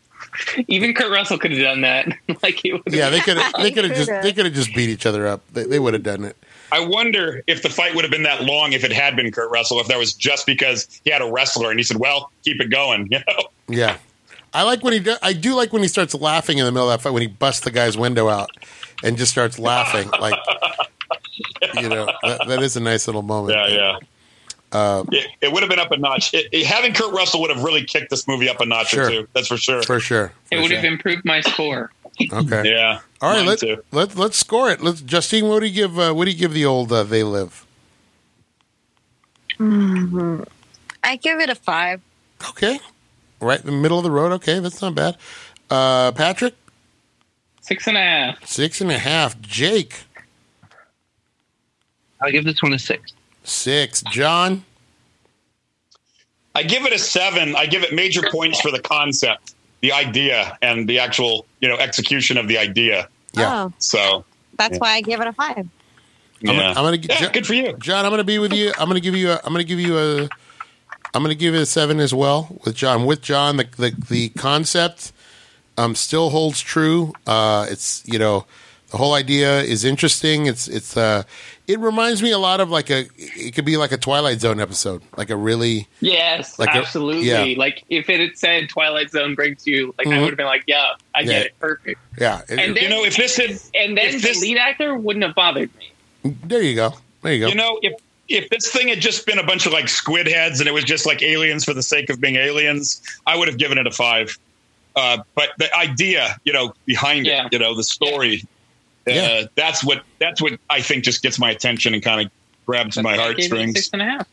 [0.68, 2.08] Even Kurt Russell could have done that.
[2.44, 3.54] like it was Yeah, they could have.
[3.60, 4.10] They could have just.
[4.24, 5.42] They could have just beat each other up.
[5.54, 6.36] They, they would have done it.
[6.72, 9.52] I wonder if the fight would have been that long if it had been Kurt
[9.52, 12.62] Russell, if that was just because he had a wrestler and he said, "Well, keep
[12.62, 13.98] it going." You know, Yeah,
[14.54, 15.00] I like when he.
[15.00, 17.22] Do, I do like when he starts laughing in the middle of that fight when
[17.22, 18.50] he busts the guy's window out
[19.04, 20.10] and just starts laughing.
[20.20, 20.40] Like,
[21.76, 23.58] you know, that, that is a nice little moment.
[23.58, 23.98] yeah, yeah.
[24.72, 26.34] Uh, It, it would have been up a notch.
[26.34, 29.06] It, it- having Kurt Russell would have really kicked this movie up a notch Sure.
[29.06, 29.28] or two.
[29.34, 29.84] That's for sure.
[29.84, 30.32] for sure.
[30.52, 30.76] It would sure.
[30.78, 31.92] have improved my score.
[32.32, 32.72] Okay.
[32.74, 33.00] yeah.
[33.22, 33.46] All right.
[33.46, 33.84] Let, too.
[33.92, 34.82] let let's score it.
[34.82, 35.48] Let's Justine.
[35.48, 35.98] What do you give?
[35.98, 37.66] Uh, what do you give the old uh, They Live?
[39.60, 42.02] I give it a five.
[42.50, 42.80] Okay.
[43.40, 44.32] Right in the middle of the road.
[44.34, 45.18] Okay, that's not bad.
[45.70, 46.56] Uh, Patrick,
[47.62, 48.46] Six and a half.
[48.46, 49.40] six and a half.
[49.42, 50.02] Jake,
[52.22, 53.14] I'll give this one a six.
[53.44, 54.02] six.
[54.12, 54.66] John,
[56.56, 57.56] I give it a seven.
[57.56, 61.78] I give it major points for the concept, the idea, and the actual you know
[61.78, 63.08] execution of the idea.
[63.34, 63.66] Yeah.
[63.66, 64.26] Oh, So
[64.58, 64.80] that's Yeah.
[64.80, 65.58] why I give it a five.
[65.58, 65.68] I'm
[66.42, 67.74] yeah, gonna, I'm gonna Yeah, Jo- good for you.
[67.80, 68.04] John.
[68.06, 68.72] I'm gonna be with you.
[68.80, 69.32] I'm gonna give you.
[69.32, 70.30] A, I'm gonna give you a.
[71.14, 73.06] I'm gonna give it a seven as well with John.
[73.06, 75.12] With John, the the, the concept
[75.78, 77.14] um still holds true.
[77.28, 78.46] Uh, it's you know
[78.90, 80.48] the whole idea is interesting.
[80.48, 81.24] It's it's uh
[81.72, 84.60] it reminds me a lot of like a it could be like a Twilight Zone
[84.60, 87.28] episode, like a really Yes, Like a- absolutely.
[87.28, 87.56] yeah.
[87.58, 90.20] Like if it had said Twilight Zone brings you, like I Mhm.
[90.22, 91.26] would have been like, yeah, I Yeah.
[91.26, 92.00] get it, perfect.
[92.20, 92.42] yeah.
[92.50, 95.24] it- And then, You know, if this had, and then this- the lead actor wouldn't
[95.24, 95.92] have bothered me.
[96.44, 96.94] there you go.
[97.24, 97.48] There you go.
[97.48, 97.94] you know, if
[98.30, 100.86] if this thing had just been a bunch of like squid heads and it was
[100.86, 103.92] just like aliens for the sake of being aliens, I would have given it a
[103.92, 104.38] five.
[104.96, 107.46] Uh, but the idea, you know, behind Yeah.
[107.48, 108.44] it, you know, the story,
[109.08, 109.42] Yeah.
[109.44, 112.32] uh, that's what that's what I think just gets my attention and kind of
[112.66, 113.74] grabs my That's why I gave it heartstrings.
[113.76, 114.28] Six and a half.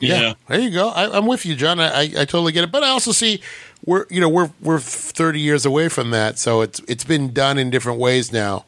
[0.00, 0.90] Yeah, there you go.
[0.90, 1.80] I, I'm with you, John.
[1.80, 3.40] I, I, I totally get it, but I also see
[3.86, 7.58] we're you know we're we're 30 years away from that, so it's it's been done
[7.58, 8.64] in different ways now.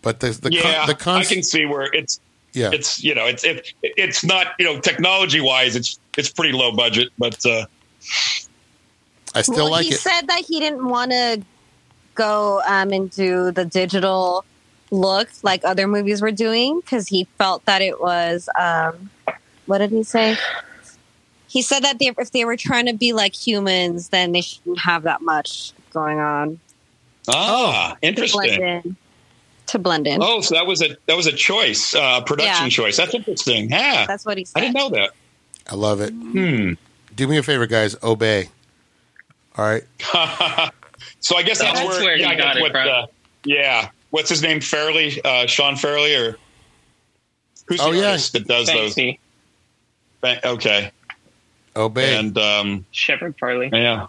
[0.00, 2.20] But the the yeah, con- the I can see where it's
[2.52, 6.52] yeah, it's you know it's it, it's not you know technology wise it's it's pretty
[6.52, 7.66] low budget, but uh,
[9.34, 10.00] I still well, like he it.
[10.00, 11.42] said that he didn't want to
[12.14, 14.44] go um, into the digital
[14.92, 18.48] look like other movies were doing because he felt that it was.
[18.56, 19.10] Um,
[19.66, 20.36] what did he say?
[21.48, 24.80] He said that they, if they were trying to be like humans, then they shouldn't
[24.80, 26.60] have that much going on
[27.28, 28.62] ah, to blend interesting.
[28.62, 28.96] in.
[29.68, 30.22] To blend in.
[30.22, 32.70] Oh, so that was a that was a choice, uh, production Yeah.
[32.70, 32.96] choice.
[32.96, 33.70] That's interesting.
[33.70, 34.58] Yeah, That's what he said.
[34.58, 35.10] I didn't know that.
[35.70, 36.10] I love it.
[36.10, 36.72] Hmm.
[37.14, 37.96] Do me a favor, guys.
[38.02, 38.48] Obey.
[39.56, 39.84] All right.
[41.20, 42.88] so I guess that's, That's where, where yeah, you I got it what, from.
[42.88, 43.06] uh,
[43.44, 43.90] yeah.
[44.12, 44.60] What's his name?
[44.60, 46.36] Fairley, uh, Sean Fairley, or
[47.66, 48.08] who's the Oh, yeah.
[48.10, 48.94] artist that does those?
[48.94, 49.18] Banksy,
[50.20, 50.90] Ba- Okay,
[51.74, 52.16] Obey.
[52.16, 53.70] and um, Shepard Farley.
[53.72, 54.06] yeah,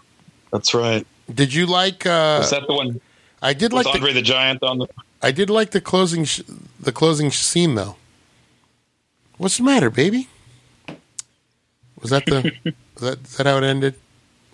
[0.52, 1.06] that's right.
[1.34, 2.04] did you like?
[2.06, 3.00] uh Was that the one
[3.40, 4.86] I did like the, Andre the Giant on the?
[5.22, 6.42] I did like the closing sh-
[6.78, 7.96] the closing scene though.
[9.38, 10.28] What's the matter, baby?
[12.02, 12.52] Was that the?
[12.94, 13.94] was that, is that how it ended?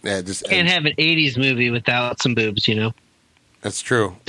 [0.04, 2.92] Yeah, it just Can't have an '80s movie without some boobs, you know.
[3.62, 4.16] That's true.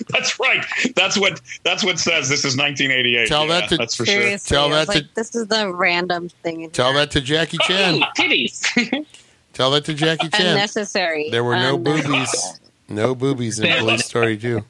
[0.08, 0.64] that's right.
[0.94, 2.28] That's what that's what says.
[2.28, 3.28] This is 1988.
[3.28, 4.38] Tell Yeah, that to- that's for sure.
[4.38, 6.62] Tell I was that to- this is the random thing.
[6.62, 6.96] In Tell here.
[7.00, 8.02] that to Jackie oh, Chan.
[8.02, 9.06] Oh, titties.
[9.52, 10.46] Tell that to Jackie Chan.
[10.46, 11.28] unnecessary.
[11.30, 12.60] There were no boobies.
[12.88, 14.64] No boobies in Very Police Story 2.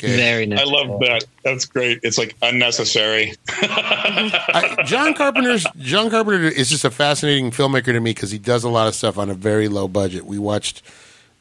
[0.00, 0.16] Okay.
[0.16, 0.60] Very nice.
[0.60, 1.24] I love that.
[1.42, 1.98] That's great.
[2.04, 3.34] It's like unnecessary.
[3.48, 8.62] I, John Carpenter's John Carpenter is just a fascinating filmmaker to me because he does
[8.62, 10.24] a lot of stuff on a very low budget.
[10.24, 10.82] We watched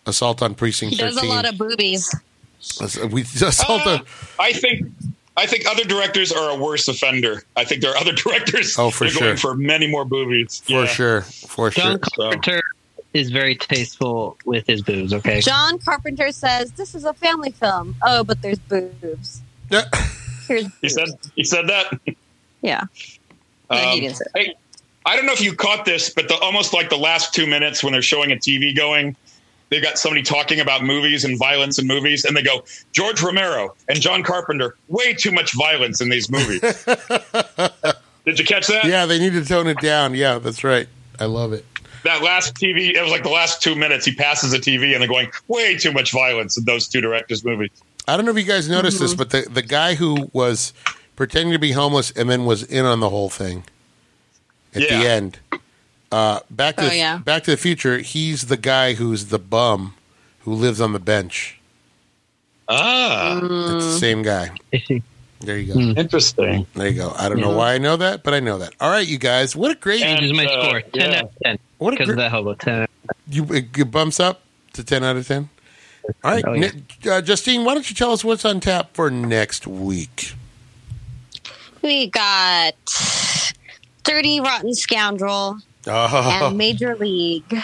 [0.07, 1.29] Assault on Precinct He does 13.
[1.29, 2.11] a lot of boobies.
[3.11, 4.05] We Assault Uh, on,
[4.39, 4.87] I think
[5.35, 7.43] I think other directors are a worse offender.
[7.55, 9.51] I think there are other directors Oh, for that going sure.
[9.51, 10.61] for many more boobies.
[10.65, 10.85] for Yeah.
[10.87, 11.83] sure, for sure.
[11.83, 12.61] John Carpenter
[13.13, 15.13] is very tasteful with his boobs.
[15.13, 17.95] Okay, John Carpenter says this is a family film.
[18.03, 19.41] Oh, but there's boobs.
[19.69, 19.83] Yeah.
[20.47, 21.99] Here's He said he said that.
[22.61, 22.83] yeah.
[23.69, 24.55] No, he Um, didn't say hey,
[25.05, 27.83] I don't know if you caught this, but the, almost like the last two minutes
[27.83, 29.15] when they're showing a TV going,
[29.69, 32.63] they got somebody talking about movies and violence in movies, and they go
[32.93, 34.75] George Romero and John Carpenter.
[34.87, 36.61] Way too much violence in these movies.
[38.25, 38.85] Did you catch that?
[38.85, 40.13] Yeah, they need to tone it down.
[40.13, 40.87] Yeah, that's right.
[41.19, 41.65] I love it.
[42.03, 44.05] That last TV, it was like the last two minutes.
[44.05, 47.43] He passes the TV, and they're going way too much violence in those two directors'
[47.43, 47.69] movies.
[48.07, 50.73] I don't know if you guys noticed this, but the, the guy who was
[51.17, 53.63] pretending to be homeless and then was in on the whole thing
[54.73, 54.99] at Yeah.
[54.99, 55.39] the end.
[56.11, 57.17] Uh, back to Oh, the, yeah.
[57.17, 57.97] Back to the Future.
[57.99, 59.95] He's the guy who's the bum
[60.39, 61.59] who lives on the bench
[62.69, 64.51] Ah, It's the same guy.
[65.39, 65.79] There you go.
[65.79, 65.97] Hmm.
[65.97, 66.65] interesting.
[66.73, 67.13] There you go.
[67.17, 68.73] I don't know why I know that, but I know that.
[68.81, 69.55] All right, you guys.
[69.55, 70.81] What a great And, Changes my uh, score.
[70.81, 71.17] 10 yeah.
[71.19, 71.59] out of 10.
[71.77, 72.53] what a Because of great, that hobo.
[72.55, 72.87] 10
[73.29, 74.41] you it bumps up
[74.73, 75.49] to ten out of ten.
[76.23, 76.71] All right, Oh, yeah.
[77.05, 80.33] Ni- uh, Justine, why don't you tell us what's on tap for next week?
[81.81, 82.73] We got
[84.03, 87.55] Dirty Rotten Scoundrel Oh, and Major League.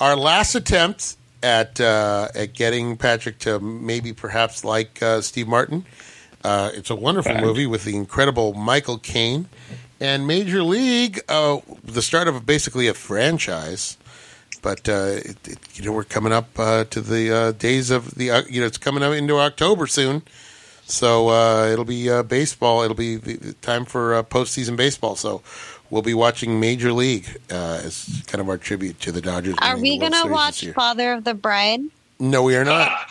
[0.00, 5.84] our last attempt at uh, at getting Patrick to maybe perhaps like uh, Steve Martin.
[6.44, 9.48] Uh, it's a wonderful movie with the incredible Michael Caine
[10.00, 11.20] and Major League.
[11.28, 13.96] Uh, the start of basically a franchise,
[14.60, 18.14] but uh, it, it, you know we're coming up uh, to the uh, days of
[18.14, 20.22] the uh, you know it's coming up into October soon.
[20.84, 22.82] So uh, it'll be uh, baseball.
[22.82, 25.14] It'll be the, the time for uh, postseason baseball.
[25.16, 25.40] So
[25.92, 29.54] we'll be watching Major League uh, as kind of our tribute to the Dodgers.
[29.58, 30.66] Are we going to watch.
[30.68, 31.82] Father of the Bride?
[32.18, 32.90] No, we are not.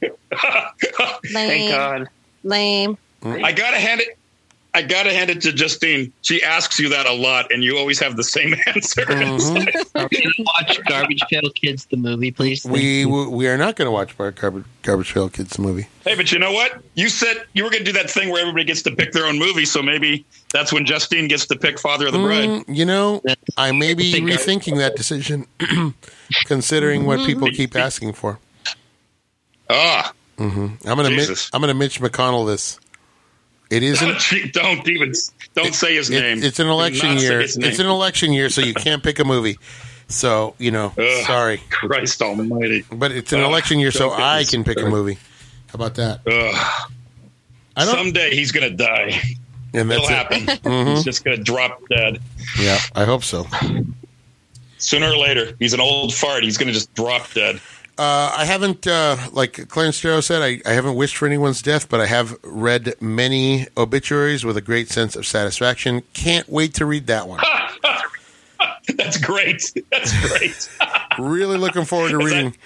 [0.00, 1.70] Thank Lame.
[1.70, 2.08] God.
[2.44, 2.98] Lame.
[3.24, 4.18] I gotta hand it.
[4.74, 6.14] I gotta hand it to Justine.
[6.22, 9.02] She asks you that a lot, and you always have the same answer.
[9.04, 9.66] Mhm.
[9.94, 12.64] Are we going to watch Garbage Pail Kids, the movie, please?
[12.64, 15.88] We we are not going to watch Bar- Garbage, Garbage Pail Kids movie.
[16.06, 16.82] hey, but you know what?
[16.94, 19.38] You said you were gonna do that thing where everybody gets to pick their own
[19.38, 20.24] movie, so maybe
[20.54, 22.48] that's when Justine gets to pick Father of the Bride.
[22.48, 23.20] Mm, you know,
[23.58, 25.46] I may be rethinking that decision,
[26.46, 28.38] considering what people keep asking for.
[29.68, 31.50] Ah, I'm going to Jesus.
[31.52, 32.78] I'm going to Mitch McConnell this.
[33.72, 34.52] It isn't.
[34.52, 35.12] don't even
[35.54, 36.42] don't say his it- name.
[36.42, 37.40] it's an election year.
[37.40, 39.58] It's an election year, so you can't pick a movie.
[40.08, 41.24] So you know, Ugh.
[41.26, 42.84] sorry, Christ Almighty.
[42.92, 45.14] but it's an Ugh, election year, so I can pick a movie.
[45.68, 46.20] How about that?
[46.26, 46.90] Ugh.
[47.76, 47.94] I don't.
[47.94, 49.18] Someday he's gonna die.
[49.72, 50.48] and It'll that's it.
[50.50, 50.70] happen.
[50.70, 50.94] Mhm.
[50.96, 52.18] He's just gonna drop dead
[52.60, 53.46] Yeah, I hope so.
[54.78, 55.54] sooner or later.
[55.58, 56.42] He's an old fart.
[56.42, 57.58] He's gonna just drop dead.
[57.98, 61.88] Uh, I haven't, uh, like Clarence Darrow said, I, I haven't wished for anyone's death,
[61.88, 66.02] but I have read many obituaries with a great sense of satisfaction.
[66.14, 67.40] Can't wait to read that one.
[68.96, 69.72] That's great.
[69.90, 70.68] That's great.
[71.18, 72.56] really looking forward to Is that- reading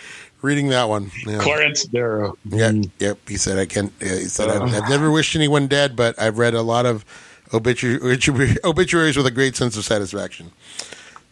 [0.42, 1.10] reading that one.
[1.26, 1.38] Yeah.
[1.38, 2.36] Clarence Darrow.
[2.44, 3.18] Yeah, yep.
[3.28, 3.90] He said I can.
[4.00, 7.04] Yeah, he said I've, I've never wished anyone dead, but I've read a lot of
[7.52, 10.52] obituary- obituaries with a great sense of satisfaction.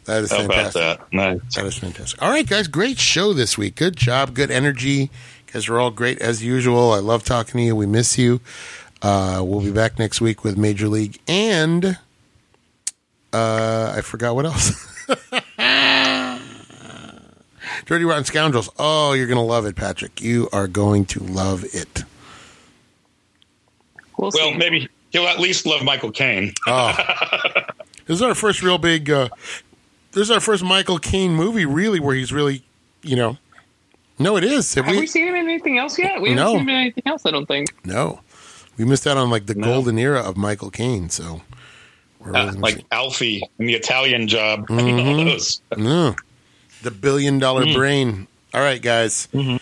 [0.04, 0.82] That is How about fantastic.
[0.82, 1.12] that?
[1.12, 1.54] Nice.
[1.54, 2.20] That is fantastic.
[2.22, 3.76] All right, guys, great show this week.
[3.76, 4.90] Good job, good energy.
[4.90, 5.08] You
[5.52, 6.92] guys are all great as usual.
[6.92, 7.74] I love talking to you.
[7.76, 8.40] We miss you.
[9.00, 11.98] Uh, we'll be back next week with Major League and
[13.32, 14.72] uh, I forgot what else.
[17.86, 18.70] Dirty Rotten Scoundrels.
[18.78, 20.20] Oh, you're going to love it, Patrick.
[20.22, 22.04] You are going to love it.
[24.16, 26.54] We'll Well, maybe he'll at least love Michael Caine.
[26.66, 26.94] Oh,
[28.06, 29.10] this is our first real big.
[29.10, 29.28] Uh,
[30.14, 32.62] this is our first Michael Caine movie, really, where he's really,
[33.02, 33.36] you know.
[34.18, 34.72] No, it is.
[34.74, 35.00] Have Have we?
[35.00, 36.20] we seen him in anything else yet?
[36.22, 36.52] We haven't No.
[36.52, 37.26] seen him in anything else.
[37.26, 37.74] I don't think.
[37.84, 38.20] No,
[38.78, 39.66] we missed out on like the No.
[39.66, 41.10] golden era of Michael Caine.
[41.10, 41.42] So
[42.20, 44.66] we're Uh, like see- Alfie and the Italian job.
[44.68, 44.96] Mm-hmm.
[45.16, 45.60] know those.
[45.76, 46.14] No.
[46.82, 47.74] the billion dollar Mm.
[47.74, 48.26] brain.
[48.52, 49.26] All right, guys.
[49.34, 49.56] Mm-hmm.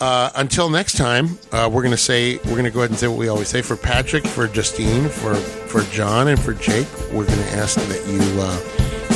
[0.00, 3.18] Uh, until next time, uh, we're gonna say we're gonna go ahead and say what
[3.18, 6.86] we always say for Patrick, for Justine, for for John, and for Jake.
[7.12, 8.58] We're gonna ask that you uh,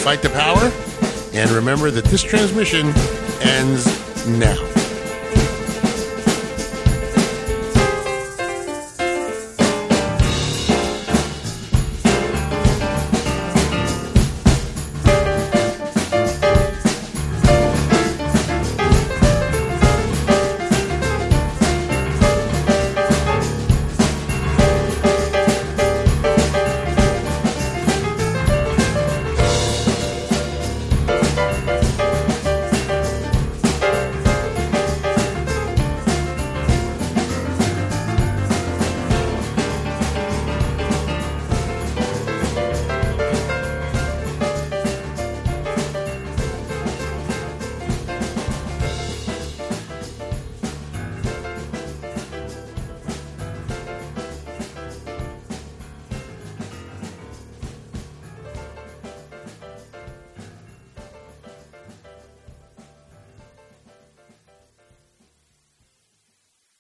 [0.01, 0.73] fight the power,
[1.35, 2.87] and remember that this transmission
[3.43, 3.87] ends
[4.27, 4.80] now.